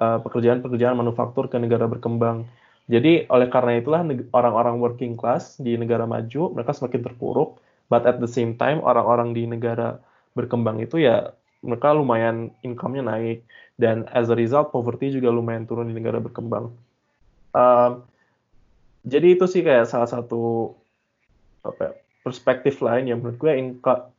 uh, 0.00 0.18
pekerjaan-pekerjaan 0.24 0.96
manufaktur 0.96 1.52
ke 1.52 1.60
negara 1.60 1.84
berkembang. 1.84 2.48
Jadi 2.86 3.26
oleh 3.28 3.50
karena 3.50 3.82
itulah 3.82 4.06
orang-orang 4.32 4.78
working 4.78 5.18
class 5.18 5.58
di 5.58 5.74
negara 5.74 6.06
maju 6.06 6.54
mereka 6.54 6.72
semakin 6.72 7.02
terpuruk, 7.02 7.58
but 7.92 8.06
at 8.06 8.22
the 8.22 8.30
same 8.30 8.54
time 8.56 8.80
orang-orang 8.80 9.34
di 9.34 9.44
negara 9.44 9.98
berkembang 10.38 10.78
itu 10.80 11.02
ya 11.02 11.34
mereka 11.64 11.92
lumayan 11.96 12.52
income-nya 12.60 13.04
naik 13.06 13.44
dan 13.76 14.08
as 14.12 14.32
a 14.32 14.36
result 14.36 14.72
poverty 14.72 15.12
juga 15.12 15.32
lumayan 15.32 15.68
turun 15.68 15.88
di 15.88 15.94
negara 15.96 16.20
berkembang. 16.20 16.72
Um, 17.56 18.04
jadi 19.06 19.38
itu 19.38 19.46
sih 19.48 19.62
kayak 19.62 19.88
salah 19.88 20.10
satu 20.10 20.74
apa 21.62 21.80
ya, 21.80 21.92
perspektif 22.26 22.82
lain 22.82 23.06
yang 23.06 23.22
menurut 23.22 23.38
gue 23.38 23.52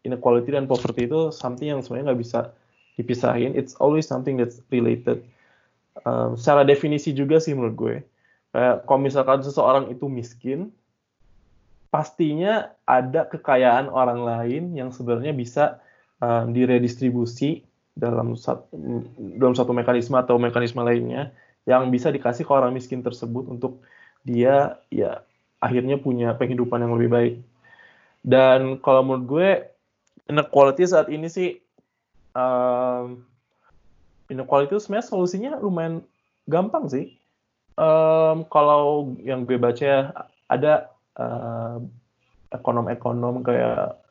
inequality 0.07 0.49
dan 0.55 0.65
poverty 0.65 1.11
itu 1.11 1.29
something 1.35 1.67
yang 1.67 1.83
sebenarnya 1.83 2.13
nggak 2.13 2.21
bisa 2.23 2.39
dipisahin. 2.95 3.53
It's 3.53 3.75
always 3.77 4.07
something 4.07 4.39
that's 4.39 4.63
related. 4.71 5.21
Um, 6.07 6.39
secara 6.39 6.63
definisi 6.63 7.11
juga 7.11 7.37
sih 7.37 7.51
menurut 7.53 7.75
gue. 7.75 7.95
Kayak 8.55 8.87
kalau 8.87 8.99
misalkan 9.03 9.43
seseorang 9.43 9.91
itu 9.91 10.07
miskin, 10.07 10.71
pastinya 11.91 12.73
ada 12.87 13.27
kekayaan 13.27 13.91
orang 13.91 14.23
lain 14.23 14.63
yang 14.73 14.89
sebenarnya 14.89 15.35
bisa 15.35 15.83
um, 16.21 16.53
diredistribusi 16.53 17.65
dalam 17.97 18.37
satu, 18.37 18.69
dalam 19.37 19.57
satu 19.57 19.73
mekanisme 19.73 20.13
atau 20.17 20.37
mekanisme 20.37 20.81
lainnya 20.85 21.33
yang 21.65 21.89
bisa 21.89 22.13
dikasih 22.13 22.45
ke 22.45 22.51
orang 22.53 22.71
miskin 22.71 23.01
tersebut 23.01 23.49
untuk 23.49 23.81
dia 24.23 24.77
ya 24.93 25.25
akhirnya 25.59 25.97
punya 25.97 26.37
penghidupan 26.37 26.85
yang 26.85 26.93
lebih 26.95 27.09
baik. 27.09 27.35
Dan 28.21 28.77
kalau 28.83 29.01
menurut 29.03 29.25
gue 29.25 29.49
inequality 30.29 30.83
saat 30.85 31.07
ini 31.09 31.27
sih 31.31 31.57
um, 32.37 33.23
inequality 34.29 34.75
itu 34.75 34.83
sebenarnya 34.83 35.07
solusinya 35.09 35.51
lumayan 35.57 36.03
gampang 36.45 36.87
sih. 36.87 37.17
Um, 37.77 38.45
kalau 38.49 39.13
yang 39.21 39.45
gue 39.45 39.57
baca 39.61 40.11
ada 40.49 40.89
uh, 41.17 41.77
ekonom-ekonom 42.49 43.45
kayak 43.45 44.01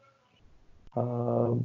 uh, 0.94 1.58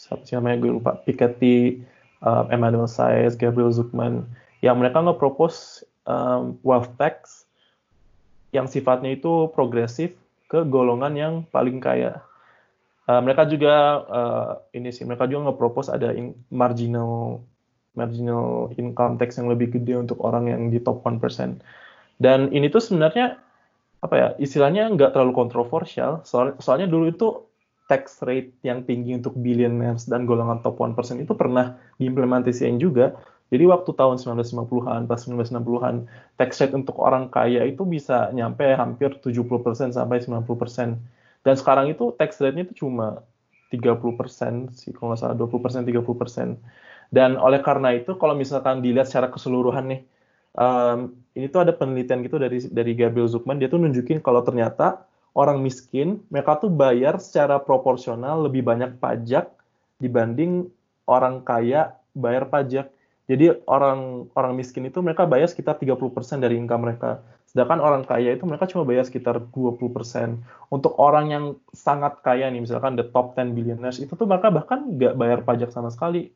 siapa 0.00 0.24
sih 0.24 0.32
namanya 0.32 0.64
gue 0.64 0.72
lupa 0.80 0.96
Piketty, 1.04 1.84
uh, 2.24 2.48
Emmanuel 2.48 2.88
Saez, 2.88 3.36
Gabriel 3.36 3.68
Zuckman 3.68 4.24
yang 4.64 4.80
mereka 4.80 5.04
nge-propose 5.04 5.84
um, 6.08 6.56
wealth 6.64 6.88
tax 6.96 7.44
yang 8.56 8.64
sifatnya 8.64 9.12
itu 9.12 9.52
progresif 9.52 10.16
ke 10.48 10.64
golongan 10.64 11.12
yang 11.14 11.34
paling 11.52 11.84
kaya. 11.84 12.24
Uh, 13.04 13.20
mereka 13.20 13.44
juga 13.44 13.74
uh, 14.08 14.50
ini 14.72 14.88
sih 14.88 15.04
mereka 15.04 15.28
juga 15.28 15.52
nge-propose 15.52 15.92
ada 15.92 16.16
in, 16.16 16.32
marginal 16.48 17.44
marginal 17.92 18.72
income 18.80 19.20
tax 19.20 19.36
yang 19.36 19.52
lebih 19.52 19.68
gede 19.76 20.00
untuk 20.00 20.16
orang 20.24 20.48
yang 20.48 20.72
di 20.72 20.80
top 20.80 21.04
1%. 21.04 21.60
Dan 22.16 22.48
ini 22.56 22.72
tuh 22.72 22.80
sebenarnya 22.80 23.36
apa 24.00 24.14
ya 24.16 24.28
istilahnya 24.40 24.88
nggak 24.96 25.12
terlalu 25.12 25.36
kontroversial 25.36 26.24
soal, 26.24 26.56
soalnya 26.56 26.88
dulu 26.88 27.12
itu 27.12 27.49
tax 27.90 28.22
rate 28.22 28.54
yang 28.62 28.86
tinggi 28.86 29.18
untuk 29.18 29.34
billionaires 29.34 30.06
dan 30.06 30.22
golongan 30.22 30.62
top 30.62 30.78
1% 30.78 30.94
itu 31.18 31.34
pernah 31.34 31.74
diimplementasikan 31.98 32.78
juga. 32.78 33.18
Jadi 33.50 33.66
waktu 33.66 33.90
tahun 33.98 34.22
1950-an, 34.22 35.10
pas 35.10 35.18
1960-an, 35.26 36.06
tax 36.38 36.62
rate 36.62 36.78
untuk 36.78 37.02
orang 37.02 37.26
kaya 37.34 37.66
itu 37.66 37.82
bisa 37.82 38.30
nyampe 38.30 38.62
hampir 38.78 39.18
70% 39.18 39.90
sampai 39.90 40.22
90%. 40.22 41.02
Dan 41.42 41.54
sekarang 41.58 41.90
itu 41.90 42.14
tax 42.14 42.38
rate-nya 42.38 42.70
itu 42.70 42.86
cuma 42.86 43.26
30% 43.74 44.70
sih, 44.70 44.94
kalau 44.94 45.10
nggak 45.10 45.18
salah 45.18 45.34
20%, 45.34 45.82
30%. 45.82 46.62
Dan 47.10 47.34
oleh 47.34 47.58
karena 47.58 47.90
itu, 47.98 48.14
kalau 48.14 48.38
misalkan 48.38 48.86
dilihat 48.86 49.10
secara 49.10 49.34
keseluruhan 49.34 49.90
nih, 49.90 50.00
um, 50.54 51.18
ini 51.34 51.50
tuh 51.50 51.66
ada 51.66 51.74
penelitian 51.74 52.22
gitu 52.22 52.38
dari 52.38 52.62
dari 52.70 52.92
Gabriel 52.94 53.26
Zuckman, 53.26 53.58
dia 53.58 53.66
tuh 53.66 53.82
nunjukin 53.82 54.22
kalau 54.22 54.46
ternyata 54.46 55.09
orang 55.34 55.62
miskin, 55.62 56.22
mereka 56.28 56.58
tuh 56.58 56.70
bayar 56.72 57.22
secara 57.22 57.62
proporsional 57.62 58.46
lebih 58.46 58.66
banyak 58.66 58.98
pajak 58.98 59.50
dibanding 60.02 60.66
orang 61.06 61.42
kaya 61.46 61.94
bayar 62.16 62.50
pajak. 62.50 62.90
Jadi 63.30 63.62
orang 63.70 64.26
orang 64.34 64.58
miskin 64.58 64.90
itu 64.90 64.98
mereka 64.98 65.22
bayar 65.22 65.46
sekitar 65.46 65.78
30% 65.78 66.42
dari 66.42 66.58
income 66.58 66.82
mereka. 66.82 67.22
Sedangkan 67.46 67.78
orang 67.78 68.02
kaya 68.02 68.34
itu 68.34 68.42
mereka 68.42 68.66
cuma 68.66 68.82
bayar 68.82 69.06
sekitar 69.06 69.38
20%. 69.54 70.42
Untuk 70.70 70.98
orang 70.98 71.30
yang 71.30 71.44
sangat 71.70 72.18
kaya 72.26 72.50
nih, 72.50 72.66
misalkan 72.66 72.98
the 72.98 73.06
top 73.06 73.38
10 73.38 73.54
billionaires, 73.54 74.02
itu 74.02 74.10
tuh 74.18 74.26
mereka 74.26 74.50
bahkan 74.50 74.82
nggak 74.82 75.14
bayar 75.14 75.38
pajak 75.46 75.70
sama 75.70 75.94
sekali. 75.94 76.34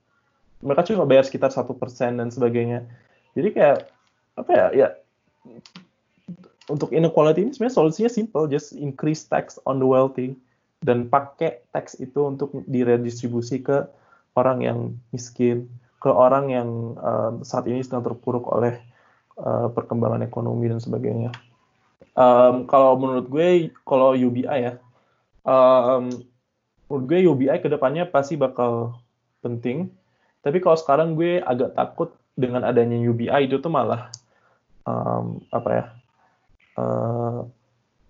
Mereka 0.62 0.86
cuma 0.86 1.02
bayar 1.02 1.26
sekitar 1.26 1.50
satu 1.50 1.74
persen 1.74 2.22
dan 2.22 2.30
sebagainya. 2.30 2.86
Jadi 3.34 3.48
kayak, 3.58 3.90
apa 4.38 4.50
ya, 4.54 4.66
ya 4.70 4.88
untuk 6.72 6.96
inequality 6.96 7.44
ini 7.44 7.52
sebenarnya 7.52 7.76
solusinya 7.76 8.10
simple, 8.10 8.48
just 8.48 8.72
increase 8.72 9.28
tax 9.28 9.60
on 9.68 9.76
the 9.76 9.88
wealthy 9.88 10.32
dan 10.84 11.08
pakai 11.08 11.64
tax 11.72 11.96
itu 12.00 12.24
untuk 12.24 12.52
diredistribusi 12.68 13.60
ke 13.60 13.84
orang 14.36 14.64
yang 14.64 14.78
miskin, 15.12 15.68
ke 16.00 16.08
orang 16.12 16.52
yang 16.52 16.68
uh, 17.00 17.40
saat 17.40 17.64
ini 17.68 17.80
sedang 17.80 18.04
terpuruk 18.04 18.48
oleh 18.52 18.80
uh, 19.40 19.72
perkembangan 19.72 20.24
ekonomi 20.24 20.68
dan 20.68 20.80
sebagainya. 20.80 21.32
Um, 22.14 22.68
kalau 22.68 23.00
menurut 23.00 23.26
gue, 23.32 23.72
kalau 23.88 24.12
UBI 24.12 24.44
ya, 24.44 24.72
um, 25.48 26.12
menurut 26.88 27.04
gue 27.08 27.18
UBI 27.26 27.58
ke 27.64 27.68
depannya 27.72 28.04
pasti 28.06 28.36
bakal 28.36 29.00
penting. 29.40 29.88
Tapi 30.44 30.60
kalau 30.60 30.76
sekarang 30.76 31.16
gue 31.16 31.40
agak 31.40 31.72
takut 31.72 32.12
dengan 32.36 32.64
adanya 32.68 33.00
UBI 33.00 33.48
itu 33.48 33.56
tuh 33.58 33.72
malah 33.72 34.12
um, 34.84 35.40
apa 35.48 35.70
ya? 35.72 35.84
Uh, 36.74 37.46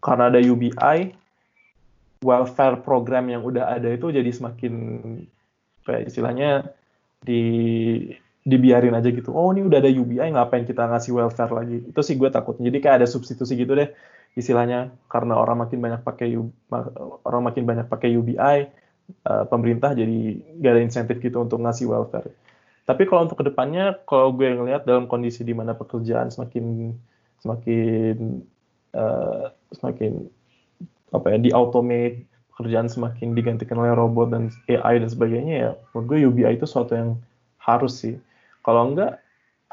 karena 0.01 0.29
ada 0.29 0.41
UBI, 0.41 1.17
welfare 2.25 2.81
program 2.81 3.29
yang 3.29 3.45
udah 3.45 3.77
ada 3.77 3.93
itu 3.93 4.09
jadi 4.09 4.29
semakin 4.33 4.75
kayak 5.85 6.09
istilahnya 6.09 6.73
di 7.21 7.43
dibiarin 8.45 8.93
aja 8.93 9.09
gitu. 9.09 9.33
Oh 9.33 9.53
ini 9.57 9.65
udah 9.65 9.81
ada 9.81 9.89
UBI, 9.89 10.29
ngapain 10.37 10.69
kita 10.69 10.85
ngasih 10.85 11.17
welfare 11.17 11.53
lagi? 11.53 11.81
Itu 11.89 12.05
sih 12.05 12.21
gue 12.21 12.29
takut. 12.29 12.61
Jadi 12.61 12.77
kayak 12.81 13.05
ada 13.05 13.09
substitusi 13.09 13.57
gitu 13.57 13.73
deh 13.73 13.89
istilahnya 14.35 14.91
karena 15.07 15.39
orang 15.39 15.65
makin 15.65 15.79
banyak 15.79 16.01
pakai 16.03 16.35
orang 17.25 17.43
makin 17.49 17.65
banyak 17.65 17.87
pakai 17.89 18.13
UBI, 18.19 18.59
eh, 19.09 19.45
pemerintah 19.49 19.95
jadi 19.97 20.43
gak 20.61 20.73
ada 20.75 20.83
insentif 20.83 21.17
gitu 21.25 21.41
untuk 21.41 21.63
ngasih 21.65 21.89
welfare. 21.89 22.29
Tapi 22.85 23.09
kalau 23.09 23.25
untuk 23.25 23.41
ke 23.41 23.49
depannya, 23.49 23.97
kalau 24.05 24.37
gue 24.37 24.45
ngelihat 24.45 24.85
dalam 24.85 25.09
kondisi 25.09 25.41
di 25.41 25.57
mana 25.57 25.73
pekerjaan 25.73 26.29
semakin 26.29 26.93
semakin 27.41 28.45
uh, 28.95 29.51
semakin 29.75 30.31
apa 31.15 31.27
ya 31.35 31.39
di 31.39 31.51
automate 31.55 32.27
pekerjaan 32.55 32.87
semakin 32.87 33.35
digantikan 33.35 33.83
oleh 33.83 33.95
robot 33.95 34.31
dan 34.31 34.51
AI 34.71 35.03
dan 35.03 35.11
sebagainya 35.11 35.55
ya 35.55 35.71
menurut 35.93 36.07
gue 36.07 36.19
UBI 36.31 36.55
itu 36.59 36.67
suatu 36.67 36.95
yang 36.95 37.11
harus 37.59 37.99
sih 37.99 38.15
kalau 38.63 38.95
enggak 38.95 39.19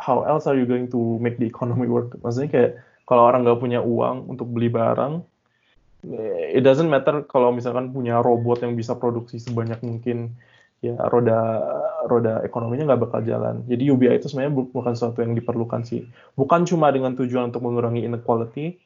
how 0.01 0.25
else 0.25 0.49
are 0.49 0.57
you 0.57 0.65
going 0.65 0.89
to 0.89 1.21
make 1.21 1.37
the 1.37 1.45
economy 1.45 1.85
work 1.85 2.13
maksudnya 2.25 2.49
kayak 2.49 2.71
kalau 3.05 3.29
orang 3.29 3.45
nggak 3.45 3.61
punya 3.61 3.79
uang 3.81 4.29
untuk 4.29 4.49
beli 4.49 4.69
barang 4.69 5.21
eh, 6.09 6.57
it 6.57 6.65
doesn't 6.65 6.89
matter 6.89 7.21
kalau 7.29 7.53
misalkan 7.53 7.93
punya 7.93 8.17
robot 8.21 8.65
yang 8.65 8.73
bisa 8.73 8.97
produksi 8.97 9.37
sebanyak 9.37 9.77
mungkin 9.85 10.33
ya 10.81 10.97
roda 11.13 11.61
roda 12.09 12.41
ekonominya 12.41 12.89
nggak 12.93 13.01
bakal 13.05 13.21
jalan. 13.21 13.61
Jadi 13.69 13.93
UBI 13.93 14.17
itu 14.17 14.27
sebenarnya 14.27 14.53
bukan 14.73 14.93
sesuatu 14.97 15.21
yang 15.21 15.37
diperlukan 15.37 15.85
sih. 15.85 16.09
Bukan 16.33 16.65
cuma 16.65 16.89
dengan 16.89 17.13
tujuan 17.13 17.53
untuk 17.53 17.61
mengurangi 17.61 18.01
inequality, 18.01 18.81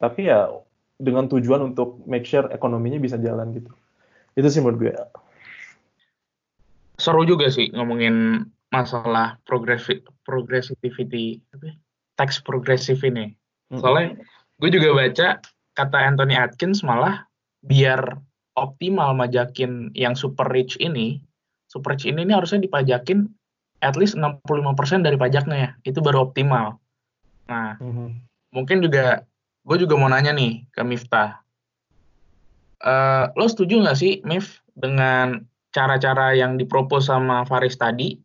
tapi 0.00 0.32
ya 0.32 0.48
dengan 0.96 1.28
tujuan 1.28 1.72
untuk 1.72 2.00
make 2.08 2.24
sure 2.24 2.48
ekonominya 2.48 2.96
bisa 2.96 3.20
jalan 3.20 3.52
gitu. 3.52 3.70
Itu 4.36 4.48
sih 4.48 4.60
menurut 4.64 4.78
gue. 4.80 4.94
Seru 7.00 7.24
juga 7.24 7.48
sih 7.48 7.72
ngomongin 7.72 8.44
masalah 8.72 9.40
progresif 9.44 10.04
progressivity 10.24 11.40
tax 12.16 12.40
progresif 12.40 13.00
ini. 13.04 13.32
Soalnya 13.72 14.20
gue 14.60 14.70
juga 14.72 14.92
baca 14.96 15.28
kata 15.76 15.98
Anthony 16.00 16.36
Atkins 16.36 16.84
malah 16.84 17.24
biar 17.64 18.20
optimal 18.56 19.16
majakin 19.16 19.92
yang 19.96 20.12
super 20.12 20.48
rich 20.48 20.76
ini 20.80 21.20
super 21.70 21.94
rich 21.94 22.04
ini, 22.10 22.26
ini 22.26 22.34
harusnya 22.34 22.58
dipajakin 22.66 23.30
at 23.80 23.94
least 23.94 24.18
65% 24.18 25.06
dari 25.06 25.14
pajaknya. 25.14 25.56
Ya 25.56 25.70
itu 25.86 26.02
baru 26.02 26.28
optimal. 26.28 26.82
Nah 27.46 27.78
mm 27.78 27.92
-hmm. 27.94 28.08
mungkin 28.50 28.82
juga 28.82 29.24
gue 29.64 29.76
juga 29.86 29.94
mau 29.96 30.08
nanya 30.08 30.32
nih 30.32 30.64
ke 30.72 30.82
Miftah. 30.84 31.40
eh, 32.80 33.24
lo 33.36 33.44
setuju 33.44 33.84
nggak 33.84 33.98
sih, 33.98 34.24
Mif, 34.24 34.64
dengan 34.72 35.44
cara-cara 35.70 36.32
yang 36.32 36.56
dipropos 36.56 37.12
sama 37.12 37.44
Faris 37.44 37.76
tadi? 37.76 38.16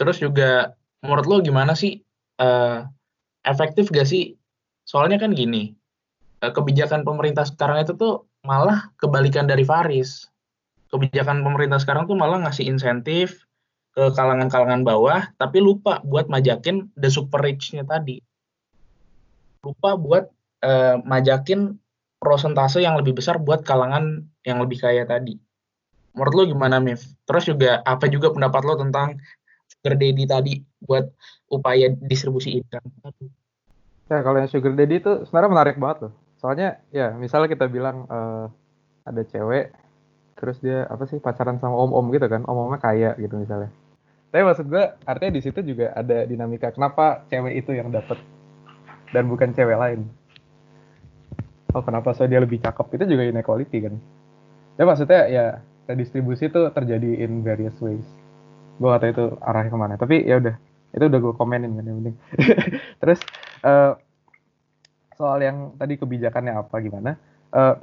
Terus 0.00 0.20
juga 0.20 0.72
menurut 1.04 1.26
lo 1.28 1.36
gimana 1.44 1.76
sih 1.76 2.00
eh, 2.40 2.78
efektif 3.44 3.88
gak 3.92 4.08
sih? 4.08 4.34
Soalnya 4.84 5.20
kan 5.20 5.32
gini, 5.32 5.72
eh, 6.40 6.52
kebijakan 6.52 7.04
pemerintah 7.04 7.44
sekarang 7.48 7.84
itu 7.84 7.92
tuh 7.96 8.24
malah 8.44 8.92
kebalikan 9.00 9.48
dari 9.48 9.64
Faris. 9.64 10.28
Kebijakan 10.92 11.42
pemerintah 11.42 11.82
sekarang 11.82 12.06
tuh 12.06 12.14
malah 12.14 12.46
ngasih 12.46 12.64
insentif 12.70 13.44
ke 13.96 14.12
kalangan-kalangan 14.12 14.84
bawah, 14.84 15.24
tapi 15.40 15.58
lupa 15.58 16.04
buat 16.04 16.28
majakin 16.28 16.92
the 17.00 17.08
super 17.08 17.40
rich-nya 17.40 17.82
tadi. 17.82 18.20
Lupa 19.64 19.96
buat 19.96 20.30
eh, 20.66 20.94
majakin 21.06 21.78
prosentase 22.18 22.82
yang 22.82 22.98
lebih 22.98 23.14
besar 23.14 23.38
buat 23.38 23.62
kalangan 23.62 24.26
yang 24.42 24.58
lebih 24.58 24.82
kaya 24.82 25.06
tadi. 25.06 25.38
Menurut 26.16 26.34
lo 26.34 26.42
gimana, 26.48 26.82
Mif? 26.82 27.06
Terus 27.28 27.44
juga 27.46 27.84
apa 27.86 28.10
juga 28.10 28.32
pendapat 28.34 28.62
lo 28.66 28.74
tentang 28.74 29.20
sugar 29.68 29.94
daddy 29.94 30.24
tadi 30.26 30.54
buat 30.82 31.06
upaya 31.52 31.92
distribusi 31.92 32.58
income? 32.58 32.88
Ya, 34.08 34.24
kalau 34.24 34.40
yang 34.40 34.50
sugar 34.50 34.72
daddy 34.74 34.98
itu 34.98 35.12
sebenarnya 35.28 35.50
menarik 35.52 35.76
banget 35.76 36.08
loh. 36.08 36.12
Soalnya 36.40 36.80
ya, 36.90 37.12
misalnya 37.14 37.52
kita 37.52 37.68
bilang 37.68 38.08
eh, 38.08 38.46
ada 39.06 39.22
cewek 39.22 39.70
terus 40.36 40.60
dia 40.60 40.84
apa 40.92 41.08
sih 41.08 41.16
pacaran 41.16 41.56
sama 41.56 41.76
om-om 41.80 42.12
gitu 42.12 42.28
kan, 42.28 42.44
om-omnya 42.44 42.80
kaya 42.80 43.10
gitu 43.16 43.40
misalnya. 43.40 43.72
Tapi 44.28 44.42
maksud 44.44 44.68
gue 44.68 44.84
artinya 45.08 45.32
di 45.32 45.40
situ 45.40 45.60
juga 45.64 45.96
ada 45.96 46.28
dinamika 46.28 46.68
kenapa 46.68 47.24
cewek 47.32 47.56
itu 47.56 47.72
yang 47.72 47.88
dapat 47.88 48.20
dan 49.16 49.32
bukan 49.32 49.56
cewek 49.56 49.78
lain. 49.80 50.04
Oh 51.76 51.84
kenapa 51.84 52.16
soalnya 52.16 52.40
dia 52.40 52.42
lebih 52.48 52.64
cakep 52.64 52.86
itu 52.96 53.04
juga 53.12 53.28
inequality 53.28 53.78
kan. 53.84 53.94
Ya 54.80 54.84
maksudnya 54.88 55.20
ya 55.28 55.44
redistribusi 55.84 56.48
itu 56.48 56.60
terjadi 56.72 57.20
in 57.20 57.44
various 57.44 57.76
ways. 57.84 58.08
Gue 58.80 58.88
tahu 58.96 59.12
itu 59.12 59.24
arahnya 59.44 59.68
ke 59.68 59.78
mana. 59.78 59.94
Tapi 60.00 60.24
ya 60.24 60.40
udah 60.40 60.56
itu 60.96 61.04
udah 61.04 61.20
gue 61.20 61.34
komenin 61.36 61.76
kan 61.76 61.84
yang 61.84 61.96
penting. 62.00 62.16
Terus 63.04 63.20
eh, 63.60 63.92
soal 65.20 65.38
yang 65.44 65.76
tadi 65.76 66.00
kebijakannya 66.00 66.56
apa 66.56 66.76
gimana? 66.80 67.20
Eh, 67.52 67.76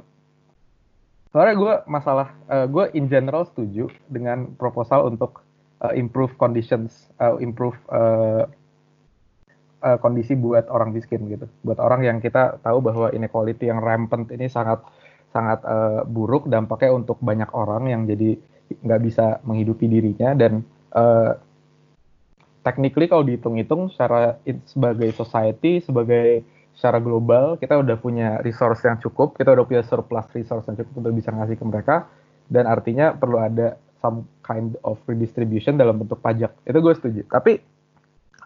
soalnya 1.30 1.54
gue 1.54 1.74
masalah 1.86 2.34
eh, 2.50 2.66
gue 2.66 2.84
in 2.98 3.06
general 3.06 3.46
setuju 3.46 3.86
dengan 4.10 4.58
proposal 4.58 5.06
untuk 5.06 5.46
eh, 5.86 5.94
improve 5.94 6.34
conditions, 6.34 7.14
eh, 7.22 7.38
improve 7.38 7.78
eh, 7.94 8.42
eh, 9.84 9.98
kondisi 10.00 10.32
buat 10.34 10.66
orang 10.72 10.96
miskin 10.96 11.28
gitu, 11.28 11.46
buat 11.60 11.76
orang 11.76 12.02
yang 12.02 12.18
kita 12.24 12.58
tahu 12.64 12.80
bahwa 12.80 13.12
inequality 13.12 13.68
yang 13.68 13.84
rampant 13.84 14.32
ini 14.32 14.48
sangat 14.48 14.80
sangat 15.30 15.60
eh, 15.62 16.02
buruk 16.08 16.48
dampaknya 16.48 16.96
untuk 16.96 17.20
banyak 17.20 17.50
orang 17.52 17.92
yang 17.92 18.02
jadi 18.08 18.40
nggak 18.80 19.00
bisa 19.04 19.44
menghidupi 19.44 19.84
dirinya 19.86 20.32
dan 20.32 20.64
eh, 20.96 21.32
technically 22.64 23.06
kalau 23.06 23.22
dihitung-hitung 23.28 23.92
secara 23.92 24.40
sebagai 24.64 25.12
society 25.12 25.84
sebagai 25.84 26.48
secara 26.74 26.98
global 26.98 27.60
kita 27.60 27.76
udah 27.78 28.00
punya 28.00 28.40
resource 28.42 28.82
yang 28.88 28.98
cukup 28.98 29.36
kita 29.36 29.52
udah 29.52 29.68
punya 29.68 29.82
surplus 29.84 30.26
resource 30.32 30.66
yang 30.66 30.80
cukup 30.80 31.04
untuk 31.04 31.12
bisa 31.12 31.30
ngasih 31.30 31.60
ke 31.60 31.64
mereka 31.66 32.08
dan 32.48 32.64
artinya 32.66 33.12
perlu 33.14 33.38
ada 33.40 33.78
some 34.04 34.28
kind 34.44 34.76
of 34.84 35.00
redistribution 35.08 35.80
dalam 35.80 35.96
bentuk 35.96 36.20
pajak. 36.20 36.52
Itu 36.68 36.84
gue 36.84 36.92
setuju. 36.92 37.24
Tapi 37.24 37.56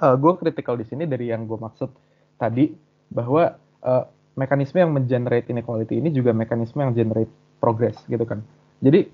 eh, 0.03 0.17
gue 0.17 0.33
critical 0.39 0.79
di 0.79 0.87
sini 0.87 1.05
dari 1.05 1.31
yang 1.31 1.45
gue 1.45 1.59
maksud 1.59 1.91
tadi 2.39 2.71
bahwa 3.11 3.55
eh, 3.83 4.05
mekanisme 4.39 4.79
yang 4.79 4.95
mengenerate 4.95 5.51
inequality 5.51 5.99
ini 5.99 6.15
juga 6.15 6.31
mekanisme 6.31 6.79
yang 6.79 6.95
generate 6.95 7.31
progress 7.59 7.99
gitu 8.07 8.23
kan. 8.23 8.41
Jadi 8.79 9.11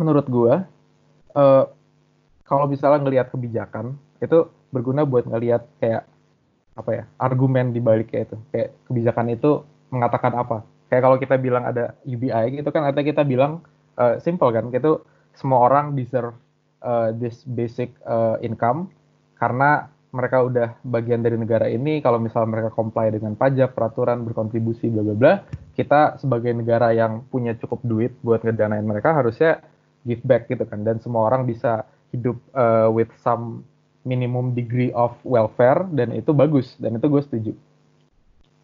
menurut 0.00 0.24
gue 0.26 0.54
eh, 1.36 1.64
kalau 2.48 2.64
misalnya 2.64 3.04
ngelihat 3.04 3.28
kebijakan 3.28 3.92
itu 4.24 4.48
berguna 4.72 5.04
buat 5.04 5.28
ngelihat 5.28 5.68
kayak 5.78 6.08
apa 6.78 6.90
ya 6.94 7.04
argumen 7.20 7.76
di 7.76 7.80
baliknya 7.84 8.24
itu. 8.24 8.36
Kayak 8.54 8.68
kebijakan 8.88 9.26
itu 9.34 9.50
mengatakan 9.92 10.32
apa. 10.32 10.64
Kayak 10.88 11.02
kalau 11.04 11.16
kita 11.20 11.36
bilang 11.36 11.68
ada 11.68 11.92
UBI 12.08 12.56
gitu 12.56 12.72
kan 12.72 12.88
artinya 12.88 13.06
kita 13.12 13.22
bilang 13.28 13.60
eh, 14.00 14.16
simple 14.24 14.48
kan 14.48 14.72
gitu. 14.72 15.04
Semua 15.36 15.68
orang 15.68 15.92
deserve 15.92 16.32
eh, 16.80 17.12
this 17.20 17.44
basic 17.44 17.92
eh, 18.08 18.36
income 18.40 18.88
karena 19.36 19.92
mereka 20.08 20.40
udah 20.40 20.68
bagian 20.84 21.20
dari 21.20 21.36
negara 21.36 21.68
ini 21.68 22.00
kalau 22.00 22.16
misalnya 22.16 22.48
mereka 22.48 22.70
comply 22.72 23.12
dengan 23.12 23.36
pajak 23.36 23.76
peraturan 23.76 24.24
berkontribusi 24.24 24.88
bla 24.88 25.04
bla 25.04 25.16
bla 25.16 25.34
kita 25.76 26.16
sebagai 26.18 26.50
negara 26.56 26.90
yang 26.90 27.22
punya 27.28 27.54
cukup 27.54 27.84
duit 27.86 28.12
buat 28.24 28.42
ngedanain 28.42 28.82
mereka 28.82 29.14
harusnya 29.14 29.62
give 30.08 30.24
back 30.24 30.48
gitu 30.50 30.64
kan. 30.64 30.82
Dan 30.82 30.98
semua 30.98 31.28
orang 31.28 31.44
bisa 31.44 31.86
hidup 32.10 32.40
eh, 32.56 32.88
with 32.90 33.12
some 33.20 33.62
minimum 34.08 34.56
degree 34.56 34.94
of 34.96 35.12
welfare 35.22 35.84
dan 35.92 36.16
itu 36.16 36.32
bagus. 36.32 36.72
Dan 36.80 36.96
itu 36.96 37.06
gue 37.06 37.22
setuju. 37.22 37.52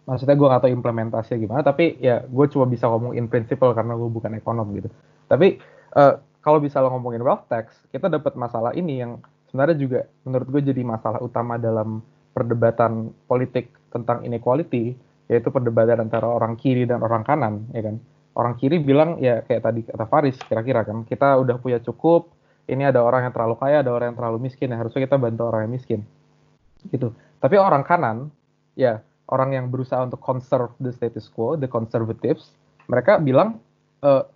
Maksudnya 0.04 0.36
gue 0.36 0.48
gak 0.48 0.62
tahu 0.68 0.72
implementasinya 0.72 1.38
gimana 1.40 1.62
tapi 1.64 1.96
ya 1.96 2.20
gue 2.28 2.46
cuma 2.52 2.68
bisa 2.68 2.88
ngomong 2.92 3.16
in 3.16 3.24
principle 3.24 3.72
karena 3.72 3.96
gue 3.96 4.10
bukan 4.10 4.32
ekonom 4.36 4.68
gitu. 4.76 4.88
Tapi 5.28 5.60
eh, 5.96 6.14
kalau 6.44 6.58
bisa 6.60 6.80
lo 6.80 6.92
ngomongin 6.92 7.24
wealth 7.24 7.48
tax 7.48 7.72
kita 7.88 8.12
dapat 8.12 8.36
masalah 8.36 8.76
ini 8.76 9.00
yang 9.00 9.20
sebenarnya 9.54 9.78
juga 9.78 10.00
menurut 10.26 10.50
gue 10.50 10.74
jadi 10.74 10.82
masalah 10.82 11.22
utama 11.22 11.54
dalam 11.62 12.02
perdebatan 12.34 13.14
politik 13.30 13.70
tentang 13.94 14.26
inequality 14.26 14.98
yaitu 15.30 15.48
perdebatan 15.54 16.02
antara 16.02 16.26
orang 16.26 16.58
kiri 16.58 16.90
dan 16.90 17.06
orang 17.06 17.22
kanan 17.22 17.70
ya 17.70 17.86
kan? 17.86 18.02
Orang 18.34 18.58
kiri 18.58 18.82
bilang 18.82 19.22
ya 19.22 19.46
kayak 19.46 19.62
tadi 19.62 19.86
kata 19.86 20.10
Faris 20.10 20.34
kira-kira 20.42 20.82
kan 20.82 21.06
kita 21.06 21.38
udah 21.38 21.62
punya 21.62 21.78
cukup 21.78 22.34
ini 22.66 22.82
ada 22.82 22.98
orang 22.98 23.30
yang 23.30 23.32
terlalu 23.32 23.54
kaya 23.54 23.86
ada 23.86 23.94
orang 23.94 24.10
yang 24.10 24.18
terlalu 24.18 24.50
miskin 24.50 24.74
ya 24.74 24.76
harusnya 24.82 25.06
kita 25.06 25.22
bantu 25.22 25.46
orang 25.46 25.70
yang 25.70 25.72
miskin. 25.78 26.00
Gitu. 26.90 27.14
Tapi 27.38 27.54
orang 27.54 27.86
kanan 27.86 28.34
ya 28.74 29.06
orang 29.30 29.54
yang 29.54 29.70
berusaha 29.70 30.02
untuk 30.02 30.18
conserve 30.18 30.74
the 30.82 30.90
status 30.90 31.30
quo 31.30 31.54
the 31.54 31.70
conservatives 31.70 32.50
mereka 32.90 33.22
bilang 33.22 33.62
eh, 34.02 34.26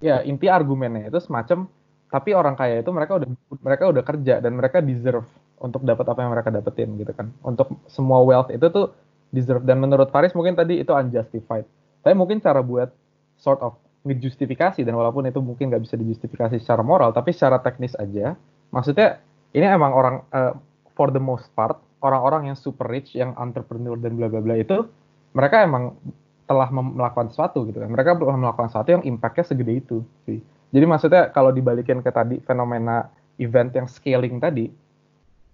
ya 0.00 0.24
inti 0.24 0.48
argumennya 0.48 1.12
itu 1.12 1.20
semacam 1.20 1.68
tapi 2.16 2.32
orang 2.32 2.56
kaya 2.56 2.80
itu 2.80 2.88
mereka 2.88 3.20
udah 3.20 3.28
mereka 3.60 3.84
udah 3.92 4.00
kerja 4.00 4.40
dan 4.40 4.56
mereka 4.56 4.80
deserve 4.80 5.28
untuk 5.60 5.84
dapat 5.84 6.08
apa 6.08 6.24
yang 6.24 6.32
mereka 6.32 6.48
dapetin 6.48 6.96
gitu 6.96 7.12
kan. 7.12 7.28
Untuk 7.44 7.76
semua 7.92 8.24
wealth 8.24 8.48
itu 8.48 8.64
tuh 8.72 8.96
deserve. 9.28 9.60
Dan 9.68 9.84
menurut 9.84 10.08
Faris 10.08 10.32
mungkin 10.32 10.56
tadi 10.56 10.80
itu 10.80 10.96
unjustified. 10.96 11.68
Tapi 12.00 12.14
mungkin 12.16 12.40
cara 12.40 12.64
buat 12.64 12.88
sort 13.36 13.60
of 13.60 13.76
ngejustifikasi 14.08 14.80
dan 14.80 14.96
walaupun 14.96 15.28
itu 15.28 15.44
mungkin 15.44 15.68
nggak 15.68 15.84
bisa 15.84 15.98
dijustifikasi 16.00 16.56
secara 16.62 16.80
moral 16.80 17.10
tapi 17.10 17.34
secara 17.34 17.58
teknis 17.58 17.98
aja 17.98 18.38
maksudnya 18.70 19.18
ini 19.50 19.66
emang 19.66 19.90
orang 19.90 20.16
eh, 20.30 20.54
for 20.94 21.10
the 21.10 21.18
most 21.18 21.50
part 21.58 21.74
orang-orang 22.06 22.54
yang 22.54 22.56
super 22.56 22.86
rich 22.86 23.18
yang 23.18 23.34
entrepreneur 23.34 23.98
dan 23.98 24.14
bla 24.14 24.30
bla 24.30 24.38
bla 24.38 24.54
itu 24.62 24.86
mereka 25.34 25.66
emang 25.66 25.98
telah 26.46 26.70
melakukan 26.70 27.34
sesuatu 27.34 27.66
gitu 27.66 27.82
kan. 27.82 27.90
Mereka 27.90 28.22
telah 28.22 28.38
melakukan 28.38 28.70
sesuatu 28.70 28.88
yang 28.94 29.02
impactnya 29.02 29.44
segede 29.50 29.82
itu 29.82 30.06
sih 30.24 30.38
jadi 30.76 30.84
maksudnya 30.84 31.22
kalau 31.32 31.48
dibalikin 31.56 32.04
ke 32.04 32.12
tadi 32.12 32.36
fenomena 32.44 33.08
event 33.40 33.72
yang 33.72 33.88
scaling 33.88 34.36
tadi 34.36 34.68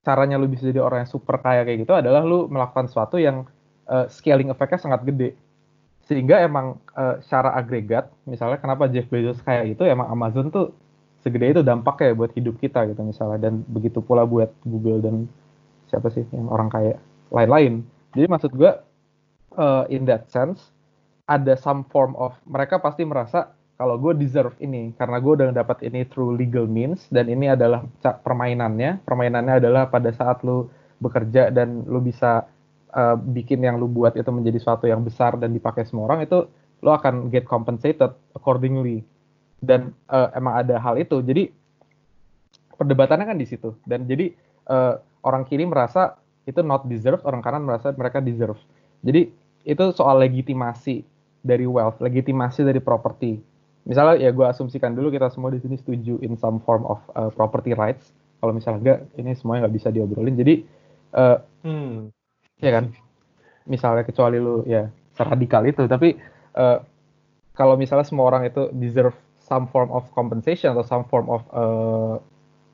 caranya 0.02 0.34
lu 0.34 0.50
bisa 0.50 0.66
jadi 0.66 0.82
orang 0.82 1.06
yang 1.06 1.10
super 1.10 1.38
kaya 1.38 1.62
kayak 1.62 1.86
gitu 1.86 1.94
adalah 1.94 2.26
lu 2.26 2.50
melakukan 2.50 2.90
sesuatu 2.90 3.22
yang 3.22 3.46
eh, 3.86 4.06
scaling 4.10 4.50
efeknya 4.50 4.78
sangat 4.82 5.06
gede. 5.06 5.38
Sehingga 6.10 6.42
emang 6.42 6.82
eh, 6.98 7.22
secara 7.22 7.54
agregat 7.54 8.10
misalnya 8.26 8.58
kenapa 8.58 8.90
Jeff 8.90 9.06
Bezos 9.06 9.38
kayak 9.46 9.78
gitu 9.78 9.86
emang 9.86 10.10
Amazon 10.10 10.50
tuh 10.50 10.74
segede 11.22 11.54
itu 11.54 11.62
dampaknya 11.62 12.18
buat 12.18 12.34
hidup 12.34 12.58
kita 12.58 12.90
gitu 12.90 13.00
misalnya. 13.06 13.38
Dan 13.38 13.62
begitu 13.70 14.02
pula 14.02 14.26
buat 14.26 14.50
Google 14.66 14.98
dan 14.98 15.30
siapa 15.86 16.10
sih 16.10 16.26
yang 16.34 16.50
orang 16.50 16.66
kaya? 16.66 16.98
Lain-lain. 17.30 17.86
Jadi 18.18 18.26
maksud 18.26 18.50
gua 18.58 18.82
eh, 19.54 19.84
in 19.94 20.02
that 20.10 20.26
sense 20.26 20.74
ada 21.30 21.54
some 21.54 21.86
form 21.94 22.18
of 22.18 22.34
mereka 22.42 22.82
pasti 22.82 23.06
merasa 23.06 23.54
kalau 23.82 23.98
gue 23.98 24.14
deserve 24.14 24.54
ini 24.62 24.94
karena 24.94 25.18
gue 25.18 25.32
udah 25.42 25.50
dapat 25.50 25.82
ini 25.82 26.06
through 26.06 26.38
legal 26.38 26.70
means 26.70 27.10
dan 27.10 27.26
ini 27.26 27.50
adalah 27.50 27.82
permainannya. 27.98 29.02
Permainannya 29.02 29.58
adalah 29.58 29.90
pada 29.90 30.14
saat 30.14 30.46
lu 30.46 30.70
bekerja 31.02 31.50
dan 31.50 31.82
lu 31.90 31.98
bisa 31.98 32.46
uh, 32.94 33.18
bikin 33.18 33.58
yang 33.58 33.82
lu 33.82 33.90
buat 33.90 34.14
itu 34.14 34.30
menjadi 34.30 34.62
suatu 34.62 34.86
yang 34.86 35.02
besar 35.02 35.34
dan 35.34 35.50
dipakai 35.50 35.82
semua 35.82 36.06
orang 36.06 36.22
itu 36.22 36.46
lu 36.78 36.94
akan 36.94 37.26
get 37.34 37.42
compensated 37.42 38.14
accordingly. 38.38 39.02
Dan 39.58 39.90
uh, 40.06 40.30
emang 40.30 40.62
ada 40.62 40.78
hal 40.78 40.94
itu. 40.94 41.18
Jadi 41.18 41.50
perdebatannya 42.78 43.34
kan 43.34 43.38
di 43.38 43.50
situ. 43.50 43.74
Dan 43.82 44.06
jadi 44.06 44.30
uh, 44.70 45.02
orang 45.26 45.42
kiri 45.42 45.66
merasa 45.66 46.22
itu 46.46 46.62
not 46.62 46.86
deserve 46.86 47.18
orang 47.26 47.42
kanan 47.42 47.66
merasa 47.66 47.90
mereka 47.98 48.22
deserve. 48.22 48.62
Jadi 49.02 49.26
itu 49.66 49.84
soal 49.90 50.22
legitimasi 50.22 51.02
dari 51.42 51.66
wealth 51.66 51.98
legitimasi 51.98 52.62
dari 52.62 52.78
properti 52.78 53.51
misalnya 53.82 54.20
ya 54.22 54.30
gue 54.30 54.46
asumsikan 54.46 54.94
dulu 54.94 55.10
kita 55.10 55.30
semua 55.32 55.50
di 55.50 55.58
sini 55.58 55.78
setuju 55.78 56.22
in 56.22 56.38
some 56.38 56.62
form 56.62 56.86
of 56.86 57.02
uh, 57.14 57.30
property 57.34 57.74
rights. 57.74 58.14
Kalau 58.42 58.50
misalnya 58.50 58.80
enggak 58.82 58.98
ini 59.18 59.30
semuanya 59.38 59.66
nggak 59.66 59.76
bisa 59.78 59.88
diobrolin. 59.94 60.34
Jadi 60.34 60.54
uh, 61.14 61.38
Hmm. 61.62 62.10
ya 62.58 62.70
kan? 62.74 62.90
Misalnya 63.70 64.02
kecuali 64.02 64.42
lu 64.42 64.66
ya 64.66 64.90
seradikal 65.14 65.62
itu. 65.62 65.86
Tapi 65.86 66.18
eh, 66.58 66.78
kalau 67.54 67.78
misalnya 67.78 68.02
semua 68.02 68.26
orang 68.26 68.48
itu 68.50 68.68
deserve 68.74 69.14
some 69.38 69.70
form 69.70 69.94
of 69.94 70.08
compensation 70.16 70.74
atau 70.74 70.82
some 70.82 71.04
form 71.06 71.30
of 71.30 71.42
uh, 71.54 72.16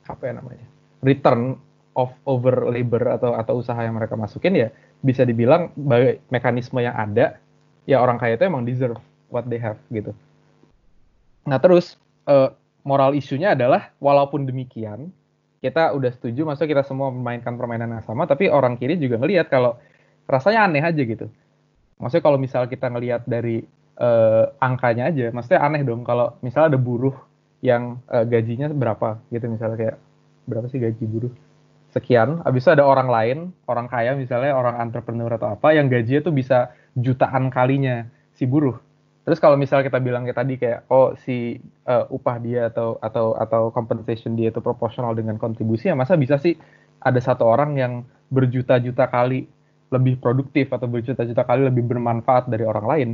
apa 0.09 0.23
ya 0.25 0.33
namanya? 0.41 0.67
Return 1.05 1.61
of 1.99 2.15
over 2.25 2.71
labor 2.71 3.19
atau 3.19 3.35
atau 3.35 3.59
usaha 3.59 3.77
yang 3.83 3.99
mereka 3.99 4.15
masukin 4.15 4.55
ya 4.55 4.69
bisa 5.03 5.27
dibilang 5.27 5.75
bagai 5.75 6.23
mekanisme 6.31 6.79
yang 6.79 6.95
ada 6.95 7.43
ya 7.85 7.99
orang 7.99 8.17
kaya 8.17 8.39
itu 8.39 8.47
emang 8.47 8.63
deserve 8.63 9.01
what 9.29 9.45
they 9.51 9.59
have 9.59 9.77
gitu. 9.91 10.15
Nah 11.49 11.59
terus 11.59 11.97
uh, 12.29 12.53
moral 12.85 13.17
isunya 13.17 13.57
adalah 13.57 13.91
walaupun 13.99 14.45
demikian 14.45 15.11
kita 15.59 15.91
udah 15.91 16.15
setuju, 16.15 16.47
maksudnya 16.47 16.79
kita 16.79 16.85
semua 16.87 17.11
memainkan 17.11 17.59
permainan 17.59 17.91
yang 17.91 18.05
sama, 18.07 18.31
tapi 18.31 18.47
orang 18.47 18.79
kiri 18.79 18.95
juga 18.95 19.19
ngelihat 19.19 19.51
kalau 19.51 19.75
rasanya 20.31 20.71
aneh 20.71 20.85
aja 20.85 21.03
gitu. 21.03 21.27
Maksudnya 21.99 22.23
kalau 22.23 22.39
misal 22.39 22.71
kita 22.71 22.87
ngelihat 22.87 23.27
dari 23.27 23.67
uh, 23.99 24.55
angkanya 24.63 25.11
aja, 25.11 25.35
maksudnya 25.35 25.59
aneh 25.67 25.83
dong 25.83 26.07
kalau 26.07 26.39
misalnya 26.47 26.79
ada 26.79 26.81
buruh 26.81 27.17
yang 27.59 27.99
uh, 28.07 28.23
gajinya 28.23 28.71
berapa 28.71 29.19
gitu 29.35 29.51
misalnya 29.51 29.75
kayak 29.75 29.97
berapa 30.47 30.71
sih 30.71 30.79
gaji 30.79 31.05
buruh 31.11 31.33
sekian, 31.91 32.39
habis 32.47 32.63
itu 32.63 32.71
ada 32.79 32.87
orang 32.87 33.09
lain, 33.11 33.39
orang 33.67 33.91
kaya 33.91 34.15
misalnya 34.15 34.55
orang 34.55 34.79
entrepreneur 34.79 35.33
atau 35.35 35.59
apa 35.59 35.75
yang 35.75 35.91
gajinya 35.91 36.31
tuh 36.31 36.35
bisa 36.37 36.71
jutaan 36.95 37.51
kalinya 37.51 38.07
si 38.37 38.47
buruh. 38.47 38.79
Terus 39.29 39.45
kalau 39.45 39.61
misalnya 39.61 39.93
kita 39.93 40.01
bilang 40.01 40.25
kayak 40.25 40.41
tadi 40.41 40.55
kayak 40.57 40.89
oh 40.89 41.13
si 41.21 41.61
uh, 41.85 42.09
upah 42.09 42.41
dia 42.41 42.73
atau 42.73 42.97
atau 42.97 43.37
atau 43.37 43.69
compensation 43.69 44.33
dia 44.33 44.49
itu 44.49 44.65
proporsional 44.65 45.13
dengan 45.13 45.37
kontribusi 45.37 45.93
ya 45.93 45.95
masa 45.95 46.17
bisa 46.17 46.41
sih 46.41 46.57
ada 47.05 47.21
satu 47.21 47.45
orang 47.45 47.77
yang 47.77 47.93
berjuta-juta 48.33 49.05
kali 49.13 49.45
lebih 49.93 50.17
produktif 50.17 50.73
atau 50.73 50.89
berjuta-juta 50.89 51.45
kali 51.45 51.69
lebih 51.69 51.85
bermanfaat 51.85 52.49
dari 52.49 52.65
orang 52.65 52.87
lain. 52.89 53.09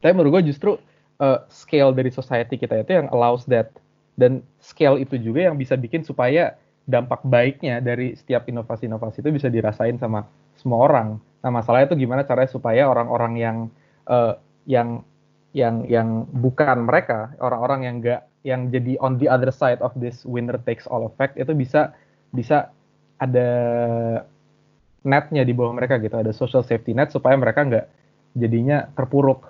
Tapi 0.00 0.12
menurut 0.16 0.40
gue 0.40 0.56
justru 0.56 0.80
uh, 1.20 1.44
scale 1.52 1.92
dari 1.92 2.08
society 2.08 2.56
kita 2.56 2.80
itu 2.80 3.04
yang 3.04 3.12
allows 3.12 3.44
that 3.44 3.76
dan 4.16 4.40
scale 4.64 4.96
itu 4.96 5.20
juga 5.20 5.52
yang 5.52 5.60
bisa 5.60 5.76
bikin 5.76 6.00
supaya 6.00 6.56
dampak 6.88 7.20
baiknya 7.28 7.84
dari 7.84 8.16
setiap 8.16 8.48
inovasi-inovasi 8.48 9.20
itu 9.20 9.30
bisa 9.36 9.52
dirasain 9.52 10.00
sama 10.00 10.24
semua 10.56 10.88
orang. 10.88 11.20
Nah 11.44 11.50
masalahnya 11.52 11.92
itu 11.92 12.08
gimana 12.08 12.24
caranya 12.24 12.48
supaya 12.48 12.88
orang-orang 12.88 13.32
yang 13.36 13.56
uh, 14.08 14.40
yang 14.64 15.04
yang 15.50 15.82
yang 15.90 16.30
bukan 16.30 16.86
mereka 16.86 17.34
orang-orang 17.42 17.80
yang 17.86 17.96
enggak 17.98 18.20
yang 18.46 18.70
jadi 18.70 18.96
on 19.02 19.18
the 19.18 19.26
other 19.26 19.50
side 19.50 19.82
of 19.82 19.92
this 19.98 20.22
winner 20.24 20.56
takes 20.62 20.86
all 20.86 21.04
effect 21.04 21.36
itu 21.36 21.50
bisa 21.52 21.92
bisa 22.30 22.70
ada 23.20 23.50
netnya 25.02 25.42
di 25.42 25.52
bawah 25.52 25.74
mereka 25.74 25.98
gitu 25.98 26.16
ada 26.16 26.30
social 26.30 26.62
safety 26.62 26.94
net 26.94 27.10
supaya 27.10 27.34
mereka 27.34 27.66
nggak 27.66 27.86
jadinya 28.38 28.86
terpuruk 28.94 29.42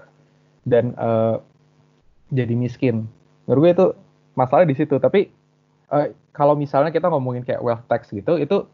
dan 0.64 0.96
uh, 0.96 1.40
jadi 2.30 2.54
miskin. 2.54 3.10
Menurut 3.44 3.60
gue 3.60 3.72
itu 3.74 3.86
masalah 4.38 4.64
di 4.64 4.74
situ 4.78 4.96
tapi 4.96 5.28
uh, 5.90 6.08
kalau 6.32 6.54
misalnya 6.54 6.94
kita 6.94 7.10
ngomongin 7.10 7.42
kayak 7.42 7.60
wealth 7.60 7.84
tax 7.90 8.08
gitu 8.14 8.38
itu 8.38 8.64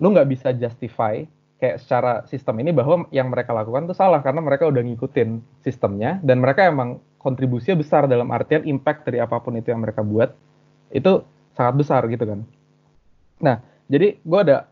lu 0.00 0.08
nggak 0.10 0.30
bisa 0.30 0.50
justify 0.56 1.22
kayak 1.62 1.78
secara 1.78 2.26
sistem 2.26 2.58
ini 2.58 2.74
bahwa 2.74 3.06
yang 3.14 3.30
mereka 3.30 3.54
lakukan 3.54 3.86
itu 3.86 3.94
salah 3.94 4.18
karena 4.18 4.42
mereka 4.42 4.66
udah 4.66 4.82
ngikutin 4.82 5.62
sistemnya 5.62 6.18
dan 6.26 6.42
mereka 6.42 6.66
emang 6.66 6.98
kontribusinya 7.22 7.78
besar 7.78 8.10
dalam 8.10 8.26
artian 8.34 8.66
impact 8.66 9.06
dari 9.06 9.22
apa 9.22 9.38
pun 9.38 9.54
itu 9.54 9.70
yang 9.70 9.78
mereka 9.78 10.02
buat 10.02 10.34
itu 10.90 11.22
sangat 11.54 11.74
besar 11.78 12.02
gitu 12.10 12.26
kan. 12.26 12.42
Nah, 13.38 13.62
jadi 13.86 14.18
gue 14.18 14.40
ada 14.42 14.66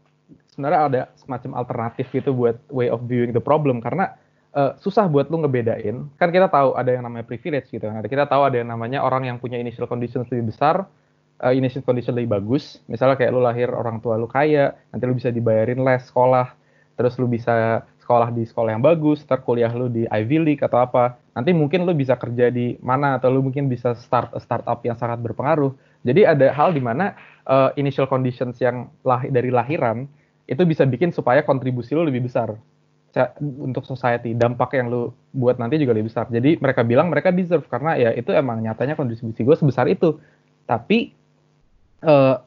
sebenarnya 0.50 0.80
ada 0.82 1.02
semacam 1.14 1.62
alternatif 1.62 2.10
gitu 2.10 2.34
buat 2.34 2.58
way 2.74 2.90
of 2.90 3.06
viewing 3.06 3.30
the 3.30 3.38
problem 3.38 3.78
karena 3.78 4.18
uh, 4.58 4.74
susah 4.82 5.06
buat 5.06 5.30
lu 5.30 5.46
ngebedain. 5.46 6.10
Kan 6.18 6.28
kita 6.34 6.50
tahu 6.50 6.74
ada 6.74 6.90
yang 6.90 7.06
namanya 7.06 7.22
privilege 7.22 7.70
gitu 7.70 7.86
kan. 7.86 8.02
Kita 8.02 8.26
tahu 8.26 8.50
ada 8.50 8.58
yang 8.58 8.68
namanya 8.74 9.06
orang 9.06 9.30
yang 9.30 9.38
punya 9.38 9.62
initial 9.62 9.86
conditions 9.86 10.26
lebih 10.26 10.50
besar, 10.50 10.90
uh, 11.40 11.54
initial 11.54 11.86
condition 11.86 12.18
lebih 12.18 12.34
bagus. 12.34 12.82
Misalnya 12.90 13.14
kayak 13.14 13.30
lu 13.30 13.40
lahir 13.40 13.70
orang 13.70 14.02
tua 14.02 14.18
lu 14.18 14.26
kaya, 14.26 14.74
nanti 14.90 15.06
lu 15.06 15.14
bisa 15.14 15.30
dibayarin 15.30 15.80
les 15.80 16.02
sekolah, 16.02 16.59
terus 17.00 17.16
lu 17.16 17.24
bisa 17.24 17.80
sekolah 18.04 18.28
di 18.28 18.44
sekolah 18.44 18.76
yang 18.76 18.84
bagus, 18.84 19.24
terkuliah 19.24 19.72
lu 19.72 19.88
di 19.88 20.04
Ivy 20.04 20.36
League 20.44 20.60
atau 20.60 20.84
apa, 20.84 21.16
nanti 21.32 21.56
mungkin 21.56 21.88
lu 21.88 21.96
bisa 21.96 22.20
kerja 22.20 22.52
di 22.52 22.76
mana 22.84 23.16
atau 23.16 23.32
lu 23.32 23.40
mungkin 23.40 23.72
bisa 23.72 23.96
start 23.96 24.36
startup 24.36 24.84
yang 24.84 25.00
sangat 25.00 25.24
berpengaruh. 25.24 25.72
Jadi 26.04 26.28
ada 26.28 26.52
hal 26.52 26.76
di 26.76 26.84
mana 26.84 27.16
uh, 27.48 27.72
initial 27.80 28.04
conditions 28.04 28.60
yang 28.60 28.92
lah 29.00 29.24
dari 29.24 29.48
lahiran 29.48 30.04
itu 30.44 30.60
bisa 30.68 30.84
bikin 30.84 31.08
supaya 31.08 31.40
kontribusi 31.40 31.96
lu 31.96 32.04
lebih 32.04 32.28
besar 32.28 32.52
untuk 33.40 33.88
society. 33.88 34.36
Dampak 34.36 34.76
yang 34.76 34.92
lu 34.92 35.16
buat 35.32 35.56
nanti 35.56 35.80
juga 35.80 35.96
lebih 35.96 36.12
besar. 36.12 36.28
Jadi 36.28 36.60
mereka 36.60 36.84
bilang 36.84 37.08
mereka 37.08 37.32
deserve 37.32 37.64
karena 37.72 37.96
ya 37.96 38.12
itu 38.12 38.28
emang 38.36 38.60
nyatanya 38.60 38.92
kontribusi 39.00 39.40
gue 39.40 39.56
sebesar 39.56 39.88
itu. 39.88 40.20
Tapi 40.68 41.16
uh, 42.04 42.42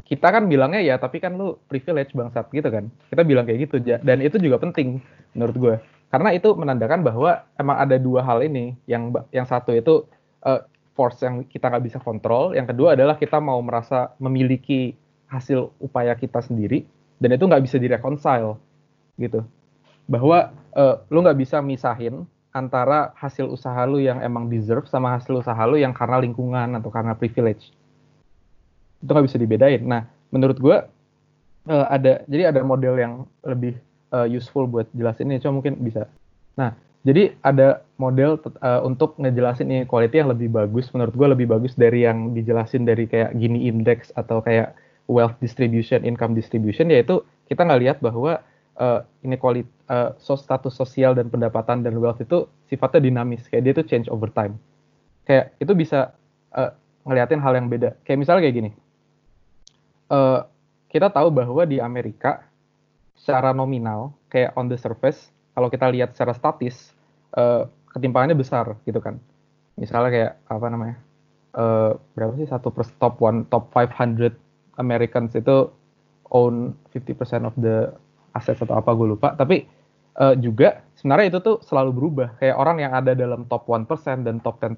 kita 0.00 0.28
kan 0.28 0.48
bilangnya 0.48 0.80
ya 0.80 0.96
tapi 0.96 1.20
kan 1.20 1.36
lu 1.36 1.60
privilege 1.68 2.12
bangsat 2.16 2.48
gitu 2.52 2.68
kan? 2.68 2.88
Kita 3.12 3.22
bilang 3.24 3.44
kayak 3.44 3.68
gitu. 3.68 3.76
Dan 3.80 4.24
itu 4.24 4.36
juga 4.40 4.60
penting 4.60 5.00
menurut 5.36 5.56
gue 5.56 5.76
karena 6.12 6.36
itu 6.36 6.52
menandakan 6.52 7.00
bahwa 7.00 7.48
emang 7.56 7.76
ada 7.80 7.96
dua 7.96 8.20
hal 8.20 8.44
ini. 8.44 8.76
Yang 8.84 9.24
yang 9.32 9.48
satu 9.48 9.72
itu 9.72 10.04
uh, 10.44 10.60
force 10.92 11.24
yang 11.24 11.48
kita 11.48 11.72
nggak 11.72 11.84
bisa 11.88 11.98
kontrol. 12.04 12.52
Yang 12.52 12.76
kedua 12.76 12.92
adalah 12.92 13.16
kita 13.16 13.40
mau 13.40 13.56
merasa 13.64 14.12
memiliki 14.20 14.92
hasil 15.32 15.72
upaya 15.80 16.12
kita 16.12 16.44
sendiri 16.44 16.84
dan 17.16 17.32
itu 17.32 17.48
nggak 17.48 17.64
bisa 17.64 17.80
direconcile 17.80 18.60
gitu. 19.16 19.40
Bahwa 20.04 20.52
uh, 20.76 21.00
lu 21.08 21.24
nggak 21.24 21.40
bisa 21.40 21.64
misahin 21.64 22.28
antara 22.52 23.16
hasil 23.16 23.48
usaha 23.48 23.80
lu 23.88 23.96
yang 23.96 24.20
emang 24.20 24.52
deserve 24.52 24.84
sama 24.92 25.16
hasil 25.16 25.40
usaha 25.40 25.64
lu 25.64 25.80
yang 25.80 25.96
karena 25.96 26.20
lingkungan 26.20 26.76
atau 26.76 26.92
karena 26.92 27.16
privilege 27.16 27.72
itu 29.02 29.10
nggak 29.10 29.26
bisa 29.26 29.38
dibedain. 29.38 29.82
Nah, 29.82 30.06
menurut 30.30 30.56
gue 30.62 30.76
uh, 31.68 31.86
ada 31.90 32.22
jadi 32.30 32.54
ada 32.54 32.62
model 32.62 32.94
yang 32.96 33.12
lebih 33.42 33.76
uh, 34.14 34.26
useful 34.30 34.70
buat 34.70 34.86
jelasin 34.94 35.28
ini, 35.28 35.42
cuma 35.42 35.58
mungkin 35.58 35.76
bisa. 35.82 36.06
Nah, 36.54 36.72
jadi 37.02 37.34
ada 37.42 37.82
model 37.98 38.38
uh, 38.62 38.80
untuk 38.86 39.18
ngejelasin 39.18 39.66
inequality 39.66 40.22
yang 40.22 40.30
lebih 40.30 40.54
bagus, 40.54 40.86
menurut 40.94 41.14
gue 41.14 41.28
lebih 41.34 41.46
bagus 41.50 41.74
dari 41.74 42.06
yang 42.06 42.30
dijelasin 42.30 42.86
dari 42.86 43.10
kayak 43.10 43.34
Gini 43.34 43.66
Index 43.66 44.14
atau 44.14 44.38
kayak 44.38 44.78
wealth 45.10 45.34
distribution, 45.42 46.06
income 46.06 46.38
distribution, 46.38 46.86
yaitu 46.94 47.26
kita 47.50 47.66
nggak 47.66 47.80
lihat 47.82 47.96
bahwa 47.98 48.38
uh, 48.78 49.02
inequality, 49.26 49.66
uh, 49.90 50.14
status 50.18 50.72
sosial 50.78 51.18
dan 51.18 51.26
pendapatan 51.26 51.82
dan 51.82 51.98
wealth 51.98 52.22
itu 52.22 52.46
sifatnya 52.70 53.02
dinamis, 53.10 53.42
kayak 53.50 53.62
dia 53.66 53.72
itu 53.74 53.84
change 53.84 54.06
over 54.06 54.30
time. 54.30 54.54
Kayak 55.26 55.54
itu 55.58 55.72
bisa 55.74 56.14
uh, 56.54 56.70
ngeliatin 57.02 57.42
hal 57.42 57.58
yang 57.58 57.66
beda. 57.66 57.98
Kayak 58.06 58.18
misalnya 58.22 58.46
kayak 58.46 58.56
gini, 58.62 58.70
uh, 60.12 60.44
kita 60.92 61.08
tahu 61.08 61.32
bahwa 61.32 61.64
di 61.64 61.80
Amerika 61.80 62.44
secara 63.16 63.56
nominal 63.56 64.12
kayak 64.28 64.52
on 64.60 64.68
the 64.68 64.76
surface 64.76 65.32
kalau 65.56 65.72
kita 65.72 65.88
lihat 65.88 66.12
secara 66.12 66.36
statis 66.36 66.92
uh, 67.36 67.64
ketimpangannya 67.96 68.36
besar 68.36 68.76
gitu 68.84 69.00
kan. 69.00 69.16
Misalnya 69.80 70.10
kayak 70.12 70.32
apa 70.52 70.66
namanya 70.68 70.96
uh, 71.56 71.96
berapa 72.12 72.36
sih 72.36 72.48
satu 72.48 72.68
per 72.68 72.84
top 73.00 73.20
one 73.24 73.48
top 73.48 73.72
500 73.72 74.36
Americans 74.80 75.32
itu 75.32 75.68
own 76.32 76.72
50% 76.92 77.48
of 77.48 77.54
the 77.60 77.92
assets 78.36 78.60
atau 78.60 78.76
apa 78.76 78.92
gue 78.96 79.16
lupa. 79.16 79.36
Tapi 79.36 79.64
uh, 80.20 80.36
juga 80.36 80.80
sebenarnya 80.96 81.36
itu 81.36 81.38
tuh 81.44 81.56
selalu 81.64 81.90
berubah. 81.92 82.28
Kayak 82.40 82.56
orang 82.56 82.76
yang 82.80 82.92
ada 82.96 83.12
dalam 83.12 83.44
top 83.48 83.68
1% 83.68 83.88
dan 84.24 84.40
top 84.40 84.60
10% 84.60 84.76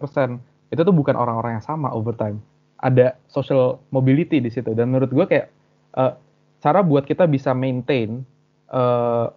itu 0.74 0.80
tuh 0.82 0.95
bukan 0.95 1.14
orang-orang 1.14 1.59
yang 1.59 1.64
sama 1.66 1.95
over 1.95 2.14
time 2.18 2.43
ada 2.85 3.16
social 3.32 3.80
mobility 3.89 4.45
di 4.45 4.53
situ. 4.53 4.76
Dan 4.76 4.93
menurut 4.93 5.09
gue 5.09 5.24
kayak 5.24 5.49
uh, 5.97 6.12
cara 6.61 6.85
buat 6.85 7.09
kita 7.09 7.24
bisa 7.24 7.57
maintain 7.57 8.20
uh, 8.68 9.32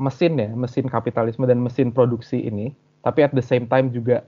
mesin 0.00 0.32
ya 0.36 0.48
mesin 0.52 0.88
kapitalisme 0.88 1.44
dan 1.44 1.60
mesin 1.60 1.92
produksi 1.92 2.40
ini 2.40 2.72
tapi 3.04 3.24
at 3.24 3.32
the 3.32 3.44
same 3.44 3.68
time 3.68 3.88
juga 3.92 4.24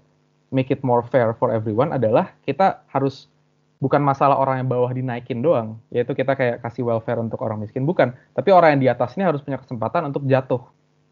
make 0.53 0.69
it 0.69 0.81
more 0.85 1.05
fair 1.09 1.33
for 1.37 1.53
everyone 1.53 1.93
adalah 1.93 2.33
kita 2.45 2.85
harus 2.93 3.29
bukan 3.81 4.01
masalah 4.01 4.37
orang 4.37 4.63
yang 4.63 4.69
bawah 4.69 4.93
dinaikin 4.93 5.41
doang. 5.41 5.81
Yaitu 5.93 6.13
kita 6.15 6.37
kayak 6.37 6.61
kasih 6.63 6.87
welfare 6.87 7.19
untuk 7.19 7.41
orang 7.41 7.61
miskin. 7.61 7.83
Bukan. 7.83 8.15
Tapi 8.37 8.49
orang 8.53 8.79
yang 8.79 8.81
di 8.81 8.89
atas 8.93 9.17
ini 9.17 9.27
harus 9.27 9.43
punya 9.43 9.59
kesempatan 9.59 10.13
untuk 10.13 10.23
jatuh. 10.29 10.63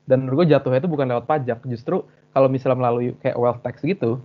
Dan 0.08 0.24
menurut 0.24 0.44
gue 0.44 0.56
jatuhnya 0.56 0.80
itu 0.80 0.90
bukan 0.92 1.06
lewat 1.10 1.24
pajak. 1.26 1.58
Justru 1.66 2.04
kalau 2.30 2.46
misalnya 2.46 2.78
melalui 2.78 3.16
kayak 3.18 3.36
wealth 3.36 3.60
tax 3.64 3.82
gitu 3.82 4.22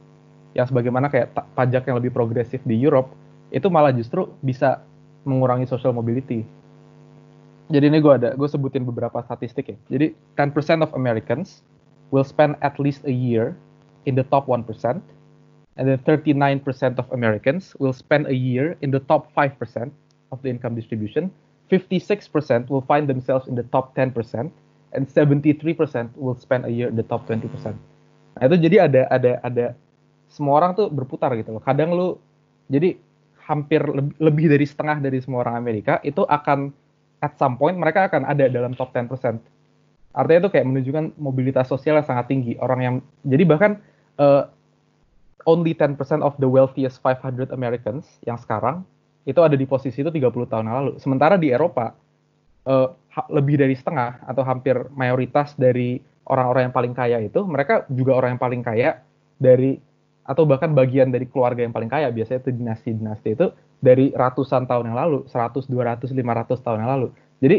yang 0.55 0.69
sebagaimana 0.69 1.11
kayak 1.11 1.35
pajak 1.57 1.83
yang 1.89 1.99
lebih 1.99 2.15
progresif 2.15 2.63
di 2.63 2.79
Europe 2.79 3.11
itu 3.49 3.67
malah 3.69 3.93
justru 3.93 4.29
bisa 4.41 4.81
mengurangi 5.25 5.65
social 5.65 5.93
mobility. 5.93 6.45
Jadi 7.65 7.85
ini 7.89 7.97
gue 7.97 8.13
ada, 8.13 8.37
gue 8.37 8.45
sebutin 8.45 8.85
beberapa 8.85 9.25
statistik 9.25 9.73
ya. 9.73 9.77
Jadi 9.89 10.13
10% 10.37 10.85
of 10.85 10.93
Americans 10.93 11.65
will 12.13 12.25
spend 12.25 12.53
at 12.61 12.77
least 12.77 13.01
a 13.09 13.13
year 13.13 13.57
in 14.05 14.13
the 14.13 14.25
top 14.29 14.45
1%, 14.45 14.61
and 15.81 15.83
then 15.89 15.97
39% 16.05 16.61
of 17.01 17.09
Americans 17.09 17.73
will 17.81 17.93
spend 17.93 18.29
a 18.29 18.37
year 18.37 18.77
in 18.85 18.93
the 18.93 19.01
top 19.09 19.33
5% 19.33 19.57
of 20.29 20.37
the 20.45 20.49
income 20.53 20.77
distribution, 20.77 21.33
56% 21.73 22.69
will 22.69 22.85
find 22.85 23.09
themselves 23.09 23.49
in 23.49 23.57
the 23.57 23.65
top 23.73 23.97
10%, 23.97 24.13
and 24.93 25.09
73% 25.09 26.13
will 26.13 26.37
spend 26.37 26.69
a 26.69 26.71
year 26.71 26.87
in 26.87 26.95
the 26.95 27.07
top 27.09 27.25
20%. 27.25 27.49
Nah 28.35 28.43
itu 28.45 28.55
jadi 28.61 28.85
ada 28.85 29.01
ada 29.09 29.31
ada 29.41 29.65
semua 30.29 30.59
orang 30.59 30.75
tuh 30.75 30.91
berputar 30.91 31.33
gitu 31.39 31.55
loh. 31.55 31.63
Kadang 31.63 31.95
lu 31.95 32.19
jadi 32.67 32.99
hampir 33.45 33.81
lebih, 34.17 34.49
dari 34.49 34.65
setengah 34.65 34.97
dari 34.99 35.21
semua 35.21 35.45
orang 35.45 35.61
Amerika 35.61 36.01
itu 36.01 36.25
akan 36.25 36.73
at 37.21 37.37
some 37.37 37.55
point 37.55 37.77
mereka 37.77 38.09
akan 38.09 38.25
ada 38.25 38.49
dalam 38.49 38.73
top 38.73 38.91
10%. 38.91 39.37
Artinya 40.15 40.39
itu 40.47 40.51
kayak 40.51 40.67
menunjukkan 40.67 41.05
mobilitas 41.19 41.67
sosial 41.69 41.99
yang 41.99 42.07
sangat 42.07 42.31
tinggi. 42.31 42.57
Orang 42.57 42.79
yang 42.81 42.95
jadi 43.27 43.43
bahkan 43.45 43.77
uh, 44.17 44.47
only 45.45 45.77
10% 45.77 45.99
of 46.25 46.33
the 46.41 46.49
wealthiest 46.49 46.99
500 47.03 47.53
Americans 47.53 48.07
yang 48.25 48.39
sekarang 48.39 48.81
itu 49.25 49.41
ada 49.41 49.57
di 49.57 49.65
posisi 49.65 50.01
itu 50.01 50.09
30 50.09 50.51
tahun 50.51 50.65
lalu. 50.69 50.91
Sementara 50.97 51.37
di 51.37 51.53
Eropa 51.53 51.93
uh, 52.65 52.89
lebih 53.31 53.61
dari 53.61 53.75
setengah 53.77 54.25
atau 54.25 54.43
hampir 54.43 54.75
mayoritas 54.91 55.53
dari 55.55 56.01
orang-orang 56.25 56.69
yang 56.69 56.75
paling 56.75 56.93
kaya 56.93 57.17
itu 57.21 57.45
mereka 57.45 57.85
juga 57.87 58.17
orang 58.17 58.35
yang 58.35 58.41
paling 58.41 58.61
kaya 58.65 58.99
dari 59.37 59.77
atau 60.25 60.43
bahkan 60.49 60.73
bagian 60.73 61.13
dari 61.13 61.29
keluarga 61.29 61.61
yang 61.61 61.73
paling 61.73 61.89
kaya 61.89 62.09
biasanya 62.09 62.41
itu 62.41 62.51
dinasti-dinasti 62.51 63.29
itu 63.37 63.47
dari 63.77 64.09
ratusan 64.09 64.65
tahun 64.65 64.89
yang 64.89 64.97
lalu 64.97 65.17
100 65.29 65.69
200 65.69 66.09
500 66.09 66.65
tahun 66.65 66.77
yang 66.81 66.91
lalu. 66.97 67.07
Jadi 67.39 67.57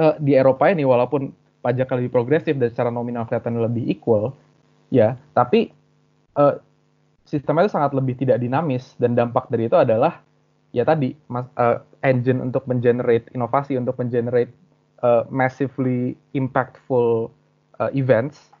uh, 0.00 0.14
di 0.16 0.32
Eropa 0.32 0.72
ini 0.72 0.88
walaupun 0.88 1.28
pajak 1.60 1.92
lebih 2.00 2.10
progresif 2.10 2.56
dan 2.56 2.72
secara 2.72 2.88
nominal 2.88 3.28
kelihatan 3.28 3.60
lebih 3.60 3.84
equal 3.92 4.32
ya 4.88 5.20
tapi 5.36 5.68
uh, 6.38 6.56
sistemnya 7.28 7.68
itu 7.68 7.76
sangat 7.76 7.92
lebih 7.92 8.16
tidak 8.16 8.40
dinamis 8.40 8.96
dan 8.96 9.12
dampak 9.12 9.52
dari 9.52 9.68
itu 9.68 9.76
adalah 9.76 10.24
ya 10.72 10.84
tadi 10.88 11.12
mas, 11.28 11.44
uh, 11.60 11.84
engine 12.00 12.40
untuk 12.40 12.64
mengenerate 12.64 13.28
inovasi 13.32 13.76
untuk 13.76 13.96
mengenerate 14.00 14.52
uh, 15.04 15.28
massively 15.28 16.16
impactful 16.32 17.28
uh, 17.80 17.90
events. 17.92 18.52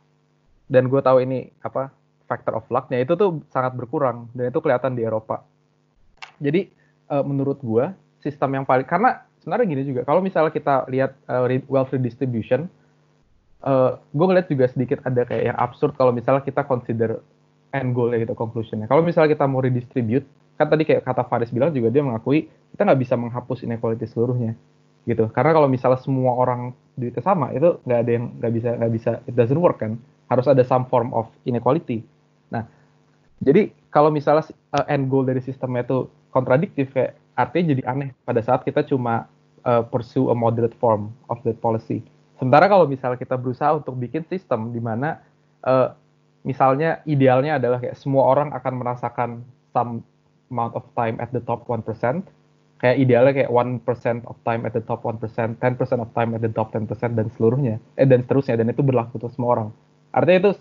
Dan 0.68 0.92
gue 0.92 1.00
tahu 1.00 1.24
ini 1.24 1.48
apa 1.64 1.88
factor 2.28 2.52
of 2.54 2.68
luck-nya 2.68 3.00
itu 3.00 3.16
tuh 3.16 3.40
sangat 3.48 3.72
berkurang 3.74 4.28
dan 4.36 4.52
itu 4.52 4.60
kelihatan 4.60 4.92
di 4.92 5.02
Eropa. 5.02 5.42
Jadi 6.38 6.68
uh, 7.08 7.24
menurut 7.24 7.58
gue 7.64 7.90
sistem 8.20 8.60
yang 8.60 8.64
paling 8.68 8.84
karena 8.84 9.24
sebenarnya 9.40 9.66
gini 9.66 9.82
juga 9.88 10.04
kalau 10.04 10.20
misalnya 10.20 10.52
kita 10.52 10.84
lihat 10.92 11.16
uh, 11.26 11.48
wealth 11.66 11.90
redistribution, 11.96 12.68
uh, 13.64 13.96
gue 13.96 14.26
ngeliat 14.28 14.46
juga 14.46 14.68
sedikit 14.68 15.00
ada 15.08 15.24
kayak 15.24 15.44
yang 15.54 15.58
absurd 15.58 15.96
kalau 15.96 16.12
misalnya 16.12 16.44
kita 16.44 16.62
consider 16.68 17.24
end 17.72 17.96
goal 17.96 18.12
gitu 18.12 18.36
conclusionnya. 18.36 18.84
Kalau 18.86 19.00
misalnya 19.00 19.32
kita 19.32 19.44
mau 19.48 19.64
redistribute, 19.64 20.24
kan 20.60 20.68
tadi 20.68 20.84
kayak 20.84 21.04
kata 21.06 21.24
Faris 21.26 21.52
bilang 21.54 21.72
juga 21.72 21.88
dia 21.88 22.04
mengakui 22.04 22.50
kita 22.74 22.82
nggak 22.84 23.00
bisa 23.00 23.14
menghapus 23.16 23.64
inequality 23.64 24.04
seluruhnya 24.10 24.52
gitu. 25.08 25.30
Karena 25.32 25.56
kalau 25.56 25.68
misalnya 25.70 26.00
semua 26.04 26.36
orang 26.36 26.76
duitnya 26.98 27.24
sama 27.24 27.54
itu 27.56 27.80
nggak 27.86 27.98
ada 28.04 28.10
yang 28.10 28.24
nggak 28.36 28.52
bisa 28.52 28.68
nggak 28.76 28.92
bisa 28.92 29.10
it 29.24 29.34
doesn't 29.38 29.60
work 29.60 29.80
kan. 29.80 29.96
Harus 30.28 30.44
ada 30.44 30.60
some 30.66 30.84
form 30.92 31.16
of 31.16 31.30
inequality. 31.48 32.04
Jadi 33.48 33.72
kalau 33.88 34.12
misalnya 34.12 34.44
uh, 34.76 34.84
end 34.92 35.08
goal 35.08 35.24
dari 35.24 35.40
sistemnya 35.40 35.88
itu 35.88 36.12
kontradiktif 36.28 36.92
kayak 36.92 37.16
artinya 37.32 37.72
jadi 37.72 37.82
aneh 37.88 38.10
pada 38.28 38.44
saat 38.44 38.60
kita 38.68 38.84
cuma 38.84 39.24
uh, 39.64 39.80
pursue 39.80 40.28
a 40.28 40.36
moderate 40.36 40.76
form 40.76 41.08
of 41.32 41.40
that 41.48 41.56
policy. 41.64 42.04
Sementara 42.36 42.68
kalau 42.68 42.84
misalnya 42.84 43.16
kita 43.16 43.40
berusaha 43.40 43.72
untuk 43.80 43.96
bikin 43.96 44.28
sistem 44.28 44.70
di 44.70 44.78
mana 44.84 45.24
uh, 45.64 45.96
misalnya 46.44 47.00
idealnya 47.08 47.56
adalah 47.56 47.80
kayak 47.80 47.96
semua 47.96 48.28
orang 48.28 48.52
akan 48.52 48.74
merasakan 48.78 49.30
some 49.72 50.04
amount 50.52 50.76
of 50.76 50.84
time 50.96 51.16
at 51.20 51.28
the 51.34 51.42
top 51.44 51.64
1%, 51.68 51.84
kayak 52.80 52.96
idealnya 52.96 53.32
kayak 53.34 53.50
1% 53.52 54.28
of 54.28 54.36
time 54.46 54.62
at 54.64 54.72
the 54.72 54.82
top 54.84 55.04
1%, 55.04 55.20
10% 55.20 55.60
of 56.04 56.08
time 56.14 56.30
at 56.32 56.40
the 56.40 56.52
top 56.52 56.72
10% 56.72 56.88
dan 57.16 57.26
seluruhnya, 57.36 57.76
eh 58.00 58.08
dan 58.08 58.24
seterusnya 58.24 58.60
dan 58.60 58.72
itu 58.72 58.80
berlaku 58.80 59.20
untuk 59.20 59.32
semua 59.34 59.60
orang. 59.60 59.68
Artinya 60.14 60.48
itu 60.48 60.52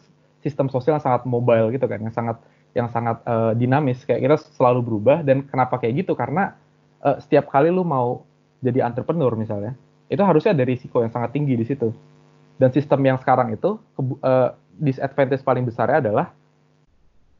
sistem 0.43 0.67
sosial 0.67 0.99
yang 0.99 1.05
sangat 1.05 1.23
mobile 1.23 1.71
gitu 1.71 1.87
kan, 1.87 2.03
yang 2.03 2.11
sangat 2.11 2.37
yang 2.75 2.91
sangat 2.91 3.21
uh, 3.23 3.53
dinamis. 3.53 4.03
Kayak 4.03 4.21
kita 4.25 4.35
selalu 4.57 4.79
berubah 4.83 5.23
dan 5.23 5.45
kenapa 5.47 5.77
kayak 5.79 6.07
gitu? 6.07 6.17
Karena 6.17 6.55
uh, 7.03 7.21
setiap 7.21 7.47
kali 7.47 7.71
lu 7.71 7.85
mau 7.85 8.25
jadi 8.59 8.83
entrepreneur 8.83 9.31
misalnya, 9.37 9.77
itu 10.09 10.21
harusnya 10.25 10.51
ada 10.57 10.65
risiko 10.65 11.05
yang 11.05 11.13
sangat 11.13 11.31
tinggi 11.35 11.53
di 11.53 11.65
situ. 11.67 11.93
Dan 12.57 12.73
sistem 12.73 13.05
yang 13.05 13.21
sekarang 13.21 13.53
itu 13.53 13.77
uh, 14.25 14.49
disadvantage 14.77 15.45
paling 15.45 15.61
besarnya 15.61 16.01
adalah 16.01 16.33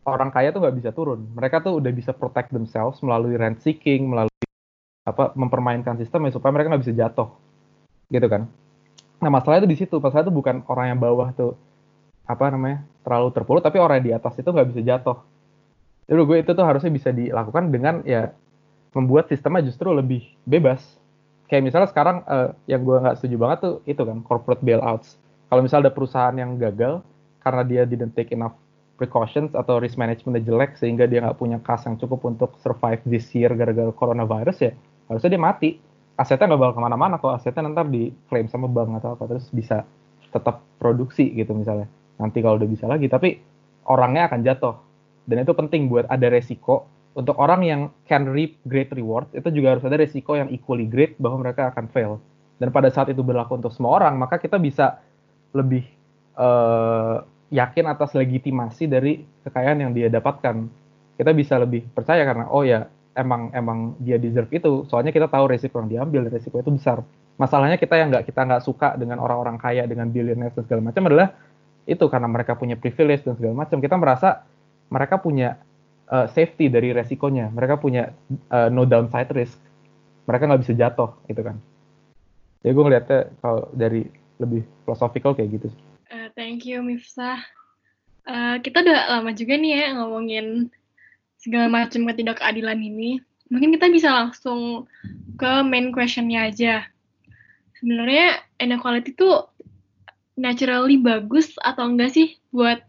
orang 0.06 0.30
kaya 0.30 0.54
tuh 0.54 0.62
nggak 0.62 0.78
bisa 0.78 0.90
turun. 0.94 1.26
Mereka 1.34 1.66
tuh 1.66 1.82
udah 1.82 1.92
bisa 1.92 2.14
protect 2.14 2.54
themselves 2.54 3.02
melalui 3.02 3.34
rent 3.34 3.58
seeking, 3.60 4.08
melalui 4.08 4.46
apa 5.08 5.34
mempermainkan 5.34 5.98
sistem 5.98 6.28
ya 6.28 6.38
supaya 6.38 6.54
mereka 6.54 6.70
nggak 6.70 6.84
bisa 6.86 6.94
jatuh, 6.94 7.34
gitu 8.14 8.28
kan? 8.30 8.46
Nah 9.18 9.30
masalahnya 9.34 9.66
itu 9.66 9.72
di 9.74 9.78
situ. 9.82 9.96
Masalahnya 9.98 10.30
itu 10.30 10.36
bukan 10.38 10.56
orang 10.70 10.94
yang 10.94 11.00
bawah 11.02 11.34
tuh 11.34 11.58
apa 12.28 12.52
namanya 12.52 12.84
terlalu 13.08 13.32
terpuruk 13.32 13.64
tapi 13.64 13.80
orang 13.80 14.04
di 14.04 14.12
atas 14.12 14.36
itu 14.36 14.52
nggak 14.52 14.68
bisa 14.76 14.82
jatuh. 14.84 15.18
Jadi 16.08 16.22
gue 16.24 16.38
itu 16.44 16.52
tuh 16.52 16.66
harusnya 16.68 16.92
bisa 16.92 17.10
dilakukan 17.12 17.72
dengan 17.72 18.04
ya 18.04 18.36
membuat 18.92 19.32
sistemnya 19.32 19.64
justru 19.64 19.92
lebih 19.96 20.28
bebas. 20.44 20.84
Kayak 21.48 21.72
misalnya 21.72 21.88
sekarang 21.88 22.18
uh, 22.28 22.52
yang 22.68 22.84
gue 22.84 23.00
nggak 23.00 23.16
setuju 23.24 23.36
banget 23.40 23.58
tuh 23.64 23.76
itu 23.88 24.04
kan 24.04 24.20
corporate 24.28 24.60
bailouts. 24.60 25.16
Kalau 25.48 25.64
misalnya 25.64 25.88
ada 25.88 25.96
perusahaan 25.96 26.36
yang 26.36 26.60
gagal 26.60 27.00
karena 27.40 27.64
dia 27.64 27.84
didn't 27.88 28.12
take 28.12 28.36
enough 28.36 28.56
precautions 29.00 29.56
atau 29.56 29.80
risk 29.80 29.96
management 29.96 30.44
jelek 30.44 30.76
sehingga 30.76 31.08
dia 31.08 31.24
nggak 31.24 31.40
punya 31.40 31.64
kas 31.64 31.88
yang 31.88 31.96
cukup 31.96 32.28
untuk 32.28 32.60
survive 32.60 33.00
this 33.08 33.32
year 33.32 33.54
gara-gara 33.56 33.88
coronavirus 33.96 34.58
ya 34.68 34.72
harusnya 35.08 35.32
dia 35.32 35.42
mati. 35.42 35.70
Asetnya 36.20 36.52
nggak 36.52 36.60
bakal 36.60 36.76
ke 36.76 36.82
mana-mana 36.84 37.16
kok. 37.16 37.32
Asetnya 37.32 37.64
nanti 37.64 37.84
di 37.88 38.04
claim 38.28 38.52
sama 38.52 38.68
bank 38.68 39.00
atau 39.00 39.16
apa 39.16 39.24
terus 39.32 39.48
bisa 39.56 39.88
tetap 40.28 40.60
produksi 40.76 41.32
gitu 41.32 41.56
misalnya 41.56 41.88
nanti 42.18 42.42
kalau 42.42 42.58
udah 42.58 42.70
bisa 42.70 42.86
lagi 42.90 43.08
tapi 43.10 43.38
orangnya 43.88 44.28
akan 44.30 44.40
jatuh. 44.44 44.76
Dan 45.28 45.44
itu 45.44 45.52
penting 45.56 45.92
buat 45.92 46.08
ada 46.08 46.28
resiko. 46.32 46.88
Untuk 47.18 47.34
orang 47.42 47.66
yang 47.66 47.82
can 48.06 48.30
reap 48.30 48.62
great 48.70 48.94
reward 48.94 49.26
itu 49.34 49.50
juga 49.50 49.76
harus 49.76 49.84
ada 49.90 49.98
resiko 49.98 50.38
yang 50.38 50.54
equally 50.54 50.86
great 50.86 51.18
bahwa 51.18 51.50
mereka 51.50 51.74
akan 51.74 51.90
fail. 51.90 52.22
Dan 52.62 52.70
pada 52.70 52.94
saat 52.94 53.10
itu 53.10 53.26
berlaku 53.26 53.58
untuk 53.58 53.74
semua 53.74 53.98
orang 53.98 54.22
maka 54.22 54.38
kita 54.38 54.62
bisa 54.62 55.02
lebih 55.58 55.82
uh, 56.38 57.26
yakin 57.50 57.86
atas 57.90 58.14
legitimasi 58.14 58.86
dari 58.86 59.26
kekayaan 59.50 59.82
yang 59.82 59.92
dia 59.98 60.14
dapatkan. 60.14 60.70
Kita 61.18 61.32
bisa 61.34 61.58
lebih 61.58 61.90
percaya 61.90 62.22
karena 62.22 62.46
oh 62.54 62.62
ya 62.62 62.86
emang 63.18 63.50
emang 63.58 63.98
dia 63.98 64.22
deserve 64.22 64.54
itu. 64.54 64.86
Soalnya 64.86 65.10
kita 65.10 65.26
tahu 65.26 65.50
resiko 65.50 65.82
yang 65.82 65.90
diambil 65.90 66.30
resiko 66.30 66.62
itu 66.62 66.70
besar. 66.70 67.02
Masalahnya 67.42 67.82
kita 67.82 67.98
yang 67.98 68.14
nggak 68.14 68.30
kita 68.30 68.46
nggak 68.46 68.62
suka 68.62 68.94
dengan 68.98 69.18
orang-orang 69.22 69.58
kaya 69.58 69.90
dengan 69.90 70.10
billionaires 70.14 70.54
dan 70.54 70.64
segala 70.70 70.82
macam 70.94 71.04
adalah 71.10 71.34
itu 71.88 72.06
karena 72.12 72.28
mereka 72.28 72.60
punya 72.60 72.76
privilege 72.76 73.24
dan 73.24 73.40
segala 73.40 73.64
macam. 73.64 73.80
Kita 73.80 73.96
merasa 73.96 74.44
mereka 74.92 75.18
punya 75.18 75.58
uh, 76.12 76.28
safety 76.28 76.68
dari 76.68 76.92
resikonya. 76.92 77.50
Mereka 77.50 77.80
punya 77.80 78.12
uh, 78.52 78.68
no 78.68 78.84
downside 78.84 79.32
risk. 79.32 79.58
Mereka 80.28 80.44
nggak 80.52 80.62
bisa 80.68 80.74
jatuh 80.76 81.16
gitu 81.32 81.42
kan. 81.42 81.58
Ya 82.62 82.76
gue 82.76 82.84
ngeliatnya 82.84 83.32
kalau 83.40 83.72
dari 83.72 84.04
lebih 84.38 84.68
philosophical 84.84 85.34
kayak 85.34 85.58
gitu 85.58 85.72
uh, 86.12 86.28
thank 86.36 86.64
you 86.64 86.80
Miftah 86.84 87.40
uh, 88.28 88.56
kita 88.64 88.84
udah 88.84 89.20
lama 89.20 89.32
juga 89.36 89.54
nih 89.60 89.72
ya 89.76 89.86
ngomongin 90.00 90.72
segala 91.38 91.70
macam 91.70 92.04
ketidakadilan 92.10 92.80
ini. 92.82 93.22
Mungkin 93.48 93.72
kita 93.80 93.88
bisa 93.88 94.12
langsung 94.12 94.90
ke 95.40 95.52
main 95.64 95.96
questionnya 95.96 96.52
aja. 96.52 96.84
Sebenarnya 97.80 98.44
inequality 98.60 99.16
itu 99.16 99.30
naturally 100.38 101.02
bagus 101.02 101.52
atau 101.66 101.90
enggak 101.90 102.14
sih 102.14 102.38
buat 102.54 102.80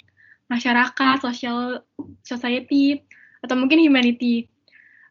masyarakat, 0.52 1.24
social 1.24 1.82
society, 2.20 3.00
atau 3.40 3.56
mungkin 3.56 3.80
humanity. 3.80 4.48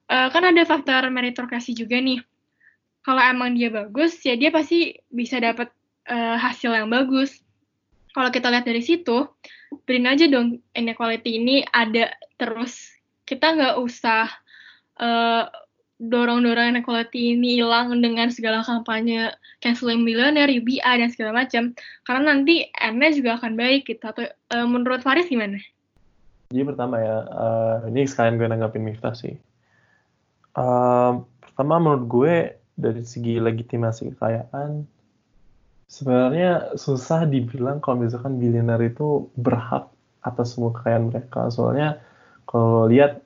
Uh, 0.07 0.31
kan 0.31 0.45
ada 0.45 0.63
faktor 0.63 1.03
meritokrasi 1.09 1.75
juga 1.75 1.99
nih. 1.99 2.21
Kalau 3.03 3.19
emang 3.19 3.57
dia 3.57 3.73
bagus, 3.73 4.19
ya 4.23 4.37
dia 4.37 4.53
pasti 4.53 4.95
bisa 5.11 5.41
dapat 5.41 5.73
uh, 6.07 6.37
hasil 6.37 6.71
yang 6.71 6.87
bagus. 6.87 7.41
Kalau 8.11 8.29
kita 8.33 8.49
lihat 8.49 8.65
dari 8.65 8.81
situ, 8.81 9.27
beriin 9.85 10.09
aja 10.09 10.25
dong 10.29 10.61
inequality 10.73 11.37
ini 11.37 11.65
ada 11.69 12.13
terus. 12.39 12.97
Kita 13.27 13.53
nggak 13.53 13.75
usah 13.83 14.31
uh, 14.99 15.43
dorong-dorong 15.97 16.77
inequality 16.77 17.33
ini 17.33 17.57
hilang 17.57 17.89
dengan 18.05 18.29
segala 18.29 18.61
kampanye 18.61 19.33
canceling 19.65 20.05
millionaire, 20.05 20.49
UBI 20.49 20.81
dan 20.81 21.09
segala 21.09 21.45
macam. 21.45 21.73
Karena 22.05 22.33
nanti 22.37 22.69
endnya 22.77 23.09
juga 23.13 23.41
akan 23.41 23.57
baik 23.57 23.89
gitu. 23.89 24.03
Atau 24.05 24.29
uh, 24.29 24.67
menurut 24.69 25.01
Faris 25.01 25.25
gimana? 25.25 25.57
Jadi 26.53 26.63
pertama 26.63 27.01
ya, 27.01 27.17
uh, 27.27 27.75
ini 27.89 28.05
sekalian 28.05 28.37
gue 28.37 28.47
nanggapin 28.47 28.85
Miftah 28.85 29.17
sih. 29.17 29.35
Uh, 30.53 31.25
pertama 31.43 31.81
menurut 31.81 32.05
gue 32.07 32.35
dari 32.77 33.01
segi 33.01 33.41
legitimasi 33.41 34.13
kekayaan, 34.15 34.85
sebenarnya 35.89 36.77
susah 36.77 37.25
dibilang 37.25 37.81
kalau 37.81 38.05
misalkan 38.05 38.37
billionaire 38.37 38.93
itu 38.93 39.27
berhak 39.33 39.89
atas 40.21 40.53
semua 40.53 40.71
kekayaan 40.77 41.09
mereka. 41.09 41.49
Soalnya 41.49 41.97
kalau 42.45 42.85
lihat 42.85 43.25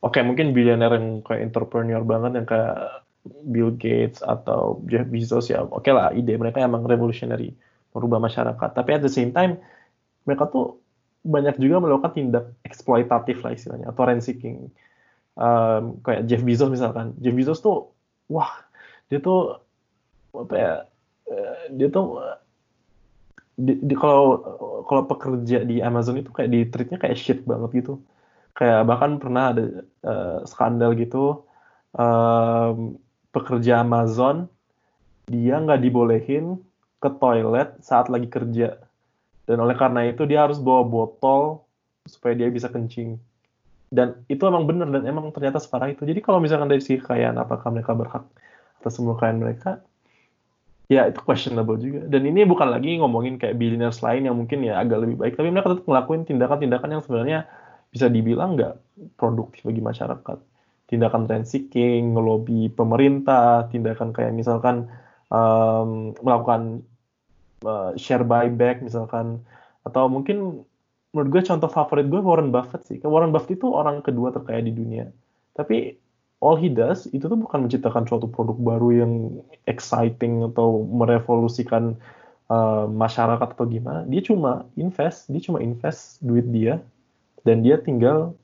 oke 0.00 0.16
okay, 0.16 0.22
mungkin 0.24 0.52
billionaire 0.56 0.96
yang 0.96 1.20
kayak 1.24 1.52
entrepreneur 1.52 2.02
banget 2.04 2.40
yang 2.40 2.48
kayak 2.48 3.04
Bill 3.44 3.76
Gates 3.76 4.24
atau 4.24 4.80
Jeff 4.88 5.04
Bezos 5.08 5.52
ya 5.52 5.60
oke 5.64 5.84
okay 5.84 5.92
lah 5.92 6.12
ide 6.16 6.36
mereka 6.40 6.64
emang 6.64 6.88
revolutionary 6.88 7.52
merubah 7.94 8.22
masyarakat. 8.22 8.70
Tapi 8.74 8.90
at 8.94 9.02
the 9.02 9.12
same 9.12 9.34
time 9.34 9.58
mereka 10.26 10.46
tuh 10.50 10.78
banyak 11.20 11.60
juga 11.60 11.82
melakukan 11.84 12.16
tindak 12.16 12.44
eksploitatif 12.64 13.44
lah 13.44 13.52
istilahnya 13.52 13.92
atau 13.92 14.02
rent 14.06 14.24
seeking. 14.24 14.70
Um, 15.38 16.00
kayak 16.04 16.26
Jeff 16.30 16.42
Bezos 16.44 16.70
misalkan. 16.72 17.16
Jeff 17.20 17.34
Bezos 17.34 17.60
tuh 17.60 17.92
wah 18.30 18.50
dia 19.10 19.18
tuh 19.18 19.58
apa 20.30 20.54
ya 20.54 20.74
eh, 21.26 21.74
dia 21.74 21.88
tuh 21.90 22.22
di, 23.58 23.76
di 23.82 23.94
kalau 23.98 24.38
kalau 24.86 25.02
pekerja 25.10 25.66
di 25.66 25.82
Amazon 25.82 26.22
itu 26.22 26.30
kayak 26.30 26.50
di 26.54 26.60
treatnya 26.70 26.98
kayak 27.02 27.18
shit 27.18 27.42
banget 27.42 27.82
gitu 27.82 27.98
kayak 28.54 28.86
bahkan 28.86 29.16
pernah 29.16 29.54
ada 29.54 29.64
uh, 30.04 30.38
skandal 30.44 30.92
gitu 30.98 31.46
um, 31.96 32.98
pekerja 33.30 33.82
Amazon 33.82 34.50
dia 35.30 35.62
nggak 35.62 35.80
dibolehin 35.80 36.58
ke 37.00 37.08
toilet 37.22 37.78
saat 37.80 38.10
lagi 38.10 38.26
kerja. 38.26 38.76
Dan 39.46 39.62
oleh 39.62 39.74
karena 39.78 40.06
itu 40.06 40.26
dia 40.26 40.46
harus 40.46 40.58
bawa 40.58 40.82
botol 40.82 41.62
supaya 42.06 42.34
dia 42.34 42.50
bisa 42.50 42.66
kencing. 42.66 43.16
Dan 43.90 44.22
itu 44.30 44.42
emang 44.46 44.66
bener 44.66 44.86
dan 44.90 45.02
emang 45.06 45.30
ternyata 45.34 45.58
separah 45.58 45.90
itu. 45.90 46.02
Jadi 46.06 46.18
kalau 46.22 46.38
misalkan 46.38 46.70
dari 46.70 46.82
sisi 46.82 47.02
kekayaan 47.02 47.38
apakah 47.38 47.70
mereka 47.70 47.94
berhak 47.94 48.26
atas 48.82 48.92
semua 48.94 49.18
kekayaan 49.18 49.38
mereka? 49.42 49.82
Ya 50.90 51.06
itu 51.06 51.22
questionable 51.22 51.78
juga. 51.78 52.06
Dan 52.10 52.26
ini 52.26 52.42
bukan 52.42 52.66
lagi 52.70 52.98
ngomongin 52.98 53.38
kayak 53.38 53.54
billionaires 53.54 54.02
lain 54.02 54.26
yang 54.26 54.34
mungkin 54.34 54.66
ya 54.66 54.82
agak 54.82 55.06
lebih 55.06 55.16
baik. 55.18 55.34
Tapi 55.38 55.48
mereka 55.50 55.74
tetap 55.74 55.86
ngelakuin 55.86 56.22
tindakan-tindakan 56.26 56.88
yang 56.90 57.02
sebenarnya 57.02 57.38
bisa 57.90 58.06
dibilang 58.06 58.54
nggak 58.54 58.74
produktif 59.18 59.66
bagi 59.66 59.82
masyarakat 59.82 60.38
tindakan 60.90 61.30
rent 61.30 61.46
seeking, 61.46 62.18
ngelobi 62.18 62.66
pemerintah, 62.66 63.70
tindakan 63.70 64.10
kayak 64.10 64.34
misalkan 64.34 64.90
um, 65.30 66.10
melakukan 66.18 66.82
uh, 67.62 67.94
share 67.94 68.26
buyback 68.26 68.82
misalkan 68.82 69.38
atau 69.86 70.10
mungkin 70.10 70.66
menurut 71.14 71.28
gue 71.30 71.42
contoh 71.46 71.70
favorit 71.70 72.10
gue 72.10 72.18
Warren 72.18 72.50
Buffett 72.50 72.82
sih. 72.90 72.98
Warren 73.06 73.30
Buffett 73.30 73.62
itu 73.62 73.70
orang 73.70 74.02
kedua 74.02 74.34
terkaya 74.34 74.58
di 74.58 74.74
dunia. 74.74 75.06
Tapi 75.54 75.94
all 76.42 76.58
he 76.58 76.66
does 76.66 77.06
itu 77.14 77.30
tuh 77.30 77.38
bukan 77.38 77.70
menciptakan 77.70 78.10
suatu 78.10 78.26
produk 78.26 78.58
baru 78.58 79.06
yang 79.06 79.12
exciting 79.70 80.42
atau 80.50 80.82
merevolusikan 80.90 81.94
uh, 82.50 82.90
masyarakat 82.90 83.54
atau 83.54 83.66
gimana. 83.70 84.02
Dia 84.10 84.26
cuma 84.26 84.66
invest, 84.74 85.30
dia 85.30 85.38
cuma 85.38 85.62
invest 85.62 86.18
duit 86.18 86.50
dia 86.50 86.82
dan 87.46 87.64
dia 87.64 87.80
tinggal 87.80 88.36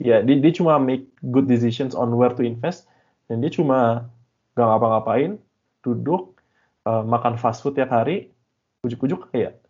ya 0.00 0.24
dia, 0.24 0.36
dia 0.40 0.52
cuma 0.54 0.80
make 0.80 1.08
good 1.28 1.44
decisions 1.50 1.92
on 1.92 2.12
where 2.16 2.32
to 2.32 2.44
invest. 2.44 2.88
Dan 3.30 3.46
dia 3.46 3.52
cuma 3.52 4.10
gak 4.58 4.66
ngapa-ngapain 4.66 5.38
duduk 5.86 6.42
uh, 6.84 7.06
makan 7.06 7.38
fast 7.38 7.62
food 7.62 7.78
tiap 7.78 7.94
hari 7.94 8.34
ujuk-ujuk 8.82 9.30
kayak 9.30 9.60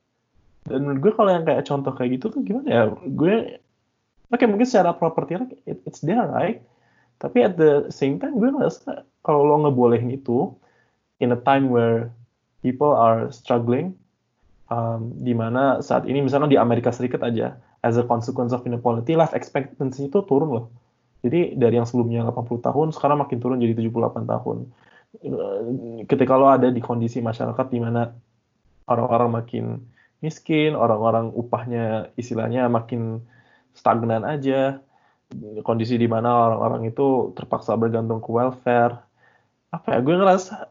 dan 0.69 0.85
menurut 0.85 1.01
gue 1.01 1.13
kalau 1.17 1.31
yang 1.33 1.45
kayak 1.49 1.65
contoh 1.65 1.93
kayak 1.97 2.21
gitu 2.21 2.27
tuh 2.29 2.41
gimana 2.45 2.69
ya? 2.69 2.83
Gue 2.93 3.59
oke 4.29 4.37
okay, 4.37 4.47
mungkin 4.47 4.69
secara 4.69 4.93
properti 4.93 5.41
it, 5.65 5.81
it's 5.89 6.05
there 6.05 6.29
right? 6.29 6.61
Tapi 7.21 7.45
at 7.45 7.57
the 7.57 7.89
same 7.89 8.21
time 8.21 8.37
gue 8.37 8.53
ngerasa 8.53 9.05
kalau 9.25 9.45
lo 9.45 9.57
ngebolehin 9.65 10.13
itu 10.13 10.53
in 11.21 11.33
a 11.33 11.41
time 11.41 11.73
where 11.73 12.13
people 12.61 12.93
are 12.93 13.33
struggling 13.33 13.97
um, 14.69 15.13
di 15.21 15.33
mana 15.33 15.81
saat 15.81 16.05
ini 16.05 16.21
misalnya 16.21 16.53
di 16.53 16.59
Amerika 16.61 16.93
Serikat 16.93 17.25
aja 17.25 17.57
as 17.81 17.97
a 17.97 18.05
consequence 18.05 18.53
of 18.53 18.65
inequality, 18.69 19.17
life 19.17 19.33
expectancy 19.33 20.09
itu 20.09 20.21
turun 20.29 20.51
loh. 20.53 20.67
Jadi 21.21 21.57
dari 21.57 21.77
yang 21.77 21.85
sebelumnya 21.85 22.25
80 22.29 22.65
tahun, 22.65 22.89
sekarang 22.97 23.21
makin 23.21 23.39
turun 23.41 23.61
jadi 23.61 23.77
78 23.77 24.25
tahun. 24.25 24.59
Ketika 26.09 26.33
lo 26.39 26.49
ada 26.49 26.73
di 26.73 26.81
kondisi 26.81 27.21
masyarakat 27.21 27.67
di 27.69 27.81
mana 27.83 28.09
orang-orang 28.89 29.31
makin 29.43 29.65
miskin, 30.25 30.77
orang-orang 30.77 31.33
upahnya 31.33 32.13
istilahnya 32.17 32.69
makin 32.73 33.21
stagnan 33.77 34.25
aja, 34.25 34.81
kondisi 35.65 35.97
di 36.01 36.09
mana 36.09 36.51
orang-orang 36.53 36.89
itu 36.89 37.37
terpaksa 37.37 37.77
bergantung 37.77 38.25
ke 38.25 38.31
welfare. 38.33 39.01
Apa 39.71 39.97
ya, 39.97 39.99
gue 40.03 40.15
ngerasa, 40.17 40.69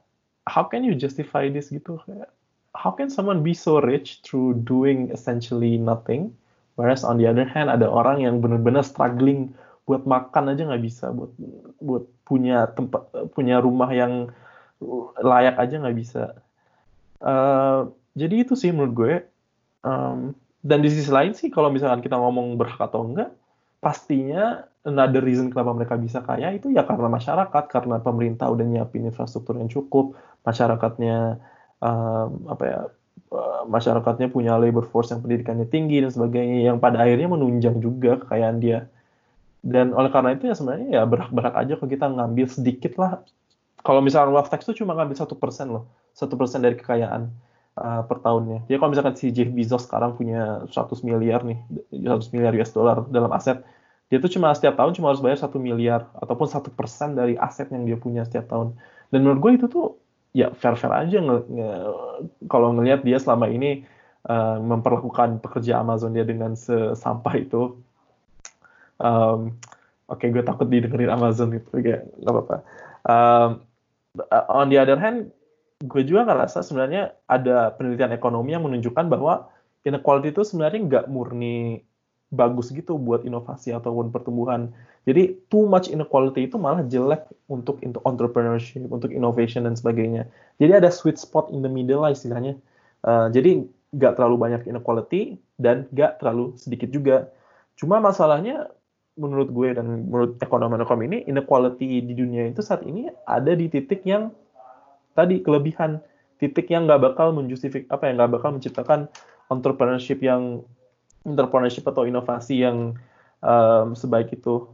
how 0.49 0.65
can 0.65 0.83
you 0.83 0.97
justify 0.97 1.47
this 1.47 1.69
gitu? 1.69 2.01
How 2.73 2.91
can 2.93 3.09
someone 3.09 3.41
be 3.41 3.55
so 3.55 3.81
rich 3.81 4.21
through 4.21 4.61
doing 4.65 5.09
essentially 5.13 5.77
nothing? 5.79 6.33
Whereas 6.79 7.03
on 7.03 7.19
the 7.19 7.27
other 7.27 7.43
hand 7.43 7.67
ada 7.67 7.91
orang 7.91 8.23
yang 8.23 8.39
benar-benar 8.39 8.87
struggling 8.87 9.51
buat 9.83 10.07
makan 10.07 10.55
aja 10.55 10.63
nggak 10.63 10.83
bisa, 10.85 11.11
buat 11.11 11.35
buat 11.83 12.07
punya 12.23 12.71
tempat 12.71 13.11
punya 13.35 13.59
rumah 13.59 13.91
yang 13.91 14.31
layak 15.19 15.59
aja 15.59 15.75
nggak 15.75 15.97
bisa. 15.99 16.39
Uh, 17.19 17.91
jadi 18.15 18.47
itu 18.47 18.55
sih 18.55 18.71
menurut 18.71 18.93
gue. 18.95 19.13
Um, 19.83 20.39
dan 20.63 20.79
di 20.79 20.87
sisi 20.87 21.11
lain 21.11 21.35
sih 21.35 21.51
kalau 21.51 21.67
misalkan 21.67 21.99
kita 21.99 22.15
ngomong 22.15 22.55
berhak 22.55 22.79
atau 22.79 23.03
enggak, 23.03 23.35
pastinya 23.83 24.63
another 24.87 25.19
reason 25.19 25.51
kenapa 25.51 25.75
mereka 25.75 25.95
bisa 25.99 26.23
kaya 26.23 26.55
itu 26.55 26.71
ya 26.71 26.87
karena 26.87 27.11
masyarakat, 27.11 27.63
karena 27.67 27.99
pemerintah 27.99 28.47
udah 28.47 28.63
nyiapin 28.63 29.07
infrastruktur 29.07 29.59
yang 29.59 29.67
cukup, 29.67 30.15
masyarakatnya 30.47 31.43
um, 31.83 32.47
apa 32.47 32.63
ya 32.63 32.79
Eh, 33.29 33.63
masyarakatnya 33.69 34.33
punya 34.33 34.57
labor 34.57 34.89
force 34.89 35.13
yang 35.13 35.21
pendidikannya 35.21 35.69
tinggi 35.69 36.01
dan 36.01 36.09
sebagainya 36.09 36.73
yang 36.73 36.81
pada 36.81 37.05
akhirnya 37.05 37.29
menunjang 37.29 37.77
juga 37.77 38.17
kekayaan 38.25 38.57
dia. 38.57 38.89
Dan 39.61 39.93
oleh 39.93 40.09
karena 40.09 40.33
itu 40.33 40.49
ya 40.49 40.55
sebenarnya 40.57 40.89
ya 40.89 41.01
berhak-berhak 41.05 41.53
aja 41.53 41.73
kalau 41.77 41.89
kita 41.93 42.05
ngambil 42.09 42.45
sedikit 42.49 42.97
lah. 42.97 43.21
Kalau 43.85 44.01
misalnya 44.01 44.33
wealth 44.33 44.49
tax 44.49 44.65
itu 44.65 44.81
cuma 44.81 44.97
ngambil 44.97 45.15
satu 45.15 45.37
persen 45.37 45.69
loh 45.69 45.85
satu 46.19 46.35
persen 46.35 46.59
dari 46.59 46.75
kekayaan 46.75 47.31
uh, 47.79 48.01
per 48.03 48.17
tahunnya. 48.19 48.65
Jadi 48.65 48.75
kalau 48.81 48.91
misalkan 48.91 49.15
si 49.15 49.31
Jeff 49.31 49.47
Bezos 49.53 49.85
sekarang 49.85 50.19
punya 50.19 50.65
100 50.67 50.99
miliar 51.05 51.45
nih 51.45 51.59
100 51.95 52.33
miliar 52.35 52.51
US 52.59 52.71
dollar 52.75 53.05
dalam 53.07 53.31
aset 53.31 53.63
dia 54.09 54.17
tuh 54.17 54.27
cuma 54.33 54.49
setiap 54.57 54.73
tahun 54.73 54.97
cuma 54.97 55.13
harus 55.13 55.21
bayar 55.21 55.37
satu 55.37 55.61
miliar 55.61 56.09
ataupun 56.17 56.49
satu 56.49 56.73
persen 56.73 57.13
dari 57.13 57.37
aset 57.37 57.69
yang 57.69 57.85
dia 57.85 57.95
punya 57.95 58.25
setiap 58.25 58.49
tahun. 58.49 58.73
Dan 59.13 59.21
menurut 59.21 59.39
gue 59.39 59.51
itu 59.61 59.65
tuh 59.69 60.01
ya 60.33 60.53
fair 60.53 60.77
fair 60.77 60.93
aja 60.93 61.17
nge, 61.17 61.37
nge, 61.49 61.69
kalau 62.45 62.73
ngelihat 62.77 63.01
dia 63.01 63.17
selama 63.17 63.49
ini 63.49 63.85
uh, 64.29 64.61
memperlakukan 64.61 65.41
pekerja 65.41 65.81
Amazon 65.81 66.13
dia 66.13 66.25
dengan 66.25 66.53
sesampah 66.53 67.33
itu 67.37 67.81
um, 69.01 69.57
oke 70.05 70.19
okay, 70.19 70.29
gue 70.29 70.43
takut 70.45 70.69
didengerin 70.69 71.09
Amazon 71.09 71.53
gitu 71.55 71.81
kayak 71.81 72.05
nggak 72.21 72.33
apa-apa. 72.33 72.57
Um, 73.09 73.49
on 74.51 74.69
the 74.69 74.77
other 74.77 74.99
hand 74.99 75.33
gue 75.79 76.03
juga 76.03 76.27
ngerasa 76.27 76.59
sebenarnya 76.59 77.15
ada 77.25 77.71
penelitian 77.73 78.11
ekonomi 78.11 78.51
yang 78.51 78.67
menunjukkan 78.67 79.07
bahwa 79.07 79.47
inequality 79.87 80.35
itu 80.35 80.43
sebenarnya 80.43 80.79
nggak 80.85 81.05
murni 81.07 81.87
bagus 82.29 82.69
gitu 82.69 82.97
buat 83.01 83.25
inovasi 83.25 83.73
ataupun 83.73 84.13
pertumbuhan. 84.13 84.69
Jadi 85.09 85.37
too 85.49 85.65
much 85.65 85.89
inequality 85.89 86.45
itu 86.45 86.61
malah 86.61 86.85
jelek 86.85 87.25
untuk 87.49 87.81
untuk 87.81 88.05
entrepreneurship, 88.05 88.85
untuk 88.85 89.09
innovation 89.09 89.65
dan 89.65 89.73
sebagainya. 89.73 90.29
Jadi 90.61 90.71
ada 90.77 90.93
sweet 90.93 91.17
spot 91.17 91.49
in 91.49 91.65
the 91.65 91.71
middle 91.71 92.05
lah 92.05 92.13
istilahnya. 92.13 92.53
Uh, 93.01 93.33
jadi 93.33 93.65
nggak 93.89 94.21
terlalu 94.21 94.37
banyak 94.37 94.61
inequality 94.69 95.41
dan 95.57 95.89
nggak 95.89 96.21
terlalu 96.21 96.53
sedikit 96.61 96.93
juga. 96.93 97.33
Cuma 97.73 97.97
masalahnya 97.97 98.69
menurut 99.19 99.49
gue 99.51 99.75
dan 99.75 100.07
menurut 100.07 100.39
ekonomi-ekonomi 100.39 101.05
ini 101.11 101.19
inequality 101.27 101.99
di 102.05 102.13
dunia 102.15 102.47
itu 102.47 102.63
saat 102.63 102.87
ini 102.87 103.11
ada 103.27 103.51
di 103.51 103.67
titik 103.67 104.05
yang 104.07 104.31
tadi 105.11 105.43
kelebihan 105.43 105.99
titik 106.39 106.71
yang 106.71 106.87
nggak 106.87 107.03
bakal 107.03 107.35
menjustifik 107.35 107.83
apa 107.91 108.07
yang 108.07 108.15
nggak 108.15 108.39
bakal 108.39 108.55
menciptakan 108.55 109.11
entrepreneurship 109.51 110.23
yang 110.23 110.63
entrepreneurship 111.33 111.85
atau 111.87 112.05
inovasi 112.05 112.65
yang 112.65 112.97
um, 113.43 113.93
sebaik 113.95 114.33
itu. 114.33 114.67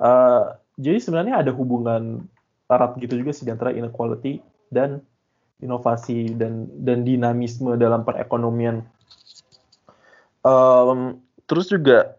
Uh, 0.00 0.56
jadi 0.80 0.98
sebenarnya 0.98 1.44
ada 1.44 1.52
hubungan 1.54 2.26
erat 2.66 2.96
gitu 2.98 3.20
juga 3.20 3.30
sih 3.36 3.44
antara 3.52 3.70
inequality 3.76 4.40
dan 4.72 5.04
inovasi 5.62 6.32
dan 6.34 6.66
dan 6.82 7.04
dinamisme 7.06 7.76
dalam 7.76 8.02
perekonomian. 8.02 8.82
Um, 10.42 11.22
terus 11.46 11.70
juga 11.70 12.18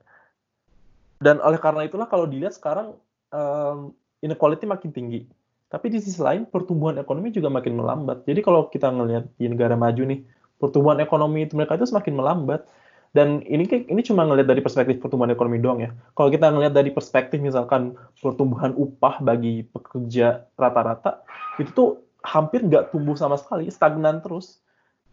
dan 1.19 1.43
oleh 1.43 1.59
karena 1.59 1.87
itulah 1.87 2.07
kalau 2.07 2.27
dilihat 2.27 2.55
sekarang 2.55 2.95
um, 3.31 3.91
inequality 4.23 4.63
makin 4.67 4.91
tinggi. 4.95 5.27
Tapi 5.67 5.89
di 5.89 5.97
sisi 5.97 6.21
lain 6.21 6.45
pertumbuhan 6.45 7.01
ekonomi 7.01 7.33
juga 7.33 7.49
makin 7.49 7.79
melambat. 7.81 8.29
Jadi 8.29 8.45
kalau 8.45 8.69
kita 8.69 8.93
ngelihat 8.93 9.25
di 9.41 9.49
negara 9.49 9.73
maju 9.73 10.05
nih, 10.05 10.21
pertumbuhan 10.61 11.01
ekonomi 11.01 11.49
itu 11.49 11.57
mereka 11.57 11.75
itu 11.75 11.89
semakin 11.89 12.13
melambat 12.13 12.69
dan 13.13 13.45
ini 13.45 13.69
ini 13.69 14.01
cuma 14.01 14.25
ngelihat 14.25 14.49
dari 14.49 14.65
perspektif 14.65 14.97
pertumbuhan 14.97 15.29
ekonomi 15.29 15.61
doang 15.61 15.85
ya. 15.85 15.93
Kalau 16.17 16.33
kita 16.33 16.49
ngelihat 16.49 16.73
dari 16.73 16.89
perspektif 16.89 17.37
misalkan 17.37 17.93
pertumbuhan 18.17 18.73
upah 18.73 19.21
bagi 19.21 19.61
pekerja 19.69 20.49
rata-rata, 20.57 21.21
itu 21.61 21.69
tuh 21.77 21.89
hampir 22.25 22.65
nggak 22.65 22.89
tumbuh 22.89 23.13
sama 23.13 23.37
sekali, 23.37 23.69
stagnan 23.69 24.25
terus. 24.25 24.57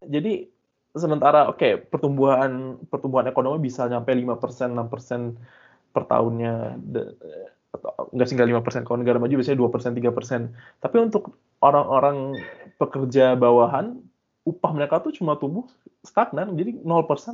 Jadi 0.01 0.48
sementara 0.96 1.53
oke 1.53 1.61
okay, 1.61 1.72
pertumbuhan 1.76 2.80
pertumbuhan 2.88 3.28
ekonomi 3.28 3.68
bisa 3.68 3.84
nyampe 3.84 4.16
5%, 4.16 4.32
6% 4.32 5.92
per 5.92 6.03
tahunnya 6.09 6.80
nggak 8.16 8.28
tinggal 8.32 8.48
5% 8.48 8.82
kalau 8.88 8.98
negara 8.98 9.20
maju 9.20 9.34
biasanya 9.36 9.61
2%, 9.61 9.92
3%. 9.92 10.82
Tapi 10.82 10.96
untuk 10.98 11.36
orang-orang 11.61 12.40
pekerja 12.80 13.36
bawahan 13.36 14.01
upah 14.45 14.72
mereka 14.72 15.05
tuh 15.05 15.12
cuma 15.12 15.36
tumbuh 15.36 15.68
stagnan, 16.01 16.57
jadi 16.57 16.80
0% 16.80 16.86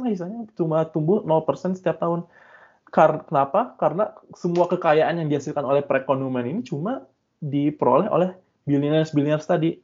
lah 0.03 0.11
istilahnya, 0.11 0.51
cuma 0.59 0.83
tumbuh 0.91 1.23
0% 1.23 1.79
setiap 1.79 2.03
tahun. 2.03 2.27
Karena 2.91 3.23
kenapa? 3.23 3.61
Karena 3.79 4.05
semua 4.35 4.67
kekayaan 4.71 5.23
yang 5.23 5.29
dihasilkan 5.31 5.63
oleh 5.63 5.83
perekonomian 5.83 6.47
ini 6.47 6.63
cuma 6.67 7.07
diperoleh 7.39 8.11
oleh 8.11 8.31
billionaires-billionaires 8.67 9.47
tadi. 9.47 9.79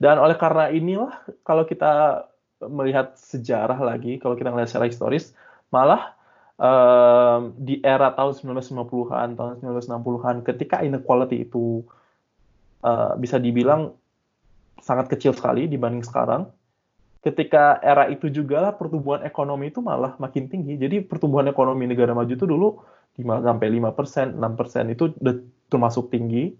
Dan 0.00 0.16
oleh 0.16 0.36
karena 0.36 0.72
inilah 0.72 1.12
kalau 1.44 1.68
kita 1.68 2.24
melihat 2.64 3.16
sejarah 3.16 3.76
lagi, 3.80 4.20
kalau 4.20 4.36
kita 4.36 4.52
melihat 4.52 4.72
secara 4.72 4.88
historis, 4.88 5.32
malah 5.72 6.16
um, 6.60 7.56
di 7.56 7.80
era 7.80 8.12
tahun 8.12 8.36
1950-an, 8.36 9.28
tahun 9.36 9.52
1960-an, 9.64 10.36
ketika 10.44 10.84
inequality 10.84 11.48
itu 11.48 11.84
uh, 12.84 13.16
bisa 13.16 13.40
dibilang 13.40 13.96
sangat 14.90 15.06
kecil 15.06 15.30
sekali 15.30 15.70
dibanding 15.70 16.02
sekarang, 16.02 16.50
ketika 17.22 17.78
era 17.78 18.10
itu 18.10 18.26
juga 18.26 18.58
lah 18.58 18.72
pertumbuhan 18.74 19.22
ekonomi 19.22 19.70
itu 19.70 19.78
malah 19.78 20.18
makin 20.18 20.50
tinggi. 20.50 20.74
Jadi 20.74 21.06
pertumbuhan 21.06 21.46
ekonomi 21.46 21.86
negara 21.86 22.10
maju 22.10 22.32
itu 22.34 22.42
dulu 22.42 22.82
5 23.14 23.46
sampai 23.46 23.68
5 23.70 23.94
persen, 23.94 24.26
6 24.34 24.58
persen 24.58 24.84
itu 24.90 25.14
termasuk 25.70 26.10
tinggi. 26.10 26.50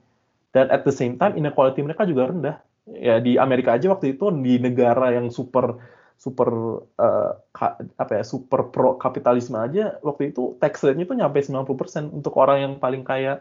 Dan 0.54 0.70
at 0.70 0.86
the 0.86 0.94
same 0.94 1.18
time 1.18 1.34
inequality 1.34 1.82
mereka 1.82 2.06
juga 2.06 2.30
rendah. 2.30 2.56
Ya 2.94 3.18
di 3.18 3.34
Amerika 3.34 3.74
aja 3.74 3.90
waktu 3.90 4.14
itu 4.14 4.30
di 4.30 4.62
negara 4.62 5.10
yang 5.10 5.30
super 5.34 5.78
super 6.20 6.50
uh, 7.00 7.32
ka, 7.50 7.80
apa 7.96 8.20
ya 8.20 8.24
super 8.26 8.68
pro 8.68 9.00
kapitalisme 9.00 9.56
aja 9.56 9.96
waktu 10.04 10.36
itu 10.36 10.52
tax 10.60 10.84
rate-nya 10.84 11.08
itu 11.08 11.16
nyampe 11.16 11.40
90% 11.40 12.12
untuk 12.12 12.36
orang 12.36 12.60
yang 12.60 12.72
paling 12.76 13.08
kaya 13.08 13.40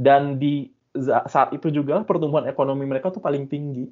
dan 0.00 0.40
di 0.40 0.72
saat 1.04 1.50
itu 1.52 1.68
juga 1.74 2.00
pertumbuhan 2.06 2.46
ekonomi 2.46 2.86
mereka 2.86 3.10
tuh 3.10 3.20
paling 3.20 3.50
tinggi. 3.50 3.90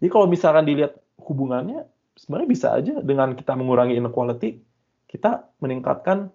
Jadi 0.00 0.08
kalau 0.08 0.26
misalkan 0.26 0.64
dilihat 0.64 0.96
hubungannya 1.20 1.84
sebenarnya 2.16 2.48
bisa 2.48 2.66
aja 2.72 2.94
dengan 3.04 3.36
kita 3.36 3.52
mengurangi 3.52 3.96
inequality, 3.96 4.60
kita 5.08 5.48
meningkatkan 5.60 6.32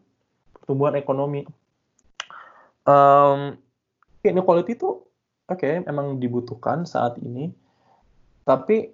pertumbuhan 0.53 0.97
ekonomi. 0.97 1.45
Um, 2.85 3.57
inequality 4.21 4.77
itu 4.77 5.01
oke 5.49 5.57
okay, 5.57 5.81
memang 5.81 6.21
dibutuhkan 6.21 6.85
saat 6.85 7.17
ini, 7.21 7.49
tapi 8.45 8.93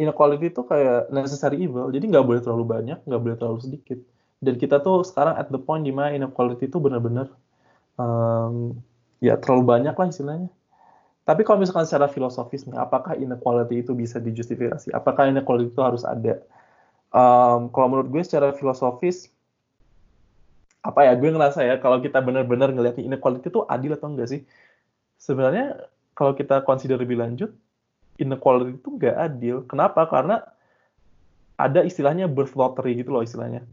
inequality 0.00 0.52
itu 0.52 0.64
kayak 0.64 1.12
necessary 1.12 1.60
evil, 1.64 1.92
jadi 1.92 2.04
nggak 2.08 2.24
boleh 2.24 2.40
terlalu 2.40 2.64
banyak, 2.64 2.98
nggak 3.04 3.20
boleh 3.20 3.36
terlalu 3.36 3.60
sedikit. 3.64 3.98
Dan 4.38 4.54
kita 4.54 4.78
tuh 4.78 5.02
sekarang 5.02 5.34
at 5.34 5.50
the 5.50 5.58
point 5.58 5.82
di 5.82 5.90
mana 5.90 6.14
inequality 6.14 6.70
itu 6.70 6.78
benar-benar 6.78 7.28
um, 7.98 8.78
ya 9.18 9.34
terlalu 9.36 9.64
banyak 9.66 9.94
lah 9.96 10.06
istilahnya. 10.08 10.50
Tapi 11.28 11.44
kalau 11.44 11.60
misalkan 11.60 11.84
secara 11.84 12.08
filosofis 12.08 12.64
nih, 12.64 12.80
apakah 12.80 13.12
inequality 13.12 13.84
itu 13.84 13.92
bisa 13.92 14.16
dijustifikasi? 14.16 14.96
Apakah 14.96 15.28
inequality 15.28 15.68
itu 15.68 15.84
harus 15.84 16.00
ada? 16.00 16.40
Um, 17.12 17.68
kalau 17.68 17.92
menurut 17.92 18.08
gue 18.08 18.24
secara 18.24 18.56
filosofis, 18.56 19.28
apa 20.80 21.04
ya, 21.04 21.12
gue 21.20 21.28
ngerasa 21.28 21.68
ya, 21.68 21.76
kalau 21.84 22.00
kita 22.00 22.24
benar-benar 22.24 22.72
ngelihat 22.72 22.96
inequality 22.96 23.52
itu 23.52 23.60
adil 23.68 23.92
atau 23.92 24.08
enggak 24.08 24.32
sih? 24.32 24.40
Sebenarnya 25.20 25.76
kalau 26.16 26.32
kita 26.32 26.64
consider 26.64 26.96
lebih 26.96 27.20
lanjut, 27.20 27.52
inequality 28.16 28.80
itu 28.80 28.88
nggak 28.88 29.16
adil. 29.20 29.68
Kenapa? 29.68 30.08
Karena 30.08 30.40
ada 31.60 31.84
istilahnya 31.84 32.24
birth 32.24 32.56
lottery 32.56 33.04
gitu 33.04 33.12
loh 33.12 33.20
istilahnya. 33.20 33.68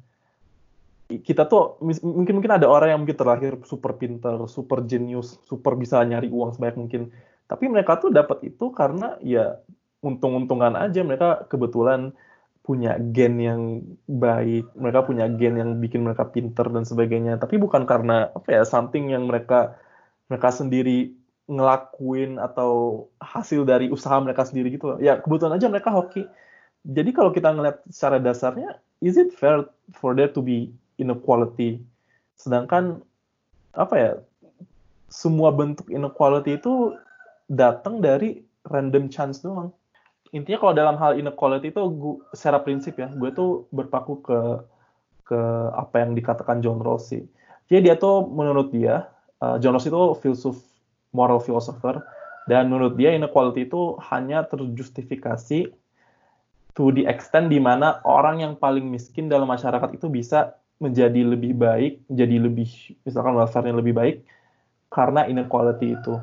Kita 1.08 1.48
tuh 1.48 1.80
mungkin 1.80 2.42
mungkin 2.42 2.52
ada 2.52 2.68
orang 2.68 2.92
yang 2.92 3.00
mungkin 3.06 3.16
terlahir 3.16 3.62
super 3.64 3.96
pinter, 3.96 4.44
super 4.52 4.84
genius, 4.84 5.40
super 5.48 5.78
bisa 5.80 6.04
nyari 6.04 6.28
uang 6.28 6.58
sebanyak 6.58 6.78
mungkin 6.82 7.02
tapi 7.46 7.70
mereka 7.70 8.02
tuh 8.02 8.10
dapat 8.10 8.42
itu 8.46 8.74
karena 8.74 9.18
ya 9.22 9.62
untung-untungan 10.02 10.78
aja 10.78 11.02
mereka 11.02 11.46
kebetulan 11.50 12.14
punya 12.66 12.98
gen 12.98 13.38
yang 13.38 13.62
baik, 14.10 14.74
mereka 14.74 15.06
punya 15.06 15.30
gen 15.30 15.62
yang 15.62 15.78
bikin 15.78 16.02
mereka 16.02 16.26
pinter 16.26 16.66
dan 16.74 16.82
sebagainya. 16.82 17.38
Tapi 17.38 17.62
bukan 17.62 17.86
karena 17.86 18.34
apa 18.34 18.50
ya 18.50 18.64
something 18.66 19.14
yang 19.14 19.30
mereka 19.30 19.78
mereka 20.26 20.50
sendiri 20.50 21.14
ngelakuin 21.46 22.42
atau 22.42 23.06
hasil 23.22 23.70
dari 23.70 23.94
usaha 23.94 24.18
mereka 24.18 24.50
sendiri 24.50 24.74
gitu. 24.74 24.98
Ya 24.98 25.22
kebetulan 25.22 25.62
aja 25.62 25.70
mereka 25.70 25.94
hoki. 25.94 26.26
Jadi 26.86 27.14
kalau 27.14 27.30
kita 27.30 27.54
ngeliat 27.54 27.86
secara 27.94 28.18
dasarnya, 28.18 28.82
is 28.98 29.14
it 29.14 29.30
fair 29.38 29.70
for 29.94 30.18
there 30.18 30.30
to 30.34 30.42
be 30.42 30.74
inequality? 30.98 31.86
Sedangkan 32.34 33.06
apa 33.78 33.94
ya 33.94 34.12
semua 35.06 35.54
bentuk 35.54 35.86
inequality 35.94 36.58
itu 36.58 36.98
datang 37.46 38.02
dari 38.02 38.42
random 38.66 39.10
chance 39.14 39.42
doang. 39.42 39.70
Intinya 40.34 40.60
kalau 40.60 40.74
dalam 40.76 40.96
hal 41.00 41.16
inequality 41.16 41.72
itu 41.72 41.82
gue, 41.96 42.20
secara 42.36 42.60
prinsip 42.60 42.98
ya, 42.98 43.08
gue 43.14 43.30
tuh 43.32 43.70
berpaku 43.72 44.20
ke 44.26 44.40
ke 45.26 45.40
apa 45.74 46.06
yang 46.06 46.14
dikatakan 46.14 46.62
John 46.62 46.82
Rawls 46.82 47.10
sih. 47.10 47.26
Jadi 47.66 47.90
dia 47.90 47.96
tuh 47.98 48.30
menurut 48.30 48.70
dia, 48.70 49.10
uh, 49.42 49.58
John 49.58 49.74
Rawls 49.74 49.90
itu 49.90 50.02
filsuf 50.22 50.58
moral 51.16 51.42
philosopher, 51.42 52.04
dan 52.46 52.70
menurut 52.70 52.94
dia 52.94 53.16
inequality 53.18 53.66
itu 53.66 53.98
hanya 54.14 54.46
terjustifikasi 54.46 55.74
to 56.76 56.92
the 56.94 57.08
extent 57.08 57.50
di 57.50 57.58
mana 57.58 58.04
orang 58.04 58.44
yang 58.44 58.54
paling 58.60 58.86
miskin 58.86 59.32
dalam 59.32 59.48
masyarakat 59.48 59.96
itu 59.96 60.12
bisa 60.12 60.60
menjadi 60.78 61.24
lebih 61.24 61.56
baik, 61.56 62.04
menjadi 62.12 62.36
lebih 62.38 62.70
misalkan 63.08 63.34
welfare-nya 63.34 63.74
lebih 63.80 63.96
baik 63.96 64.16
karena 64.92 65.26
inequality 65.26 65.96
itu. 65.96 66.20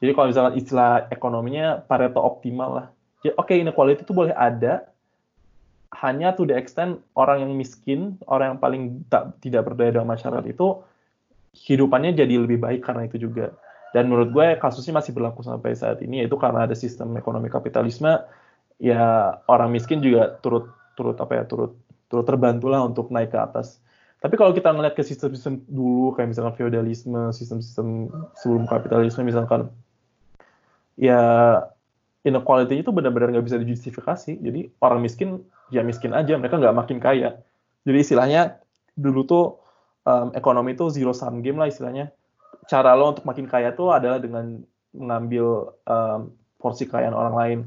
Jadi 0.00 0.10
kalau 0.12 0.28
misalkan 0.28 0.54
istilah 0.60 1.08
ekonominya 1.08 1.80
Pareto 1.84 2.20
optimal 2.20 2.70
lah. 2.72 2.86
Jadi 3.24 3.32
oke 3.36 3.48
okay, 3.48 3.56
inequality 3.64 4.04
itu 4.04 4.12
boleh 4.12 4.34
ada, 4.36 4.86
hanya 5.96 6.36
to 6.36 6.44
the 6.44 6.52
extent 6.52 7.00
orang 7.16 7.46
yang 7.46 7.52
miskin, 7.56 8.20
orang 8.28 8.56
yang 8.56 8.60
paling 8.60 8.82
tak, 9.08 9.40
tidak 9.40 9.64
berdaya 9.72 9.96
dalam 9.96 10.10
masyarakat 10.10 10.44
itu 10.52 10.84
hidupannya 11.56 12.12
jadi 12.12 12.36
lebih 12.36 12.60
baik 12.60 12.84
karena 12.84 13.08
itu 13.08 13.16
juga. 13.16 13.56
Dan 13.96 14.12
menurut 14.12 14.28
gue 14.34 14.46
kasusnya 14.60 15.00
masih 15.00 15.16
berlaku 15.16 15.40
sampai 15.40 15.72
saat 15.72 16.04
ini 16.04 16.20
yaitu 16.20 16.36
karena 16.36 16.68
ada 16.68 16.76
sistem 16.76 17.16
ekonomi 17.16 17.48
kapitalisme 17.48 18.20
ya 18.76 19.32
orang 19.48 19.72
miskin 19.72 20.04
juga 20.04 20.36
turut 20.44 20.68
turut 20.92 21.16
apa 21.16 21.32
ya 21.32 21.44
turut 21.48 21.72
turut 22.12 22.28
terbantu 22.28 22.68
lah 22.68 22.84
untuk 22.84 23.08
naik 23.08 23.32
ke 23.32 23.38
atas. 23.40 23.80
Tapi 24.20 24.34
kalau 24.36 24.52
kita 24.52 24.72
ngeliat 24.72 24.96
ke 24.96 25.04
sistem-sistem 25.04 25.64
dulu 25.68 26.12
kayak 26.16 26.32
misalkan 26.32 26.56
feodalisme, 26.56 27.30
sistem-sistem 27.32 28.10
sebelum 28.36 28.64
kapitalisme 28.68 29.22
misalkan 29.24 29.68
ya 30.96 31.20
inequality 32.26 32.82
itu 32.82 32.90
benar-benar 32.90 33.30
nggak 33.36 33.46
bisa 33.46 33.60
dijustifikasi. 33.62 34.42
Jadi 34.42 34.72
orang 34.82 35.00
miskin 35.04 35.46
ya 35.70 35.86
miskin 35.86 36.16
aja, 36.16 36.34
mereka 36.34 36.58
nggak 36.58 36.76
makin 36.76 36.98
kaya. 36.98 37.38
Jadi 37.86 37.98
istilahnya 38.02 38.58
dulu 38.98 39.22
tuh 39.22 39.44
um, 40.02 40.34
ekonomi 40.34 40.74
itu 40.74 40.90
zero 40.90 41.14
sum 41.14 41.44
game 41.44 41.62
lah 41.62 41.70
istilahnya. 41.70 42.10
Cara 42.66 42.98
lo 42.98 43.14
untuk 43.14 43.22
makin 43.22 43.46
kaya 43.46 43.70
tuh 43.76 43.94
adalah 43.94 44.18
dengan 44.18 44.66
mengambil 44.90 45.76
um, 45.86 46.34
porsi 46.58 46.88
kekayaan 46.88 47.14
orang 47.14 47.34
lain. 47.36 47.58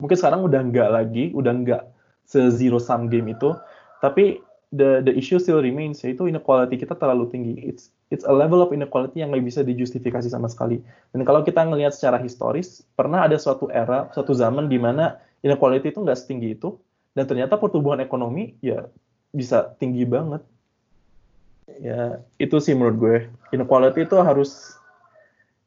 Mungkin 0.00 0.16
sekarang 0.16 0.40
udah 0.48 0.64
nggak 0.64 0.88
lagi, 0.88 1.24
udah 1.36 1.52
nggak 1.52 1.82
se 2.24 2.48
zero 2.56 2.80
sum 2.80 3.12
game 3.12 3.36
itu. 3.36 3.52
Tapi 4.00 4.40
the 4.72 5.04
the 5.04 5.12
issue 5.12 5.36
still 5.36 5.60
remains 5.60 6.00
yaitu 6.00 6.24
inequality 6.30 6.80
kita 6.80 6.96
terlalu 6.96 7.28
tinggi. 7.28 7.54
It's 7.68 7.92
it's 8.10 8.26
a 8.26 8.34
level 8.34 8.60
of 8.60 8.74
inequality 8.74 9.22
yang 9.22 9.30
nggak 9.30 9.46
bisa 9.46 9.60
dijustifikasi 9.62 10.26
sama 10.26 10.50
sekali. 10.50 10.82
Dan 11.14 11.22
kalau 11.22 11.46
kita 11.46 11.62
ngelihat 11.62 11.94
secara 11.94 12.18
historis, 12.18 12.82
pernah 12.98 13.22
ada 13.24 13.38
suatu 13.38 13.70
era, 13.70 14.10
suatu 14.10 14.34
zaman 14.34 14.66
di 14.66 14.76
mana 14.76 15.22
inequality 15.46 15.94
itu 15.94 16.02
nggak 16.02 16.18
setinggi 16.18 16.58
itu, 16.58 16.76
dan 17.14 17.30
ternyata 17.30 17.56
pertumbuhan 17.56 18.02
ekonomi 18.02 18.58
ya 18.60 18.90
bisa 19.30 19.74
tinggi 19.78 20.02
banget. 20.02 20.42
Ya, 21.78 22.18
itu 22.42 22.58
sih 22.58 22.74
menurut 22.74 22.96
gue. 22.98 23.16
Inequality 23.54 24.02
itu 24.02 24.18
harus, 24.18 24.74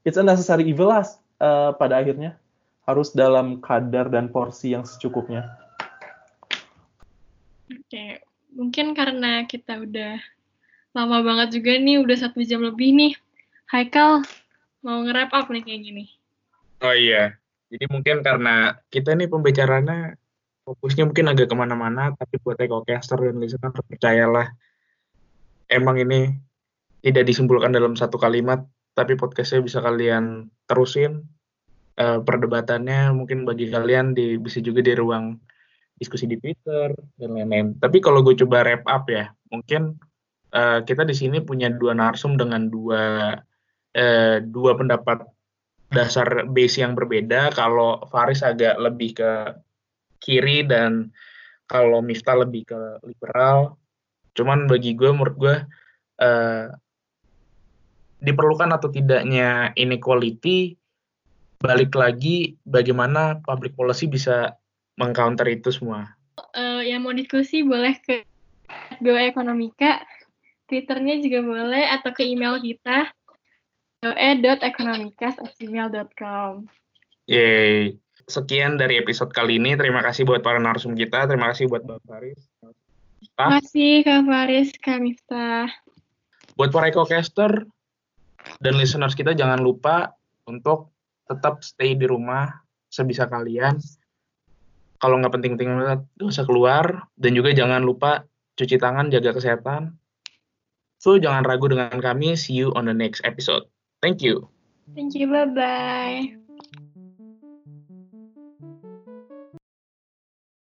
it's 0.04 0.20
a 0.20 0.24
necessary 0.24 0.68
evil 0.68 0.91
lah 0.91 1.08
uh, 1.39 1.72
pada 1.74 2.04
akhirnya. 2.04 2.36
Harus 2.84 3.16
dalam 3.16 3.64
kadar 3.64 4.12
dan 4.12 4.28
porsi 4.28 4.76
yang 4.76 4.84
secukupnya. 4.84 5.48
Oke, 7.72 8.20
mungkin 8.52 8.91
karena 8.91 9.48
kita 9.48 9.80
udah 9.80 10.20
lama 10.94 11.26
banget 11.26 11.60
juga 11.60 11.76
nih, 11.78 12.00
udah 12.02 12.18
satu 12.18 12.46
jam 12.46 12.62
lebih 12.62 12.94
nih. 12.94 13.14
Haikal, 13.74 14.22
mau 14.86 15.02
nge-wrap 15.02 15.34
up 15.34 15.50
nih 15.50 15.66
kayak 15.66 15.82
gini. 15.82 16.06
Oh 16.86 16.94
iya, 16.94 17.34
jadi 17.74 17.89
mungkin 17.89 18.22
karena 18.22 18.78
kita 18.94 19.18
nih 19.18 19.26
pembicaranya 19.26 20.14
fokusnya 20.64 21.10
mungkin 21.10 21.34
agak 21.34 21.50
ke 21.50 21.56
mana-mana, 21.58 22.14
tapi 22.16 22.38
buat 22.39 22.60
caster 22.86 23.20
dan 23.20 23.41
listener 23.41 23.74
percayalah, 23.74 24.54
emang 25.68 26.00
ini 26.00 26.38
tidak 27.04 27.28
disimpulkan 27.28 27.74
dalam 27.74 27.98
satu 27.98 28.16
kalimat, 28.16 28.64
tapi 28.96 29.18
podcastnya 29.18 29.60
bisa 29.60 29.84
kalian 29.84 30.48
terusin 30.70 31.28
uh, 32.00 32.22
perdebatannya 32.24 33.12
mungkin 33.12 33.44
bagi 33.44 33.68
kalian 33.74 34.16
di, 34.16 34.39
bisa 34.39 34.64
juga 34.64 34.86
di 34.86 34.94
ruang 34.96 35.36
diskusi 35.98 36.30
di 36.30 36.39
Twitter 36.39 36.94
dan 37.20 37.30
lain-lain. 37.36 37.76
Tapi 37.82 37.98
kalau 38.00 38.24
gue 38.24 38.38
coba 38.46 38.64
wrap 38.64 38.84
up 38.88 39.10
ya, 39.10 39.34
mungkin 39.52 40.00
uh, 40.54 40.80
kita 40.86 41.04
di 41.04 41.18
sini 41.18 41.41
punya 41.41 41.68
dua 41.74 41.97
narsum 41.97 42.38
dengan 42.38 42.70
dua 42.70 43.36
uh, 43.97 44.38
dua 44.39 44.72
pendapat 44.78 45.26
dasar 45.93 46.49
base 46.49 46.82
yang 46.82 46.97
berbeda. 46.97 47.54
Kalau 47.54 48.06
Faris 48.10 48.41
agak 48.41 48.78
lebih 48.82 49.18
ke 49.18 49.32
kiri 50.24 50.66
dan 50.66 51.14
kalau 51.70 51.99
Miftah 52.01 52.38
lebih 52.38 52.70
ke 52.70 52.80
liberal. 53.06 53.78
Cuman 54.34 54.66
bagi 54.66 54.97
gue, 54.97 55.14
menurut 55.14 55.36
gue 55.38 55.56
uh, 56.26 56.66
diperlukan 58.24 58.72
atau 58.74 58.89
tidaknya 58.89 59.76
inequality 59.78 60.74
balik 61.64 61.95
lagi 61.95 62.60
bagaimana 62.68 63.39
public 63.39 63.78
policy 63.78 64.10
bisa 64.10 64.58
mengcounter 64.99 65.47
itu 65.47 65.72
semua. 65.72 66.12
Uh, 66.58 66.82
yang 66.84 67.06
mau 67.06 67.16
diskusi 67.16 67.62
boleh 67.62 67.95
ke 68.04 68.26
BO 68.99 69.16
Ekonomika, 69.16 70.04
Twitternya 70.68 71.20
juga 71.20 71.41
boleh 71.43 71.84
atau 71.91 72.11
ke 72.16 72.24
email 72.24 72.59
kita 72.59 73.11
boe.ekonomikas@gmail.com. 74.03 76.68
Yeay. 77.28 77.97
Sekian 78.28 78.78
dari 78.80 78.97
episode 78.99 79.34
kali 79.36 79.55
ini. 79.59 79.76
Terima 79.76 80.01
kasih 80.03 80.26
buat 80.28 80.43
para 80.43 80.59
narsum 80.59 80.95
kita. 80.95 81.28
Terima 81.28 81.47
kasih 81.51 81.68
buat 81.68 81.84
Bang 81.84 81.99
Faris. 82.07 82.39
Terima 82.59 82.74
kasih 83.59 84.03
Kak 84.03 84.26
Faris, 84.28 84.72
Kak 84.80 85.01
Miftah. 85.03 85.68
Buat 86.55 86.72
para 86.72 86.88
EcoCaster 86.91 87.66
dan 88.59 88.74
listeners 88.76 89.16
kita 89.16 89.34
jangan 89.36 89.64
lupa 89.64 90.16
untuk 90.47 90.91
tetap 91.28 91.64
stay 91.64 91.95
di 91.95 92.05
rumah 92.07 92.64
sebisa 92.91 93.28
kalian. 93.28 93.80
Kalau 94.99 95.18
nggak 95.20 95.32
penting-penting 95.36 95.68
banget, 95.68 95.99
gak 96.16 96.28
usah 96.28 96.45
keluar. 96.47 97.07
Dan 97.20 97.36
juga 97.36 97.51
jangan 97.51 97.84
lupa 97.84 98.24
cuci 98.55 98.80
tangan, 98.80 99.11
jaga 99.11 99.36
kesehatan. 99.36 99.99
So, 101.04 101.20
jangan 101.20 101.43
ragu 101.43 101.68
dengan 101.68 101.99
kami. 101.99 102.39
See 102.39 102.56
you 102.56 102.72
on 102.80 102.88
the 102.88 102.95
next 102.95 103.20
episode. 103.28 103.68
Thank 103.99 104.24
you. 104.24 104.47
Thank 104.95 105.20
you. 105.20 105.28
Bye-bye. 105.28 106.43